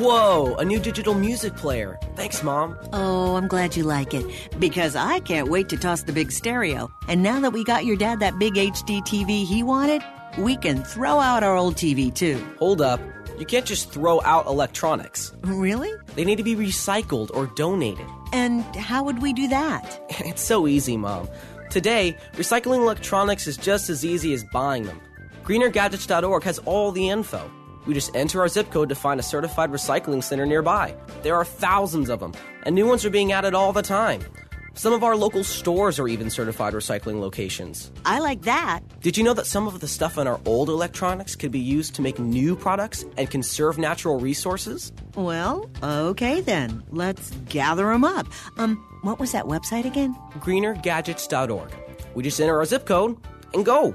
Whoa, 0.00 0.54
a 0.54 0.64
new 0.64 0.80
digital 0.80 1.12
music 1.12 1.56
player. 1.56 1.98
Thanks, 2.16 2.42
Mom. 2.42 2.78
Oh, 2.92 3.36
I'm 3.36 3.48
glad 3.48 3.76
you 3.76 3.84
like 3.84 4.14
it 4.14 4.24
because 4.58 4.96
I 4.96 5.20
can't 5.20 5.48
wait 5.48 5.68
to 5.68 5.76
toss 5.76 6.04
the 6.04 6.12
big 6.12 6.32
stereo. 6.32 6.90
And 7.06 7.22
now 7.22 7.38
that 7.40 7.52
we 7.52 7.64
got 7.64 7.84
your 7.84 7.96
dad 7.96 8.20
that 8.20 8.38
big 8.38 8.54
HD 8.54 9.02
TV 9.02 9.44
he 9.44 9.62
wanted, 9.62 10.02
we 10.38 10.56
can 10.56 10.82
throw 10.82 11.20
out 11.20 11.42
our 11.42 11.54
old 11.54 11.74
TV 11.74 12.14
too. 12.14 12.42
Hold 12.58 12.80
up. 12.80 12.98
You 13.38 13.44
can't 13.44 13.66
just 13.66 13.92
throw 13.92 14.22
out 14.22 14.46
electronics. 14.46 15.34
Really? 15.42 15.92
They 16.14 16.24
need 16.24 16.36
to 16.36 16.44
be 16.44 16.56
recycled 16.56 17.30
or 17.34 17.48
donated. 17.48 18.06
And 18.32 18.64
how 18.76 19.02
would 19.04 19.20
we 19.22 19.32
do 19.32 19.48
that? 19.48 20.00
It's 20.20 20.42
so 20.42 20.66
easy, 20.66 20.96
Mom. 20.96 21.28
Today, 21.70 22.16
recycling 22.34 22.82
electronics 22.82 23.46
is 23.46 23.56
just 23.56 23.90
as 23.90 24.04
easy 24.04 24.32
as 24.34 24.44
buying 24.44 24.84
them. 24.84 25.00
GreenerGadgets.org 25.44 26.42
has 26.42 26.58
all 26.60 26.92
the 26.92 27.08
info. 27.08 27.50
We 27.86 27.94
just 27.94 28.14
enter 28.14 28.40
our 28.40 28.48
zip 28.48 28.70
code 28.70 28.88
to 28.90 28.94
find 28.94 29.18
a 29.18 29.22
certified 29.22 29.70
recycling 29.70 30.22
center 30.22 30.46
nearby. 30.46 30.94
There 31.22 31.34
are 31.34 31.44
thousands 31.44 32.10
of 32.10 32.20
them, 32.20 32.34
and 32.64 32.74
new 32.74 32.86
ones 32.86 33.04
are 33.04 33.10
being 33.10 33.32
added 33.32 33.54
all 33.54 33.72
the 33.72 33.82
time. 33.82 34.20
Some 34.80 34.94
of 34.94 35.04
our 35.04 35.14
local 35.14 35.44
stores 35.44 35.98
are 35.98 36.08
even 36.08 36.30
certified 36.30 36.72
recycling 36.72 37.20
locations. 37.20 37.92
I 38.06 38.20
like 38.20 38.40
that. 38.44 38.80
Did 39.02 39.18
you 39.18 39.22
know 39.22 39.34
that 39.34 39.44
some 39.44 39.66
of 39.66 39.78
the 39.78 39.86
stuff 39.86 40.16
in 40.16 40.26
our 40.26 40.40
old 40.46 40.70
electronics 40.70 41.36
could 41.36 41.52
be 41.52 41.60
used 41.60 41.94
to 41.96 42.00
make 42.00 42.18
new 42.18 42.56
products 42.56 43.04
and 43.18 43.30
conserve 43.30 43.76
natural 43.76 44.18
resources? 44.18 44.90
Well, 45.16 45.68
okay 45.82 46.40
then. 46.40 46.82
Let's 46.88 47.30
gather 47.50 47.88
them 47.88 48.04
up. 48.04 48.26
Um, 48.56 48.76
what 49.02 49.18
was 49.18 49.32
that 49.32 49.44
website 49.44 49.84
again? 49.84 50.16
GreenerGadgets.org. 50.38 51.74
We 52.14 52.22
just 52.22 52.40
enter 52.40 52.56
our 52.56 52.64
zip 52.64 52.86
code 52.86 53.18
and 53.52 53.66
go. 53.66 53.94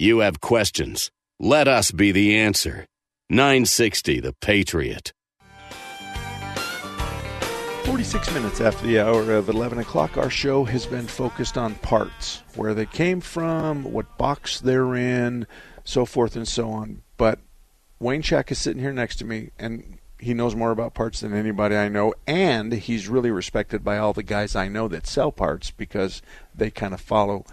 You 0.00 0.20
have 0.20 0.40
questions. 0.40 1.10
Let 1.40 1.66
us 1.66 1.90
be 1.90 2.12
the 2.12 2.36
answer. 2.36 2.86
960 3.30 4.20
The 4.20 4.32
Patriot. 4.40 5.12
46 7.82 8.32
minutes 8.32 8.60
after 8.60 8.86
the 8.86 9.00
hour 9.00 9.32
of 9.32 9.48
11 9.48 9.78
o'clock, 9.80 10.16
our 10.16 10.30
show 10.30 10.62
has 10.62 10.86
been 10.86 11.08
focused 11.08 11.58
on 11.58 11.74
parts, 11.76 12.44
where 12.54 12.74
they 12.74 12.86
came 12.86 13.20
from, 13.20 13.82
what 13.92 14.16
box 14.16 14.60
they're 14.60 14.94
in, 14.94 15.48
so 15.82 16.04
forth 16.06 16.36
and 16.36 16.46
so 16.46 16.70
on. 16.70 17.02
But 17.16 17.40
Wayne 17.98 18.22
Shack 18.22 18.52
is 18.52 18.58
sitting 18.60 18.80
here 18.80 18.92
next 18.92 19.16
to 19.16 19.24
me, 19.24 19.50
and 19.58 19.98
he 20.20 20.32
knows 20.32 20.54
more 20.54 20.70
about 20.70 20.94
parts 20.94 21.18
than 21.22 21.34
anybody 21.34 21.74
I 21.74 21.88
know, 21.88 22.14
and 22.24 22.72
he's 22.72 23.08
really 23.08 23.32
respected 23.32 23.82
by 23.82 23.98
all 23.98 24.12
the 24.12 24.22
guys 24.22 24.54
I 24.54 24.68
know 24.68 24.86
that 24.86 25.08
sell 25.08 25.32
parts 25.32 25.72
because 25.72 26.22
they 26.54 26.70
kind 26.70 26.94
of 26.94 27.00
follow 27.00 27.44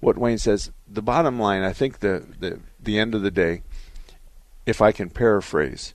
what 0.00 0.18
Wayne 0.18 0.38
says. 0.38 0.70
The 0.86 1.02
bottom 1.02 1.38
line, 1.38 1.62
I 1.62 1.72
think, 1.72 2.00
the 2.00 2.24
the 2.38 2.60
the 2.80 2.98
end 2.98 3.14
of 3.14 3.22
the 3.22 3.30
day, 3.30 3.62
if 4.66 4.80
I 4.80 4.92
can 4.92 5.10
paraphrase, 5.10 5.94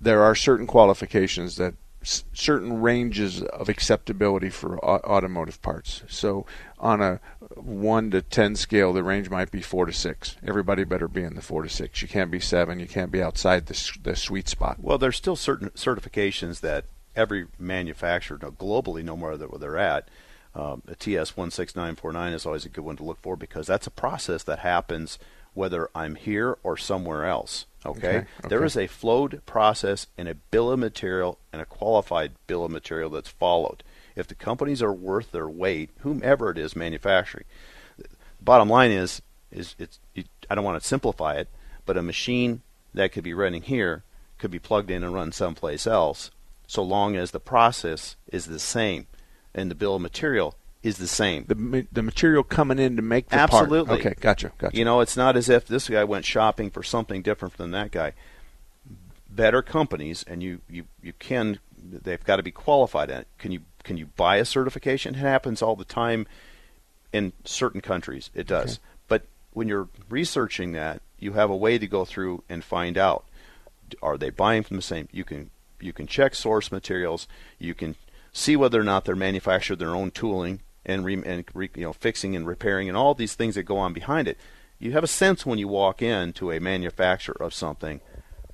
there 0.00 0.22
are 0.22 0.34
certain 0.34 0.66
qualifications 0.66 1.56
that 1.56 1.74
certain 2.02 2.80
ranges 2.80 3.42
of 3.42 3.68
acceptability 3.68 4.48
for 4.48 4.76
au- 4.84 5.00
automotive 5.04 5.60
parts. 5.60 6.02
So 6.08 6.46
on 6.78 7.02
a 7.02 7.20
one 7.56 8.10
to 8.12 8.22
ten 8.22 8.54
scale, 8.54 8.92
the 8.92 9.02
range 9.02 9.28
might 9.28 9.50
be 9.50 9.60
four 9.60 9.86
to 9.86 9.92
six. 9.92 10.36
Everybody 10.46 10.84
better 10.84 11.08
be 11.08 11.22
in 11.22 11.34
the 11.34 11.42
four 11.42 11.62
to 11.62 11.68
six. 11.68 12.02
You 12.02 12.08
can't 12.08 12.30
be 12.30 12.40
seven. 12.40 12.78
You 12.78 12.86
can't 12.86 13.10
be 13.10 13.22
outside 13.22 13.66
the 13.66 13.98
the 14.02 14.14
sweet 14.14 14.48
spot. 14.48 14.78
Well, 14.80 14.98
there's 14.98 15.16
still 15.16 15.36
certain 15.36 15.70
certifications 15.70 16.60
that 16.60 16.84
every 17.16 17.46
manufacturer 17.58 18.38
globally, 18.38 19.02
no 19.02 19.16
matter 19.16 19.38
where 19.46 19.58
they're 19.58 19.78
at, 19.78 20.08
um, 20.56 20.82
TS 20.98 21.30
16949 21.32 22.32
is 22.32 22.46
always 22.46 22.64
a 22.64 22.70
good 22.70 22.84
one 22.84 22.96
to 22.96 23.04
look 23.04 23.20
for 23.20 23.36
because 23.36 23.66
that's 23.66 23.86
a 23.86 23.90
process 23.90 24.42
that 24.44 24.60
happens 24.60 25.18
whether 25.52 25.90
I'm 25.94 26.14
here 26.14 26.56
or 26.62 26.76
somewhere 26.76 27.26
else. 27.26 27.66
Okay? 27.84 28.18
Okay, 28.18 28.26
There 28.48 28.64
is 28.64 28.76
a 28.76 28.86
flowed 28.86 29.44
process 29.44 30.06
and 30.16 30.28
a 30.28 30.34
bill 30.34 30.70
of 30.72 30.78
material 30.78 31.38
and 31.52 31.60
a 31.60 31.66
qualified 31.66 32.32
bill 32.46 32.64
of 32.64 32.70
material 32.70 33.10
that's 33.10 33.28
followed. 33.28 33.82
If 34.16 34.26
the 34.26 34.34
companies 34.34 34.82
are 34.82 34.92
worth 34.92 35.30
their 35.30 35.48
weight, 35.48 35.90
whomever 36.00 36.50
it 36.50 36.58
is 36.58 36.74
manufacturing, 36.74 37.44
the 37.98 38.06
bottom 38.40 38.68
line 38.68 38.90
is 38.90 39.20
is 39.52 39.74
it's 39.78 39.98
it, 40.14 40.26
I 40.50 40.54
don't 40.54 40.64
want 40.64 40.80
to 40.80 40.88
simplify 40.88 41.34
it, 41.34 41.48
but 41.84 41.98
a 41.98 42.02
machine 42.02 42.62
that 42.94 43.12
could 43.12 43.24
be 43.24 43.34
running 43.34 43.62
here 43.62 44.04
could 44.38 44.50
be 44.50 44.58
plugged 44.58 44.90
in 44.90 45.04
and 45.04 45.14
run 45.14 45.32
someplace 45.32 45.86
else, 45.86 46.30
so 46.66 46.82
long 46.82 47.14
as 47.14 47.30
the 47.30 47.40
process 47.40 48.16
is 48.32 48.46
the 48.46 48.58
same 48.58 49.06
and 49.56 49.70
the 49.70 49.74
bill 49.74 49.96
of 49.96 50.02
material 50.02 50.54
is 50.82 50.98
the 50.98 51.08
same. 51.08 51.46
The 51.48 51.86
the 51.90 52.02
material 52.02 52.44
coming 52.44 52.78
in 52.78 52.94
to 52.94 53.02
make 53.02 53.28
the 53.30 53.36
Absolutely. 53.36 53.86
part. 53.86 54.00
Okay, 54.00 54.14
gotcha, 54.20 54.52
gotcha. 54.58 54.76
You 54.76 54.84
know, 54.84 55.00
it's 55.00 55.16
not 55.16 55.36
as 55.36 55.48
if 55.48 55.66
this 55.66 55.88
guy 55.88 56.04
went 56.04 56.24
shopping 56.24 56.70
for 56.70 56.84
something 56.84 57.22
different 57.22 57.56
than 57.56 57.72
that 57.72 57.90
guy. 57.90 58.12
Better 59.28 59.62
companies, 59.62 60.24
and 60.28 60.42
you, 60.42 60.60
you, 60.70 60.84
you 61.02 61.12
can, 61.12 61.58
they've 61.82 62.22
got 62.22 62.36
to 62.36 62.42
be 62.42 62.52
qualified 62.52 63.10
at 63.10 63.22
it. 63.22 63.28
Can 63.38 63.50
you 63.50 63.62
can 63.82 63.96
you 63.96 64.06
buy 64.16 64.36
a 64.36 64.44
certification? 64.44 65.16
It 65.16 65.18
happens 65.18 65.62
all 65.62 65.74
the 65.74 65.84
time 65.84 66.26
in 67.12 67.32
certain 67.44 67.80
countries. 67.80 68.30
It 68.34 68.46
does. 68.46 68.74
Okay. 68.74 68.80
But 69.08 69.22
when 69.52 69.68
you're 69.68 69.88
researching 70.08 70.72
that, 70.72 71.02
you 71.18 71.32
have 71.32 71.50
a 71.50 71.56
way 71.56 71.78
to 71.78 71.86
go 71.86 72.04
through 72.04 72.44
and 72.48 72.62
find 72.62 72.96
out 72.96 73.24
are 74.02 74.18
they 74.18 74.30
buying 74.30 74.64
from 74.64 74.76
the 74.76 74.82
same 74.82 75.08
you 75.12 75.22
can 75.22 75.48
you 75.80 75.92
can 75.92 76.08
check 76.08 76.34
source 76.34 76.72
materials 76.72 77.28
you 77.58 77.72
can 77.72 77.94
see 78.36 78.54
whether 78.56 78.78
or 78.80 78.84
not 78.84 79.04
they're 79.04 79.16
manufactured 79.16 79.76
their 79.76 79.94
own 79.94 80.10
tooling 80.10 80.60
and, 80.84 81.04
re, 81.04 81.14
and 81.24 81.44
re, 81.54 81.70
you 81.74 81.82
know 81.84 81.92
fixing 81.92 82.36
and 82.36 82.46
repairing 82.46 82.86
and 82.88 82.96
all 82.96 83.14
these 83.14 83.34
things 83.34 83.54
that 83.54 83.62
go 83.62 83.78
on 83.78 83.92
behind 83.92 84.28
it 84.28 84.36
you 84.78 84.92
have 84.92 85.02
a 85.04 85.06
sense 85.08 85.46
when 85.46 85.58
you 85.58 85.66
walk 85.68 86.02
into 86.02 86.52
a 86.52 86.60
manufacturer 86.60 87.36
of 87.40 87.54
something 87.54 88.00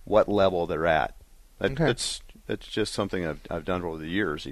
what 0.04 0.28
level 0.28 0.66
they're 0.66 0.86
at 0.86 1.14
that, 1.58 1.72
Okay. 1.72 1.90
it's 1.90 2.22
it's 2.48 2.66
just 2.66 2.92
something 2.92 3.26
I've, 3.26 3.40
I've 3.50 3.64
done 3.64 3.82
over 3.82 3.98
the 3.98 4.08
years 4.08 4.46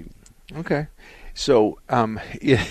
Okay. 0.53 0.87
So, 1.33 1.79
um, 1.87 2.19
yeah. 2.41 2.65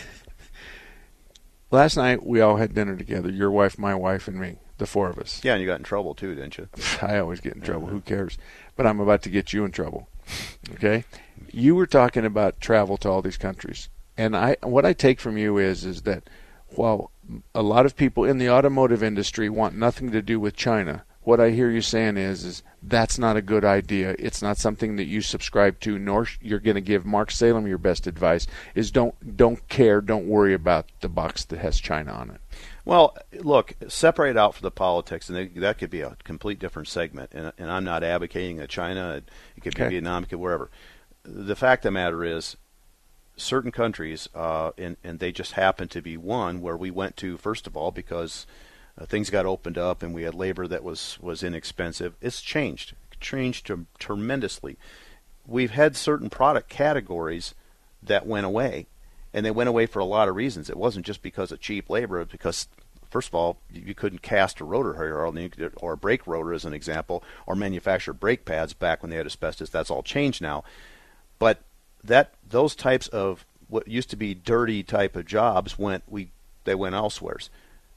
last 1.70 1.96
night 1.96 2.24
we 2.26 2.40
all 2.42 2.56
had 2.56 2.74
dinner 2.74 2.94
together. 2.96 3.30
Your 3.30 3.50
wife, 3.50 3.78
my 3.78 3.94
wife, 3.94 4.28
and 4.28 4.38
me. 4.38 4.56
The 4.78 4.86
four 4.86 5.08
of 5.10 5.18
us. 5.18 5.40
yeah 5.44 5.52
and 5.52 5.60
you 5.60 5.66
got 5.66 5.78
in 5.78 5.84
trouble 5.84 6.14
too 6.14 6.34
didn't 6.34 6.56
you 6.58 6.68
I 7.02 7.18
always 7.18 7.40
get 7.40 7.54
in 7.54 7.60
trouble. 7.60 7.88
Who 7.88 8.00
cares? 8.00 8.38
But 8.76 8.86
I'm 8.86 8.98
about 9.00 9.22
to 9.22 9.30
get 9.30 9.52
you 9.52 9.64
in 9.66 9.72
trouble. 9.72 10.08
Okay? 10.74 11.04
You 11.52 11.74
were 11.74 11.86
talking 11.86 12.24
about 12.24 12.60
travel 12.60 12.96
to 12.98 13.08
all 13.08 13.22
these 13.22 13.36
countries. 13.36 13.88
And 14.16 14.36
I 14.36 14.56
what 14.62 14.84
I 14.84 14.92
take 14.92 15.20
from 15.20 15.38
you 15.38 15.58
is 15.58 15.84
is 15.84 16.02
that 16.02 16.28
while 16.68 17.10
a 17.54 17.62
lot 17.62 17.86
of 17.86 17.96
people 17.96 18.24
in 18.24 18.38
the 18.38 18.50
automotive 18.50 19.02
industry 19.02 19.48
want 19.48 19.74
nothing 19.74 20.10
to 20.10 20.22
do 20.22 20.38
with 20.38 20.56
China, 20.56 21.04
what 21.22 21.40
I 21.40 21.50
hear 21.50 21.70
you 21.70 21.80
saying 21.80 22.16
is 22.16 22.44
is 22.44 22.62
that's 22.82 23.18
not 23.18 23.36
a 23.36 23.42
good 23.42 23.64
idea. 23.64 24.16
It's 24.18 24.40
not 24.42 24.56
something 24.56 24.96
that 24.96 25.04
you 25.04 25.20
subscribe 25.20 25.80
to 25.80 25.98
nor 25.98 26.26
you're 26.40 26.58
going 26.58 26.76
to 26.76 26.80
give 26.80 27.04
Mark 27.04 27.30
Salem 27.30 27.66
your 27.66 27.78
best 27.78 28.06
advice 28.06 28.46
is 28.74 28.90
don't 28.90 29.36
don't 29.36 29.68
care, 29.68 30.00
don't 30.00 30.26
worry 30.26 30.54
about 30.54 30.86
the 31.00 31.08
box 31.08 31.44
that 31.46 31.58
has 31.58 31.80
China 31.80 32.12
on 32.12 32.30
it. 32.30 32.40
Well, 32.90 33.16
look, 33.32 33.74
separate 33.86 34.36
out 34.36 34.56
for 34.56 34.62
the 34.62 34.70
politics, 34.72 35.28
and 35.28 35.38
they, 35.38 35.46
that 35.60 35.78
could 35.78 35.90
be 35.90 36.00
a 36.00 36.16
complete 36.24 36.58
different 36.58 36.88
segment. 36.88 37.30
And, 37.32 37.52
and 37.56 37.70
I'm 37.70 37.84
not 37.84 38.02
advocating 38.02 38.56
that 38.56 38.68
China, 38.68 39.12
it, 39.12 39.30
it 39.54 39.60
could 39.60 39.76
be 39.76 39.86
Vietnam, 39.90 40.24
it 40.24 40.30
could 40.30 40.40
wherever. 40.40 40.72
The 41.22 41.54
fact 41.54 41.84
of 41.84 41.90
the 41.90 41.92
matter 41.92 42.24
is, 42.24 42.56
certain 43.36 43.70
countries, 43.70 44.28
uh, 44.34 44.72
and, 44.76 44.96
and 45.04 45.20
they 45.20 45.30
just 45.30 45.52
happen 45.52 45.86
to 45.86 46.02
be 46.02 46.16
one 46.16 46.60
where 46.60 46.76
we 46.76 46.90
went 46.90 47.16
to, 47.18 47.36
first 47.36 47.68
of 47.68 47.76
all, 47.76 47.92
because 47.92 48.44
uh, 49.00 49.06
things 49.06 49.30
got 49.30 49.46
opened 49.46 49.78
up 49.78 50.02
and 50.02 50.12
we 50.12 50.24
had 50.24 50.34
labor 50.34 50.66
that 50.66 50.82
was, 50.82 51.16
was 51.20 51.44
inexpensive. 51.44 52.16
It's 52.20 52.42
changed, 52.42 52.94
changed 53.20 53.66
tre- 53.66 53.86
tremendously. 54.00 54.76
We've 55.46 55.70
had 55.70 55.94
certain 55.94 56.28
product 56.28 56.68
categories 56.68 57.54
that 58.02 58.26
went 58.26 58.46
away, 58.46 58.88
and 59.32 59.46
they 59.46 59.52
went 59.52 59.68
away 59.68 59.86
for 59.86 60.00
a 60.00 60.04
lot 60.04 60.28
of 60.28 60.34
reasons. 60.34 60.68
It 60.68 60.76
wasn't 60.76 61.06
just 61.06 61.22
because 61.22 61.52
of 61.52 61.60
cheap 61.60 61.88
labor, 61.88 62.16
it 62.16 62.24
was 62.24 62.32
because 62.32 62.66
first 63.10 63.28
of 63.28 63.34
all, 63.34 63.58
you 63.72 63.94
couldn't 63.94 64.22
cast 64.22 64.60
a 64.60 64.64
rotor 64.64 64.94
here 64.94 65.16
or, 65.16 65.72
or 65.76 65.92
a 65.92 65.96
brake 65.96 66.26
rotor, 66.26 66.52
as 66.52 66.64
an 66.64 66.72
example, 66.72 67.22
or 67.46 67.54
manufacture 67.54 68.12
brake 68.12 68.44
pads 68.44 68.72
back 68.72 69.02
when 69.02 69.10
they 69.10 69.16
had 69.16 69.26
asbestos. 69.26 69.70
That's 69.70 69.90
all 69.90 70.02
changed 70.02 70.40
now. 70.40 70.64
But 71.38 71.60
that 72.02 72.34
those 72.48 72.74
types 72.74 73.08
of 73.08 73.44
what 73.68 73.86
used 73.88 74.10
to 74.10 74.16
be 74.16 74.34
dirty 74.34 74.82
type 74.82 75.16
of 75.16 75.26
jobs 75.26 75.78
went 75.78 76.04
we 76.08 76.30
they 76.64 76.74
went 76.74 76.94
elsewhere. 76.94 77.38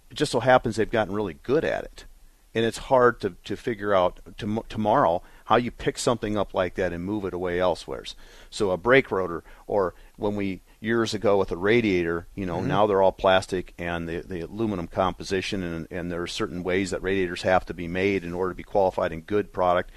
It 0.09 0.15
just 0.15 0.31
so 0.31 0.39
happens 0.39 0.75
they've 0.75 0.89
gotten 0.89 1.13
really 1.13 1.37
good 1.43 1.63
at 1.63 1.83
it, 1.83 2.05
and 2.53 2.65
it's 2.65 2.77
hard 2.77 3.19
to 3.21 3.35
to 3.43 3.55
figure 3.55 3.93
out 3.93 4.19
to, 4.37 4.63
tomorrow 4.69 5.21
how 5.45 5.57
you 5.57 5.71
pick 5.71 5.97
something 5.97 6.37
up 6.37 6.53
like 6.53 6.75
that 6.75 6.93
and 6.93 7.03
move 7.03 7.25
it 7.25 7.33
away 7.33 7.59
elsewhere. 7.59 8.03
So 8.49 8.71
a 8.71 8.77
brake 8.77 9.11
rotor, 9.11 9.43
or 9.67 9.93
when 10.17 10.35
we 10.35 10.61
years 10.83 11.13
ago 11.13 11.37
with 11.37 11.49
a 11.51 11.55
radiator, 11.57 12.27
you 12.35 12.45
know, 12.45 12.59
Mhm. 12.59 12.65
now 12.65 12.85
they're 12.85 13.01
all 13.01 13.13
plastic 13.13 13.73
and 13.77 14.07
the 14.07 14.19
the 14.19 14.41
aluminum 14.41 14.87
composition, 14.87 15.63
and 15.63 15.87
and 15.89 16.11
there 16.11 16.21
are 16.21 16.27
certain 16.27 16.61
ways 16.61 16.91
that 16.91 17.01
radiators 17.01 17.43
have 17.43 17.65
to 17.67 17.73
be 17.73 17.87
made 17.87 18.23
in 18.23 18.33
order 18.33 18.51
to 18.51 18.57
be 18.57 18.63
qualified 18.63 19.11
in 19.13 19.21
good 19.21 19.53
product. 19.53 19.89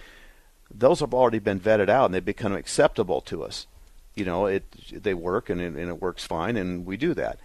Those 0.73 1.01
have 1.01 1.13
already 1.13 1.41
been 1.41 1.61
vetted 1.61 1.89
out 1.89 2.07
and 2.07 2.15
they've 2.15 2.25
become 2.25 2.53
acceptable 2.53 3.21
to 3.23 3.43
us. 3.43 3.67
You 4.15 4.25
know, 4.25 4.47
it 4.47 4.65
they 4.93 5.15
work 5.15 5.51
and 5.51 5.61
it, 5.61 5.75
and 5.75 5.89
it 5.89 6.01
works 6.01 6.25
fine, 6.25 6.57
and 6.57 6.87
we 6.87 6.97
do 6.97 7.15
that. 7.15 7.39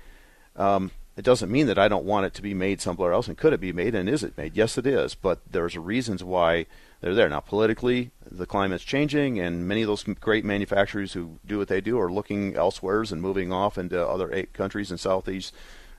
Um, 0.55 0.91
it 1.17 1.25
doesn't 1.25 1.51
mean 1.51 1.67
that 1.67 1.77
I 1.77 1.87
don't 1.87 2.05
want 2.05 2.25
it 2.25 2.33
to 2.35 2.41
be 2.41 2.53
made 2.53 2.81
somewhere 2.81 3.13
else. 3.13 3.27
And 3.27 3.37
could 3.37 3.53
it 3.53 3.59
be 3.59 3.73
made? 3.73 3.95
And 3.95 4.07
is 4.07 4.23
it 4.23 4.37
made? 4.37 4.55
Yes, 4.55 4.77
it 4.77 4.87
is. 4.87 5.13
But 5.15 5.39
there's 5.49 5.77
reasons 5.77 6.23
why 6.23 6.65
they're 7.01 7.15
there. 7.15 7.29
Now, 7.29 7.41
politically, 7.41 8.11
the 8.29 8.45
climate's 8.45 8.83
changing, 8.83 9.39
and 9.39 9.67
many 9.67 9.81
of 9.81 9.87
those 9.87 10.03
great 10.03 10.45
manufacturers 10.45 11.13
who 11.13 11.39
do 11.45 11.57
what 11.57 11.67
they 11.67 11.81
do 11.81 11.99
are 11.99 12.11
looking 12.11 12.55
elsewheres 12.55 13.11
and 13.11 13.21
moving 13.21 13.51
off 13.51 13.77
into 13.77 14.05
other 14.05 14.33
eight 14.33 14.53
countries 14.53 14.91
in 14.91 14.97
Southeast 14.97 15.53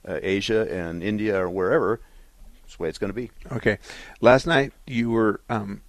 uh, 0.09 0.19
Asia 0.23 0.67
and 0.73 1.03
India 1.03 1.39
or 1.39 1.51
wherever. 1.51 2.01
That's 2.63 2.77
the 2.77 2.83
way 2.83 2.89
it's 2.89 2.99
going 2.99 3.11
to 3.11 3.15
be. 3.15 3.31
Okay. 3.51 3.79
Last 4.21 4.47
night 4.47 4.73
you 4.87 5.11
were 5.11 5.41
um 5.49 5.83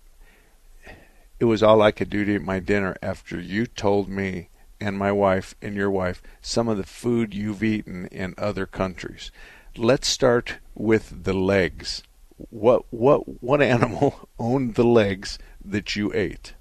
it 1.40 1.46
was 1.46 1.64
all 1.64 1.82
I 1.82 1.92
could 1.92 2.10
do 2.10 2.24
to 2.26 2.36
eat 2.36 2.42
my 2.42 2.60
dinner 2.60 2.96
after 3.02 3.40
you 3.40 3.66
told 3.66 4.08
me 4.08 4.50
and 4.84 4.98
my 4.98 5.12
wife 5.12 5.56
and 5.62 5.76
your 5.76 5.90
wife 5.90 6.22
some 6.42 6.68
of 6.68 6.76
the 6.78 6.84
food 6.84 7.34
you've 7.34 7.64
eaten 7.64 8.08
in 8.08 8.34
other 8.38 8.66
countries. 8.66 9.32
Let's 9.78 10.08
start 10.10 10.58
with 10.76 11.24
the 11.24 11.34
legs. 11.34 12.04
What 12.50 12.84
what 12.92 13.42
what 13.42 13.62
animal 13.62 14.28
owned 14.40 14.76
the 14.76 14.84
legs 14.84 15.40
that 15.64 15.96
you 15.96 16.12
ate? 16.14 16.54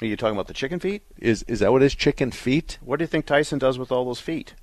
Are 0.00 0.06
you 0.06 0.16
talking 0.16 0.36
about 0.36 0.46
the 0.46 0.54
chicken 0.54 0.78
feet? 0.78 1.02
Is 1.18 1.44
is 1.48 1.58
that 1.60 1.72
what 1.72 1.82
is 1.82 1.94
chicken 1.94 2.30
feet? 2.30 2.78
What 2.80 2.98
do 2.98 3.02
you 3.02 3.08
think 3.08 3.26
Tyson 3.26 3.58
does 3.58 3.78
with 3.78 3.90
all 3.90 4.04
those 4.04 4.20
feet? 4.20 4.54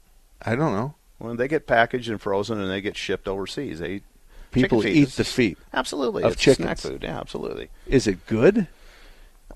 I 0.41 0.55
don't 0.55 0.73
know. 0.73 0.95
Well, 1.19 1.35
they 1.35 1.47
get 1.47 1.67
packaged 1.67 2.09
and 2.09 2.19
frozen, 2.19 2.59
and 2.59 2.71
they 2.71 2.81
get 2.81 2.97
shipped 2.97 3.27
overseas. 3.27 3.79
They 3.79 4.01
People 4.51 4.85
eat 4.85 4.97
It's- 5.03 5.15
the 5.15 5.23
feet 5.23 5.57
Absolutely, 5.73 6.23
of 6.23 6.33
it's 6.33 6.41
chickens. 6.41 6.65
snack 6.65 6.77
food. 6.79 7.03
Yeah, 7.03 7.17
absolutely. 7.19 7.69
Is 7.87 8.05
it 8.07 8.25
good? 8.27 8.67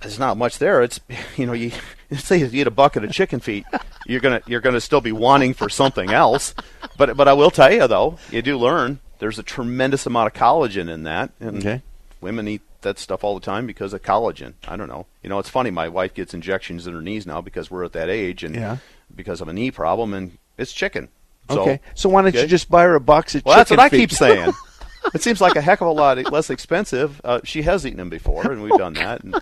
There's 0.01 0.19
not 0.19 0.37
much 0.37 0.57
there. 0.59 0.81
It's 0.83 0.99
you 1.37 1.45
know 1.45 1.53
you 1.53 1.71
say 2.17 2.37
you 2.37 2.49
eat 2.51 2.67
a 2.67 2.71
bucket 2.71 3.03
of 3.03 3.11
chicken 3.11 3.39
feet, 3.39 3.65
you're 4.05 4.19
gonna 4.21 4.41
you're 4.47 4.61
gonna 4.61 4.81
still 4.81 5.01
be 5.01 5.11
wanting 5.11 5.53
for 5.53 5.69
something 5.69 6.11
else. 6.11 6.53
But 6.97 7.17
but 7.17 7.27
I 7.27 7.33
will 7.33 7.51
tell 7.51 7.71
you 7.71 7.87
though, 7.87 8.17
you 8.31 8.41
do 8.41 8.57
learn 8.57 8.99
there's 9.19 9.39
a 9.39 9.43
tremendous 9.43 10.05
amount 10.05 10.27
of 10.27 10.33
collagen 10.33 10.89
in 10.89 11.03
that, 11.03 11.31
and 11.39 11.57
Okay. 11.57 11.81
women 12.21 12.47
eat 12.47 12.61
that 12.81 12.99
stuff 12.99 13.23
all 13.23 13.33
the 13.33 13.45
time 13.45 13.65
because 13.65 13.93
of 13.93 14.01
collagen. 14.03 14.53
I 14.67 14.75
don't 14.75 14.87
know. 14.89 15.05
You 15.23 15.29
know, 15.29 15.39
it's 15.39 15.49
funny. 15.49 15.71
My 15.71 15.87
wife 15.89 16.13
gets 16.13 16.33
injections 16.33 16.85
in 16.85 16.93
her 16.93 17.01
knees 17.01 17.25
now 17.25 17.41
because 17.41 17.71
we're 17.71 17.83
at 17.85 17.93
that 17.93 18.09
age, 18.09 18.43
and 18.43 18.55
Yeah. 18.55 18.77
because 19.15 19.41
of 19.41 19.47
a 19.47 19.53
knee 19.53 19.71
problem, 19.71 20.13
and 20.13 20.37
it's 20.57 20.71
chicken. 20.73 21.07
So, 21.49 21.61
okay. 21.61 21.79
So 21.93 22.09
why 22.09 22.21
don't 22.23 22.35
you 22.35 22.45
just 22.47 22.69
buy 22.69 22.83
her 22.83 22.95
a 22.95 22.99
box 22.99 23.35
of 23.35 23.39
chicken? 23.41 23.49
Well, 23.49 23.57
that's 23.57 23.69
what 23.71 23.79
I 23.79 23.89
keep 23.89 24.11
saying. 24.11 24.51
it 25.13 25.21
seems 25.21 25.39
like 25.41 25.55
a 25.55 25.61
heck 25.61 25.81
of 25.81 25.87
a 25.87 25.91
lot 25.91 26.17
less 26.31 26.49
expensive. 26.49 27.21
Uh, 27.23 27.39
she 27.43 27.61
has 27.63 27.85
eaten 27.85 27.97
them 27.97 28.09
before, 28.09 28.51
and 28.51 28.61
we've 28.63 28.77
done 28.77 28.93
that. 28.95 29.23
And, 29.23 29.35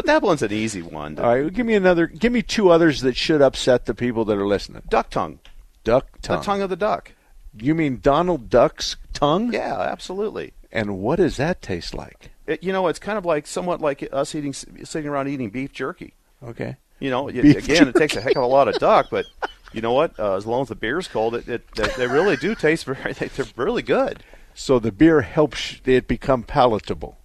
but 0.00 0.06
that 0.06 0.22
one's 0.22 0.42
an 0.42 0.50
easy 0.52 0.80
one. 0.80 1.18
All 1.18 1.26
right, 1.26 1.42
well, 1.42 1.50
give 1.50 1.66
me 1.66 1.74
another. 1.74 2.06
Give 2.06 2.32
me 2.32 2.40
two 2.40 2.70
others 2.70 3.02
that 3.02 3.16
should 3.16 3.42
upset 3.42 3.84
the 3.84 3.94
people 3.94 4.24
that 4.24 4.38
are 4.38 4.46
listening. 4.46 4.82
Duck 4.88 5.10
tongue. 5.10 5.40
Duck 5.84 6.20
tongue. 6.22 6.38
The 6.38 6.44
tongue 6.44 6.62
of 6.62 6.70
the 6.70 6.76
duck. 6.76 7.12
You 7.58 7.74
mean 7.74 8.00
Donald 8.00 8.48
Duck's 8.48 8.96
tongue? 9.12 9.52
Yeah, 9.52 9.78
absolutely. 9.78 10.54
And 10.72 10.98
what 11.00 11.16
does 11.16 11.36
that 11.36 11.60
taste 11.60 11.94
like? 11.94 12.30
It, 12.46 12.62
you 12.62 12.72
know, 12.72 12.88
it's 12.88 12.98
kind 12.98 13.18
of 13.18 13.26
like 13.26 13.46
somewhat 13.46 13.82
like 13.82 14.08
us 14.10 14.34
eating, 14.34 14.54
sitting 14.54 15.06
around 15.06 15.28
eating 15.28 15.50
beef 15.50 15.72
jerky. 15.72 16.14
Okay. 16.42 16.76
You 16.98 17.10
know, 17.10 17.26
Beef 17.26 17.56
again, 17.56 17.88
it 17.88 17.94
takes 17.94 18.16
a 18.16 18.20
heck 18.20 18.36
of 18.36 18.42
a 18.42 18.46
lot 18.46 18.68
of 18.68 18.78
duck, 18.78 19.08
but 19.10 19.26
you 19.72 19.80
know 19.80 19.92
what? 19.92 20.18
Uh, 20.18 20.36
as 20.36 20.46
long 20.46 20.62
as 20.62 20.68
the 20.68 20.74
beer's 20.74 21.08
cold, 21.08 21.34
it, 21.34 21.48
it 21.48 21.74
they, 21.74 21.88
they 21.96 22.06
really 22.06 22.36
do 22.36 22.54
taste 22.54 22.84
very. 22.84 23.12
They're 23.12 23.46
really 23.56 23.82
good. 23.82 24.22
So 24.54 24.78
the 24.78 24.92
beer 24.92 25.22
helps 25.22 25.80
it 25.84 26.08
become 26.08 26.42
palatable. 26.42 27.18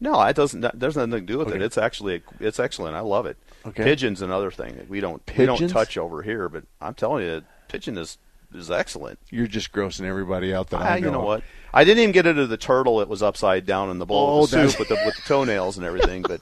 No, 0.00 0.20
it 0.22 0.34
doesn't. 0.36 0.60
that- 0.62 0.78
There's 0.80 0.96
nothing 0.96 1.10
to 1.12 1.20
do 1.20 1.38
with 1.38 1.52
it. 1.54 1.60
It's 1.62 1.76
actually 1.78 2.22
it's 2.40 2.58
excellent. 2.58 2.96
I 2.96 3.00
love 3.00 3.26
it. 3.26 3.36
Okay. 3.66 3.84
Pigeon's 3.84 4.22
another 4.22 4.50
thing 4.50 4.76
that 4.76 4.88
we 4.88 5.00
don't 5.00 5.22
we 5.36 5.44
don't 5.46 5.68
touch 5.68 5.98
over 5.98 6.22
here, 6.22 6.48
but 6.48 6.64
I'm 6.80 6.94
telling 6.94 7.24
you, 7.24 7.42
pigeon 7.68 7.98
is 7.98 8.16
is 8.54 8.70
excellent. 8.70 9.18
You're 9.30 9.46
just 9.46 9.72
grossing 9.72 10.04
everybody 10.06 10.52
out 10.54 10.70
that 10.70 10.80
I, 10.80 10.92
Ah, 10.92 10.94
you 10.96 11.10
know 11.10 11.20
what? 11.20 11.42
I 11.72 11.84
didn't 11.84 12.00
even 12.02 12.12
get 12.12 12.26
into 12.26 12.46
the 12.46 12.56
turtle 12.56 12.98
that 12.98 13.08
was 13.08 13.22
upside 13.22 13.64
down 13.66 13.90
in 13.90 13.98
the 13.98 14.06
bowl 14.06 14.40
Oh, 14.40 14.44
of 14.44 14.50
the 14.50 14.68
soup 14.68 14.78
with 14.80 14.88
the 14.88 14.94
with 15.06 15.14
the 15.16 15.22
toenails 15.22 15.76
and 15.76 15.84
everything. 15.86 16.22
But 16.22 16.40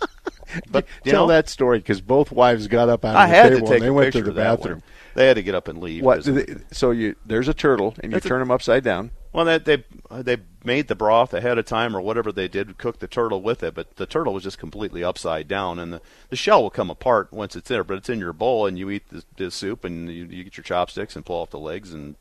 but 0.70 0.86
Tell 1.04 1.26
know, 1.26 1.32
that 1.32 1.48
story 1.48 1.78
because 1.78 2.00
both 2.00 2.30
wives 2.30 2.66
got 2.68 2.88
up 2.88 3.04
out 3.04 3.16
of 3.16 3.16
I 3.16 3.26
the 3.28 3.34
had 3.34 3.48
table 3.54 3.60
to 3.60 3.66
take 3.66 3.72
and 3.78 3.82
they 3.86 3.90
went 3.90 4.12
to 4.12 4.22
the 4.22 4.32
bathroom. 4.32 4.74
one. 4.74 4.82
They 5.14 5.26
had 5.26 5.34
to 5.34 5.42
get 5.42 5.54
up 5.54 5.66
and 5.68 5.80
leave. 5.80 6.04
What? 6.04 6.24
'cause- 6.24 6.44
So 6.72 6.90
you 6.92 7.16
there's 7.26 7.48
a 7.48 7.54
turtle 7.54 7.94
and 8.00 8.12
you 8.12 8.18
It's 8.18 8.26
a- 8.26 8.28
turn 8.28 8.40
him 8.42 8.50
upside 8.50 8.84
down. 8.84 9.10
Well, 9.32 9.44
they 9.44 9.58
they 9.58 9.84
they 10.10 10.38
made 10.64 10.88
the 10.88 10.94
broth 10.94 11.34
ahead 11.34 11.58
of 11.58 11.66
time 11.66 11.96
or 11.96 12.00
whatever 12.00 12.32
they 12.32 12.48
did, 12.48 12.78
cook 12.78 12.98
the 12.98 13.06
turtle 13.06 13.42
with 13.42 13.62
it, 13.62 13.74
but 13.74 13.96
the 13.96 14.06
turtle 14.06 14.34
was 14.34 14.42
just 14.42 14.58
completely 14.58 15.04
upside 15.04 15.48
down, 15.48 15.78
and 15.78 15.92
the, 15.92 16.00
the 16.30 16.36
shell 16.36 16.62
will 16.62 16.70
come 16.70 16.90
apart 16.90 17.32
once 17.32 17.54
it's 17.54 17.68
there. 17.68 17.84
But 17.84 17.98
it's 17.98 18.08
in 18.08 18.18
your 18.18 18.32
bowl, 18.32 18.66
and 18.66 18.78
you 18.78 18.90
eat 18.90 19.08
the, 19.10 19.24
the 19.36 19.50
soup, 19.50 19.84
and 19.84 20.08
you, 20.10 20.24
you 20.24 20.44
get 20.44 20.56
your 20.56 20.64
chopsticks 20.64 21.14
and 21.14 21.24
pull 21.24 21.42
off 21.42 21.50
the 21.50 21.58
legs 21.58 21.92
and 21.92 22.16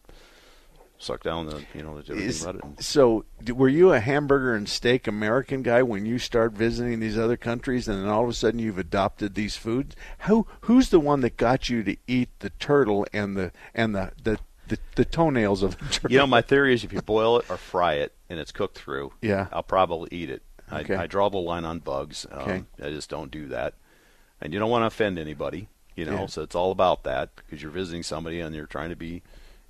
suck 1.00 1.24
down 1.24 1.46
the 1.46 1.64
you 1.74 1.84
know 1.84 2.02
the 2.02 2.14
Is- 2.14 2.48
so, 2.80 3.26
were 3.48 3.70
you 3.70 3.94
a 3.94 4.00
hamburger 4.00 4.56
and 4.56 4.68
steak 4.68 5.08
American 5.08 5.62
guy 5.62 5.84
when 5.84 6.06
you 6.06 6.18
start 6.18 6.54
visiting 6.54 7.00
these 7.00 7.18
other 7.18 7.38
countries, 7.38 7.88
and 7.88 8.02
then 8.02 8.10
all 8.10 8.24
of 8.24 8.30
a 8.30 8.34
sudden 8.34 8.60
you've 8.60 8.80
adopted 8.80 9.36
these 9.36 9.56
foods? 9.56 9.96
Who 10.20 10.48
who's 10.62 10.90
the 10.90 11.00
one 11.00 11.22
that 11.22 11.38
got 11.38 11.70
you 11.70 11.84
to 11.84 11.96
eat 12.08 12.30
the 12.40 12.50
turtle 12.52 13.06
and 13.14 13.38
the 13.38 13.52
and 13.74 13.96
the 13.96 14.12
the, 14.22 14.40
the, 14.68 14.78
the 14.96 15.06
toenails 15.06 15.64
of 15.64 15.78
the 15.80 15.86
turtle? 15.86 16.12
You 16.12 16.18
know, 16.20 16.28
my 16.28 16.42
theory 16.42 16.74
is 16.74 16.84
if 16.84 16.94
you 16.94 17.02
boil 17.02 17.40
it 17.40 17.50
or 17.50 17.58
fry 17.58 17.94
it 17.96 18.14
and 18.30 18.40
it's 18.40 18.52
cooked 18.52 18.78
through, 18.78 19.14
Yeah. 19.22 19.48
I'll 19.52 19.64
probably 19.64 20.10
eat 20.12 20.30
it. 20.30 20.42
Okay. 20.72 20.96
I, 20.96 21.04
I 21.04 21.08
draw 21.08 21.30
the 21.30 21.38
line 21.38 21.66
on 21.66 21.80
bugs. 21.80 22.26
Um, 22.32 22.40
Okay. 22.42 22.64
I 22.84 22.90
just 22.90 23.10
don't 23.10 23.32
do 23.32 23.48
that, 23.48 23.74
and 24.42 24.54
you 24.54 24.60
don't 24.60 24.70
want 24.70 24.84
to 24.84 24.88
offend 24.88 25.18
anybody. 25.18 25.70
You 25.96 26.06
know, 26.06 26.12
Yeah. 26.22 26.26
so 26.28 26.42
it's 26.44 26.56
all 26.56 26.72
about 26.72 27.04
that 27.06 27.30
because 27.38 27.62
you're 27.62 27.72
visiting 27.72 28.04
somebody 28.04 28.40
and 28.42 28.54
you're 28.56 28.66
trying 28.68 28.90
to 28.90 28.96
be 28.96 29.24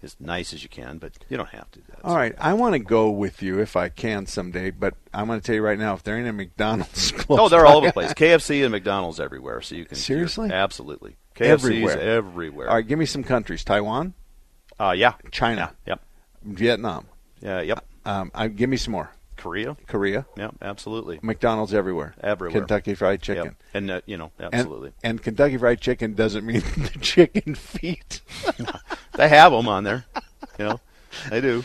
as 0.04 0.16
nice 0.20 0.54
as 0.54 0.62
you 0.62 0.70
can, 0.70 0.98
but 1.00 1.14
you 1.30 1.38
don't 1.38 1.50
have 1.50 1.72
to. 1.72 1.80
do 1.80 1.86
that. 1.90 2.04
All 2.04 2.16
right, 2.16 2.36
I 2.38 2.54
want 2.54 2.74
to 2.74 2.80
go 2.80 3.10
with 3.10 3.42
you 3.42 3.60
if 3.60 3.76
I 3.76 3.90
can 3.90 4.26
someday, 4.28 4.70
but 4.72 4.94
I'm 5.14 5.26
going 5.28 5.40
to 5.40 5.46
tell 5.46 5.56
you 5.56 5.62
right 5.64 5.80
now, 5.80 5.94
if 5.94 6.04
there 6.04 6.18
ain't 6.18 6.28
a 6.28 6.34
McDonald's 6.34 7.12
close 7.18 7.40
Oh, 7.40 7.50
they're 7.50 7.66
all 7.66 7.78
over 7.78 7.88
the 7.88 7.94
place. 7.94 8.14
KFC 8.14 8.62
and 8.64 8.72
McDonald's 8.72 9.20
everywhere, 9.20 9.62
so 9.62 9.74
you 9.76 9.86
can 9.86 9.96
Seriously? 9.96 10.52
absolutely 10.52 11.16
KFC's 11.36 11.50
everywhere, 11.66 12.00
everywhere. 12.00 12.70
All 12.70 12.76
right, 12.76 12.88
give 12.88 13.00
me 13.00 13.06
some 13.06 13.24
countries: 13.24 13.64
Taiwan, 13.64 14.14
Uh, 14.80 14.92
yeah, 14.92 15.14
China, 15.32 15.74
yep, 15.86 16.02
Vietnam. 16.44 17.06
yeah, 17.42 17.62
yep. 17.62 17.86
Um, 18.06 18.32
I, 18.36 18.48
give 18.48 18.70
me 18.70 18.78
some 18.78 18.92
more. 18.94 19.12
Korea, 19.38 19.78
Korea, 19.88 20.26
yep, 20.36 20.56
absolutely. 20.64 21.20
McDonald's 21.22 21.74
everywhere, 21.74 22.16
Everywhere. 22.22 22.60
Kentucky 22.62 22.96
Fried 22.96 23.22
Chicken, 23.22 23.44
Yep. 23.46 23.56
and 23.76 23.92
uh, 23.92 24.02
you 24.08 24.18
know, 24.18 24.32
And- 24.40 24.54
absolutely. 24.54 24.92
And, 25.04 25.22
Kentucky 25.22 25.58
Fried 25.58 25.80
Chicken 25.80 26.16
doesn't 26.16 26.44
mean 26.46 26.62
the 26.78 26.98
chicken 27.02 27.54
feet. 27.56 28.22
they 29.16 29.30
have 29.30 29.52
them 29.52 29.68
on 29.68 29.84
there. 29.84 30.06
You 30.58 30.66
know, 30.66 30.80
they 31.30 31.40
do. 31.42 31.64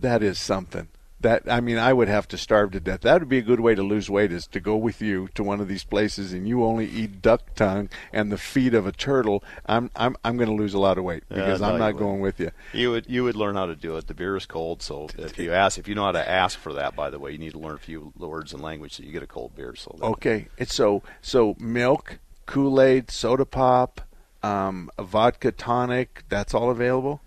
That 0.00 0.22
is 0.22 0.38
something. 0.38 0.88
That 1.24 1.50
I 1.50 1.60
mean, 1.60 1.78
I 1.78 1.94
would 1.94 2.08
have 2.08 2.28
to 2.28 2.36
starve 2.36 2.72
to 2.72 2.80
death. 2.80 3.00
That 3.00 3.18
would 3.18 3.30
be 3.30 3.38
a 3.38 3.42
good 3.42 3.60
way 3.60 3.74
to 3.74 3.82
lose 3.82 4.10
weight 4.10 4.30
is 4.30 4.46
to 4.48 4.60
go 4.60 4.76
with 4.76 5.00
you 5.00 5.28
to 5.28 5.42
one 5.42 5.58
of 5.58 5.68
these 5.68 5.82
places 5.82 6.34
and 6.34 6.46
you 6.46 6.62
only 6.62 6.86
eat 6.86 7.22
duck 7.22 7.54
tongue 7.54 7.88
and 8.12 8.30
the 8.30 8.36
feet 8.36 8.74
of 8.74 8.86
a 8.86 8.92
turtle. 8.92 9.42
I'm 9.64 9.90
I'm 9.96 10.16
I'm 10.22 10.36
going 10.36 10.50
to 10.50 10.54
lose 10.54 10.74
a 10.74 10.78
lot 10.78 10.98
of 10.98 11.04
weight 11.04 11.24
because 11.30 11.62
no, 11.62 11.68
I'm 11.68 11.78
not 11.78 11.92
going 11.92 12.20
with 12.20 12.38
you. 12.40 12.50
You 12.74 12.90
would 12.90 13.06
you 13.08 13.24
would 13.24 13.36
learn 13.36 13.54
how 13.54 13.64
to 13.64 13.74
do 13.74 13.96
it. 13.96 14.06
The 14.06 14.12
beer 14.12 14.36
is 14.36 14.44
cold, 14.44 14.82
so 14.82 15.08
if 15.18 15.38
you 15.38 15.50
ask, 15.50 15.78
if 15.78 15.88
you 15.88 15.94
know 15.94 16.04
how 16.04 16.12
to 16.12 16.28
ask 16.28 16.58
for 16.58 16.74
that, 16.74 16.94
by 16.94 17.08
the 17.08 17.18
way, 17.18 17.32
you 17.32 17.38
need 17.38 17.52
to 17.52 17.58
learn 17.58 17.76
a 17.76 17.78
few 17.78 18.12
words 18.18 18.52
and 18.52 18.62
language 18.62 18.92
so 18.92 19.02
you 19.02 19.10
get 19.10 19.22
a 19.22 19.26
cold 19.26 19.56
beer. 19.56 19.74
So 19.76 19.96
Okay, 20.02 20.48
it's 20.58 20.74
so 20.74 21.02
so 21.22 21.56
milk, 21.58 22.18
Kool 22.44 22.82
Aid, 22.82 23.10
soda 23.10 23.46
pop, 23.46 24.02
um, 24.42 24.90
vodka 24.98 25.52
tonic. 25.52 26.24
That's 26.28 26.52
all 26.52 26.70
available. 26.70 27.22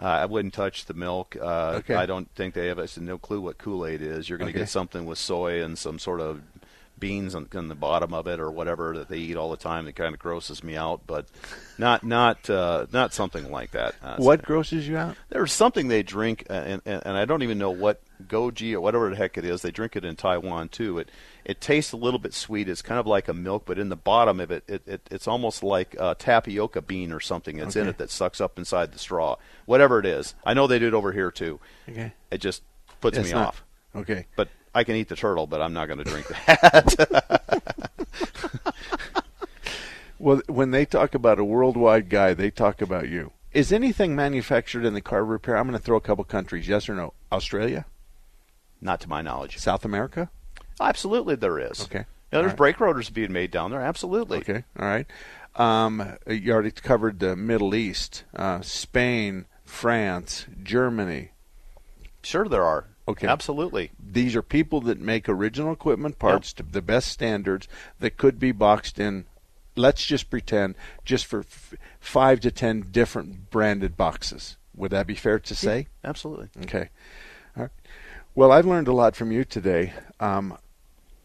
Uh, 0.00 0.04
I 0.06 0.24
wouldn't 0.26 0.54
touch 0.54 0.86
the 0.86 0.94
milk. 0.94 1.36
Uh, 1.40 1.74
Okay. 1.80 1.94
I 1.94 2.06
don't 2.06 2.28
think 2.34 2.54
they 2.54 2.68
have 2.68 2.78
I 2.78 2.86
said 2.86 3.02
no 3.04 3.18
clue 3.18 3.40
what 3.40 3.58
Kool 3.58 3.84
Aid 3.86 4.00
is. 4.02 4.28
You're 4.28 4.38
going 4.38 4.50
to 4.50 4.56
Okay. 4.56 4.62
get 4.64 4.68
something 4.70 5.04
with 5.04 5.18
soy 5.18 5.62
and 5.62 5.76
some 5.78 5.98
sort 5.98 6.20
of 6.20 6.40
beans 6.98 7.34
on, 7.34 7.48
on 7.54 7.68
the 7.68 7.74
bottom 7.74 8.14
of 8.14 8.26
it 8.26 8.38
or 8.38 8.50
whatever 8.50 8.96
that 8.98 9.08
they 9.08 9.18
eat 9.18 9.36
all 9.36 9.50
the 9.50 9.56
time. 9.56 9.86
That 9.86 9.96
kind 9.96 10.14
of 10.14 10.20
grosses 10.20 10.62
me 10.62 10.76
out, 10.76 11.00
but 11.06 11.26
not 11.78 12.04
not 12.04 12.48
uh, 12.48 12.86
not 12.92 13.12
something 13.12 13.50
like 13.50 13.72
that. 13.72 13.94
Uh, 14.02 14.16
What 14.18 14.42
grosses 14.42 14.86
you 14.86 14.96
out? 14.96 15.16
There's 15.28 15.52
something 15.52 15.88
they 15.88 16.02
drink, 16.02 16.46
uh, 16.48 16.52
and, 16.52 16.82
and, 16.84 17.02
and 17.04 17.16
I 17.16 17.24
don't 17.24 17.42
even 17.42 17.58
know 17.58 17.70
what 17.70 18.00
goji 18.28 18.72
or 18.72 18.80
whatever 18.80 19.10
the 19.10 19.16
heck 19.16 19.36
it 19.36 19.44
is. 19.44 19.62
They 19.62 19.72
drink 19.72 19.96
it 19.96 20.04
in 20.04 20.14
Taiwan 20.16 20.68
too. 20.68 20.98
It 20.98 21.10
it 21.44 21.60
tastes 21.60 21.90
a 21.92 21.96
little 21.96 22.20
bit 22.20 22.34
sweet. 22.34 22.68
It's 22.68 22.82
kind 22.82 23.00
of 23.00 23.06
like 23.06 23.26
a 23.26 23.34
milk, 23.34 23.64
but 23.66 23.78
in 23.78 23.88
the 23.88 23.96
bottom 23.96 24.38
of 24.38 24.50
it, 24.52 24.62
it, 24.68 24.82
it 24.86 25.08
it's 25.10 25.26
almost 25.26 25.62
like 25.64 25.96
a 25.98 26.14
tapioca 26.16 26.82
bean 26.82 27.10
or 27.12 27.18
something 27.20 27.56
that's 27.56 27.74
in 27.74 27.88
it 27.88 27.98
that 27.98 28.10
sucks 28.10 28.40
up 28.40 28.58
inside 28.58 28.92
the 28.92 28.98
straw. 29.00 29.36
Whatever 29.66 29.98
it 29.98 30.06
is, 30.06 30.34
I 30.44 30.54
know 30.54 30.68
they 30.68 30.78
do 30.78 30.86
it 30.86 30.94
over 30.94 31.10
here 31.12 31.32
too. 31.32 31.58
Okay. 31.88 32.12
It 32.30 32.38
just 32.38 32.62
puts 33.00 33.18
It's 33.18 33.26
me 33.28 33.34
not- 33.34 33.48
off. 33.48 33.64
Okay. 33.96 34.26
But 34.36 34.48
I 34.74 34.84
can 34.84 34.96
eat 34.96 35.08
the 35.08 35.16
turtle, 35.16 35.46
but 35.46 35.60
I'm 35.60 35.72
not 35.72 35.86
going 35.86 35.98
to 35.98 36.04
drink 36.04 36.26
that. 36.46 37.52
Well, 40.22 40.40
when 40.46 40.70
they 40.70 40.84
talk 40.84 41.16
about 41.16 41.40
a 41.40 41.44
worldwide 41.44 42.08
guy, 42.08 42.32
they 42.32 42.48
talk 42.48 42.80
about 42.80 43.08
you. 43.08 43.32
Is 43.52 43.72
anything 43.72 44.14
manufactured 44.14 44.84
in 44.84 44.94
the 44.94 45.00
car 45.00 45.24
repair? 45.24 45.56
I'm 45.56 45.66
going 45.66 45.76
to 45.76 45.84
throw 45.84 45.96
a 45.96 46.00
couple 46.00 46.22
countries. 46.22 46.68
Yes 46.68 46.88
or 46.88 46.94
no? 46.94 47.12
Australia, 47.32 47.86
not 48.80 49.00
to 49.00 49.08
my 49.08 49.20
knowledge. 49.20 49.58
South 49.58 49.84
America. 49.84 50.30
Absolutely, 50.80 51.34
there 51.34 51.58
is. 51.58 51.82
Okay. 51.82 52.04
Yeah, 52.32 52.38
there's 52.38 52.46
right. 52.50 52.56
brake 52.56 52.80
rotors 52.80 53.10
being 53.10 53.32
made 53.32 53.50
down 53.50 53.72
there. 53.72 53.80
Absolutely. 53.80 54.38
Okay. 54.38 54.62
All 54.78 54.86
right. 54.86 55.06
Um, 55.56 56.16
you 56.28 56.52
already 56.52 56.70
covered 56.70 57.18
the 57.18 57.34
Middle 57.34 57.74
East, 57.74 58.22
uh, 58.36 58.60
Spain, 58.60 59.46
France, 59.64 60.46
Germany. 60.62 61.32
Sure, 62.22 62.48
there 62.48 62.62
are. 62.62 62.86
Okay. 63.08 63.26
Absolutely. 63.26 63.90
These 63.98 64.36
are 64.36 64.42
people 64.42 64.80
that 64.82 65.00
make 65.00 65.28
original 65.28 65.72
equipment 65.72 66.18
parts 66.18 66.52
to 66.54 66.62
the 66.62 66.82
best 66.82 67.08
standards 67.08 67.66
that 67.98 68.16
could 68.16 68.38
be 68.38 68.52
boxed 68.52 68.98
in. 68.98 69.24
Let's 69.74 70.04
just 70.04 70.30
pretend 70.30 70.76
just 71.04 71.26
for 71.26 71.40
f- 71.40 71.74
five 71.98 72.40
to 72.40 72.50
ten 72.50 72.86
different 72.92 73.50
branded 73.50 73.96
boxes. 73.96 74.56
Would 74.76 74.92
that 74.92 75.06
be 75.06 75.14
fair 75.14 75.38
to 75.38 75.54
say? 75.54 75.88
Absolutely. 76.04 76.48
Okay. 76.62 76.90
All 77.56 77.64
right. 77.64 77.72
Well, 78.34 78.52
I've 78.52 78.66
learned 78.66 78.88
a 78.88 78.94
lot 78.94 79.16
from 79.16 79.32
you 79.32 79.44
today. 79.44 79.92
Um, 80.20 80.56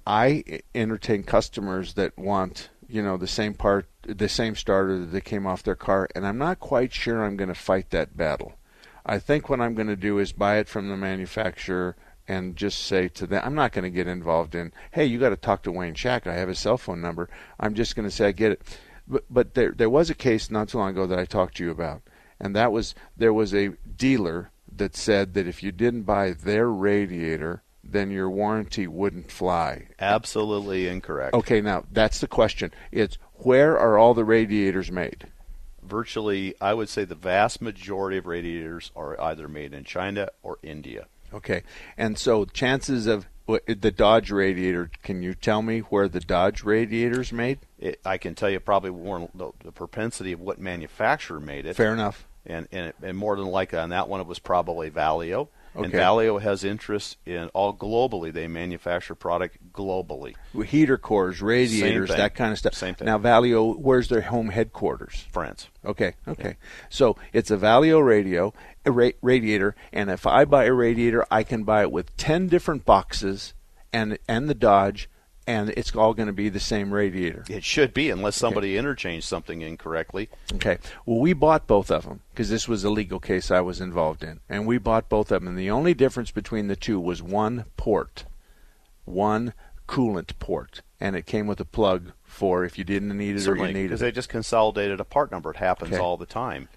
I 0.05 0.61
entertain 0.73 1.23
customers 1.23 1.93
that 1.93 2.17
want, 2.17 2.69
you 2.87 3.01
know, 3.01 3.17
the 3.17 3.27
same 3.27 3.53
part, 3.53 3.87
the 4.01 4.29
same 4.29 4.55
starter 4.55 4.99
that 4.99 5.07
they 5.07 5.21
came 5.21 5.45
off 5.45 5.63
their 5.63 5.75
car, 5.75 6.09
and 6.15 6.25
I'm 6.25 6.37
not 6.37 6.59
quite 6.59 6.93
sure 6.93 7.23
I'm 7.23 7.37
going 7.37 7.49
to 7.49 7.55
fight 7.55 7.89
that 7.91 8.17
battle. 8.17 8.55
I 9.07 9.19
think 9.19 9.49
what 9.49 9.61
I'm 9.61 9.73
going 9.73 9.87
to 9.87 9.95
do 9.95 10.19
is 10.19 10.33
buy 10.33 10.57
it 10.57 10.67
from 10.67 10.89
the 10.89 10.97
manufacturer 10.97 11.95
and 12.27 12.57
just 12.57 12.83
say 12.83 13.07
to 13.07 13.25
them, 13.25 13.41
I'm 13.43 13.55
not 13.55 13.71
going 13.71 13.83
to 13.83 13.89
get 13.89 14.07
involved 14.07 14.53
in, 14.53 14.73
hey, 14.91 15.05
you 15.05 15.17
got 15.17 15.29
to 15.29 15.37
talk 15.37 15.63
to 15.63 15.71
Wayne 15.71 15.93
Shack. 15.93 16.27
I 16.27 16.33
have 16.33 16.49
his 16.49 16.59
cell 16.59 16.77
phone 16.77 16.99
number. 16.99 17.29
I'm 17.57 17.73
just 17.73 17.95
going 17.95 18.07
to 18.07 18.13
say 18.13 18.27
I 18.27 18.31
get 18.33 18.51
it. 18.51 18.79
But, 19.07 19.23
but 19.29 19.53
there, 19.53 19.71
there 19.71 19.89
was 19.89 20.09
a 20.09 20.15
case 20.15 20.51
not 20.51 20.67
too 20.67 20.77
long 20.77 20.89
ago 20.89 21.07
that 21.07 21.17
I 21.17 21.23
talked 21.23 21.55
to 21.57 21.63
you 21.63 21.71
about, 21.71 22.01
and 22.41 22.53
that 22.57 22.73
was 22.73 22.93
there 23.15 23.33
was 23.33 23.55
a 23.55 23.69
dealer 23.95 24.51
that 24.75 24.97
said 24.97 25.33
that 25.35 25.47
if 25.47 25.63
you 25.63 25.71
didn't 25.71 26.03
buy 26.03 26.31
their 26.31 26.69
radiator, 26.69 27.63
then 27.81 28.11
your 28.11 28.29
warranty 28.29 28.85
wouldn't 28.85 29.31
fly. 29.31 29.87
Absolutely 29.97 30.89
incorrect. 30.89 31.33
Okay, 31.33 31.61
now 31.61 31.85
that's 31.89 32.19
the 32.19 32.27
question. 32.27 32.73
It's 32.91 33.17
where 33.35 33.79
are 33.79 33.97
all 33.97 34.13
the 34.13 34.25
radiators 34.25 34.91
made? 34.91 35.27
Virtually, 35.87 36.53
I 36.61 36.73
would 36.73 36.89
say 36.89 37.05
the 37.05 37.15
vast 37.15 37.61
majority 37.61 38.17
of 38.17 38.25
radiators 38.25 38.91
are 38.95 39.19
either 39.19 39.47
made 39.47 39.73
in 39.73 39.83
China 39.83 40.29
or 40.43 40.57
India. 40.61 41.07
Okay, 41.33 41.63
and 41.97 42.17
so 42.17 42.45
chances 42.45 43.07
of 43.07 43.25
the 43.65 43.91
Dodge 43.91 44.31
radiator. 44.31 44.91
Can 45.03 45.21
you 45.21 45.33
tell 45.33 45.61
me 45.61 45.79
where 45.79 46.07
the 46.07 46.19
Dodge 46.19 46.63
radiator's 46.63 47.31
made? 47.31 47.59
It, 47.79 47.99
I 48.05 48.17
can 48.17 48.35
tell 48.35 48.49
you 48.49 48.59
probably 48.59 48.91
more 48.91 49.29
the, 49.33 49.51
the 49.63 49.71
propensity 49.71 50.31
of 50.31 50.39
what 50.39 50.59
manufacturer 50.59 51.39
made 51.39 51.65
it. 51.65 51.75
Fair 51.75 51.93
enough. 51.93 52.27
And 52.45 52.67
and, 52.71 52.93
and 53.01 53.17
more 53.17 53.35
than 53.35 53.47
likely 53.47 53.79
on 53.79 53.89
that 53.89 54.07
one, 54.07 54.21
it 54.21 54.27
was 54.27 54.39
probably 54.39 54.89
Valeo. 54.89 55.49
And 55.77 55.85
Okay. 55.87 55.97
Valeo 55.99 56.41
has 56.41 56.63
interest 56.63 57.17
in 57.25 57.49
all 57.49 57.73
globally. 57.73 58.33
They 58.33 58.47
manufacture 58.47 59.13
product 59.13 59.71
globally. 59.71 60.33
Heater 60.65 60.97
cores, 60.97 61.41
radiators, 61.41 62.09
that 62.09 62.33
kind 62.33 62.51
of 62.51 62.57
stuff. 62.57 62.73
Same 62.73 62.95
thing. 62.95 63.05
Now, 63.05 63.19
Valeo, 63.19 63.77
where's 63.77 64.07
their 64.09 64.21
home 64.21 64.49
headquarters? 64.49 65.27
France. 65.31 65.67
Okay, 65.85 66.13
okay. 66.27 66.57
So 66.89 67.15
it's 67.31 67.51
a 67.51 67.57
Valeo 67.57 68.03
radio, 68.03 68.53
a 68.85 68.91
ra- 68.91 69.11
radiator, 69.21 69.75
and 69.93 70.09
if 70.09 70.25
I 70.25 70.45
buy 70.45 70.65
a 70.65 70.73
radiator, 70.73 71.25
I 71.29 71.43
can 71.43 71.63
buy 71.63 71.83
it 71.83 71.91
with 71.91 72.15
ten 72.17 72.47
different 72.47 72.83
boxes, 72.83 73.53
and 73.93 74.17
and 74.27 74.49
the 74.49 74.55
Dodge, 74.55 75.09
and 75.47 75.69
it's 75.71 75.95
all 75.95 76.13
going 76.13 76.27
to 76.27 76.33
be 76.33 76.49
the 76.49 76.59
same 76.59 76.93
radiator. 76.93 77.45
It 77.49 77.63
should 77.63 77.93
be, 77.93 78.09
unless 78.09 78.35
somebody 78.35 78.75
interchanged 78.77 79.25
something 79.25 79.61
incorrectly. 79.61 80.29
Okay. 80.55 80.77
Well, 81.05 81.19
we 81.19 81.31
bought 81.33 81.65
both 81.65 81.89
of 81.89 82.03
them 82.03 82.19
because 82.31 82.49
this 82.49 82.67
was 82.67 82.83
a 82.83 82.89
legal 82.89 83.19
case 83.21 83.49
I 83.49 83.61
was 83.61 83.79
involved 83.79 84.23
in, 84.23 84.41
and 84.49 84.67
we 84.67 84.77
bought 84.77 85.07
both 85.07 85.31
of 85.31 85.41
them. 85.41 85.47
And 85.47 85.57
the 85.57 85.71
only 85.71 85.93
difference 85.93 86.31
between 86.31 86.67
the 86.67 86.75
two 86.75 86.99
was 86.99 87.23
one 87.23 87.65
port, 87.77 88.25
one 89.05 89.53
coolant 89.87 90.37
port, 90.37 90.81
and 90.99 91.15
it 91.15 91.25
came 91.25 91.47
with 91.47 91.61
a 91.61 91.65
plug 91.65 92.11
for 92.25 92.65
if 92.65 92.77
you 92.77 92.83
didn't 92.83 93.17
need 93.17 93.37
it 93.37 93.47
or 93.47 93.55
you 93.55 93.67
needed 93.67 93.83
because 93.83 94.01
they 94.01 94.11
just 94.11 94.27
consolidated 94.29 94.99
a 94.99 95.05
part 95.05 95.31
number. 95.31 95.51
It 95.51 95.57
happens 95.57 95.93
Okay. 95.93 96.01
all 96.01 96.17
the 96.17 96.25
time. 96.25 96.67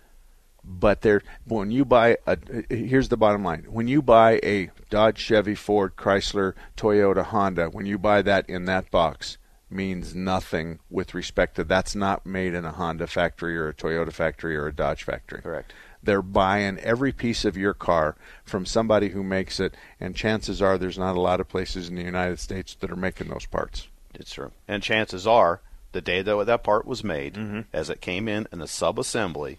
But 0.64 1.00
there 1.02 1.22
when 1.46 1.70
you 1.70 1.84
buy 1.84 2.16
a 2.26 2.36
here's 2.68 3.08
the 3.08 3.16
bottom 3.16 3.42
line 3.42 3.64
when 3.68 3.88
you 3.88 4.02
buy 4.02 4.38
a 4.42 4.70
Dodge 4.90 5.18
Chevy 5.18 5.54
Ford 5.54 5.96
Chrysler 5.96 6.54
Toyota 6.76 7.24
Honda 7.24 7.66
when 7.68 7.86
you 7.86 7.98
buy 7.98 8.22
that 8.22 8.48
in 8.48 8.66
that 8.66 8.90
box 8.90 9.38
means 9.70 10.14
nothing 10.14 10.80
with 10.90 11.14
respect 11.14 11.54
to 11.56 11.64
that's 11.64 11.94
not 11.94 12.26
made 12.26 12.54
in 12.54 12.64
a 12.64 12.72
Honda 12.72 13.06
factory 13.06 13.56
or 13.56 13.68
a 13.68 13.74
Toyota 13.74 14.12
factory 14.12 14.56
or 14.56 14.66
a 14.66 14.74
Dodge 14.74 15.04
factory 15.04 15.40
correct 15.40 15.72
They're 16.02 16.22
buying 16.22 16.78
every 16.78 17.12
piece 17.12 17.44
of 17.44 17.56
your 17.56 17.74
car 17.74 18.16
from 18.44 18.64
somebody 18.66 19.10
who 19.10 19.22
makes 19.22 19.60
it, 19.60 19.74
and 20.00 20.16
chances 20.16 20.60
are 20.62 20.76
there's 20.78 20.98
not 20.98 21.16
a 21.16 21.20
lot 21.20 21.40
of 21.40 21.48
places 21.48 21.88
in 21.88 21.94
the 21.94 22.02
United 22.02 22.40
States 22.40 22.74
that 22.80 22.90
are 22.90 22.96
making 22.96 23.28
those 23.28 23.46
parts. 23.46 23.86
It's 24.14 24.32
true. 24.32 24.50
And 24.66 24.82
chances 24.82 25.26
are, 25.26 25.60
the 25.92 26.00
day 26.00 26.22
that 26.22 26.46
that 26.46 26.64
part 26.64 26.86
was 26.86 27.04
made, 27.04 27.34
Mm-hmm. 27.34 27.60
as 27.72 27.90
it 27.90 28.00
came 28.00 28.28
in 28.28 28.48
in 28.50 28.60
the 28.60 28.66
sub-assembly, 28.66 29.58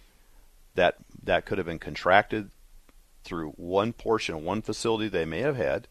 that 0.75 0.95
that 1.23 1.45
could 1.45 1.57
have 1.57 1.67
been 1.67 1.79
contracted 1.79 2.49
through 3.23 3.51
one 3.51 3.93
portion 3.93 4.35
of 4.35 4.41
one 4.41 4.61
facility 4.61 5.07
they 5.07 5.25
may 5.25 5.39
have 5.39 5.55
had, 5.55 5.87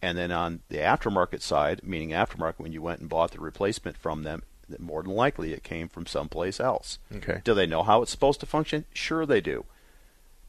and 0.00 0.16
then 0.16 0.32
on 0.32 0.60
the 0.68 0.78
aftermarket 0.78 1.42
side, 1.42 1.80
meaning 1.84 2.10
aftermarket, 2.10 2.58
when 2.58 2.72
you 2.72 2.82
went 2.82 3.00
and 3.00 3.08
bought 3.08 3.32
the 3.32 3.40
replacement 3.40 3.96
from 3.96 4.22
them, 4.22 4.42
that 4.68 4.80
more 4.80 5.02
than 5.02 5.12
likely 5.12 5.52
it 5.52 5.62
came 5.62 5.88
from 5.88 6.06
someplace 6.06 6.58
else. 6.58 6.98
Okay. 7.14 7.40
Do 7.44 7.54
they 7.54 7.66
know 7.66 7.82
how 7.82 8.02
it's 8.02 8.10
supposed 8.10 8.40
to 8.40 8.46
function? 8.46 8.84
Sure, 8.92 9.26
they 9.26 9.40
do. 9.40 9.64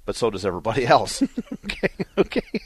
But 0.05 0.15
so 0.15 0.29
does 0.29 0.45
everybody 0.45 0.85
else. 0.87 1.21
okay. 1.65 1.89
Okay. 2.17 2.61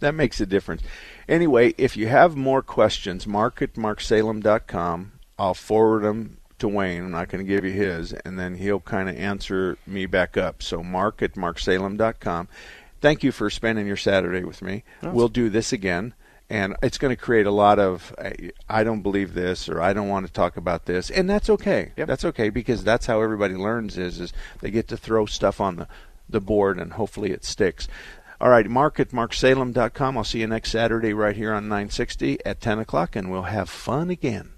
That 0.00 0.14
makes 0.14 0.40
a 0.40 0.46
difference. 0.46 0.82
Anyway, 1.28 1.74
if 1.78 1.96
you 1.96 2.08
have 2.08 2.36
more 2.36 2.62
questions, 2.62 3.26
mark 3.26 3.60
at 3.62 3.74
marksalem.com. 3.74 5.12
I'll 5.38 5.54
forward 5.54 6.02
them 6.02 6.37
to 6.58 6.68
Wayne, 6.68 7.04
I'm 7.04 7.10
not 7.10 7.28
going 7.28 7.44
to 7.44 7.48
give 7.48 7.64
you 7.64 7.72
his, 7.72 8.12
and 8.12 8.38
then 8.38 8.54
he'll 8.56 8.80
kind 8.80 9.08
of 9.08 9.16
answer 9.16 9.78
me 9.86 10.06
back 10.06 10.36
up. 10.36 10.62
So 10.62 10.82
mark 10.82 11.22
at 11.22 11.34
marksalem.com. 11.34 12.48
Thank 13.00 13.22
you 13.22 13.32
for 13.32 13.48
spending 13.50 13.86
your 13.86 13.96
Saturday 13.96 14.44
with 14.44 14.60
me. 14.62 14.82
We'll 15.02 15.28
do 15.28 15.48
this 15.48 15.72
again, 15.72 16.14
and 16.50 16.74
it's 16.82 16.98
going 16.98 17.14
to 17.14 17.20
create 17.22 17.46
a 17.46 17.50
lot 17.52 17.78
of 17.78 18.14
I- 18.68 18.84
don't 18.84 19.02
believe 19.02 19.34
this 19.34 19.68
or 19.68 19.80
I 19.80 19.92
don't 19.92 20.08
want 20.08 20.26
to 20.26 20.32
talk 20.32 20.56
about 20.56 20.86
this, 20.86 21.10
and 21.10 21.30
that's 21.30 21.48
okay. 21.50 21.92
That's 21.96 22.24
okay 22.24 22.48
because 22.50 22.82
that's 22.82 23.06
how 23.06 23.20
everybody 23.22 23.54
learns 23.54 23.96
is 23.96 24.18
is 24.20 24.32
they 24.60 24.70
get 24.70 24.88
to 24.88 24.96
throw 24.96 25.26
stuff 25.26 25.60
on 25.60 25.76
the 25.76 25.88
the 26.28 26.40
board 26.40 26.78
and 26.78 26.92
hopefully 26.94 27.30
it 27.30 27.44
sticks. 27.44 27.88
All 28.40 28.50
right, 28.50 28.68
mark 28.68 29.00
at 29.00 29.10
marksalem.com. 29.10 30.16
I'll 30.16 30.24
see 30.24 30.40
you 30.40 30.46
next 30.46 30.70
Saturday 30.70 31.12
right 31.12 31.34
here 31.34 31.52
on 31.52 31.64
960 31.64 32.44
at 32.44 32.60
10 32.60 32.78
o'clock, 32.78 33.16
and 33.16 33.30
we'll 33.30 33.42
have 33.42 33.68
fun 33.68 34.10
again. 34.10 34.50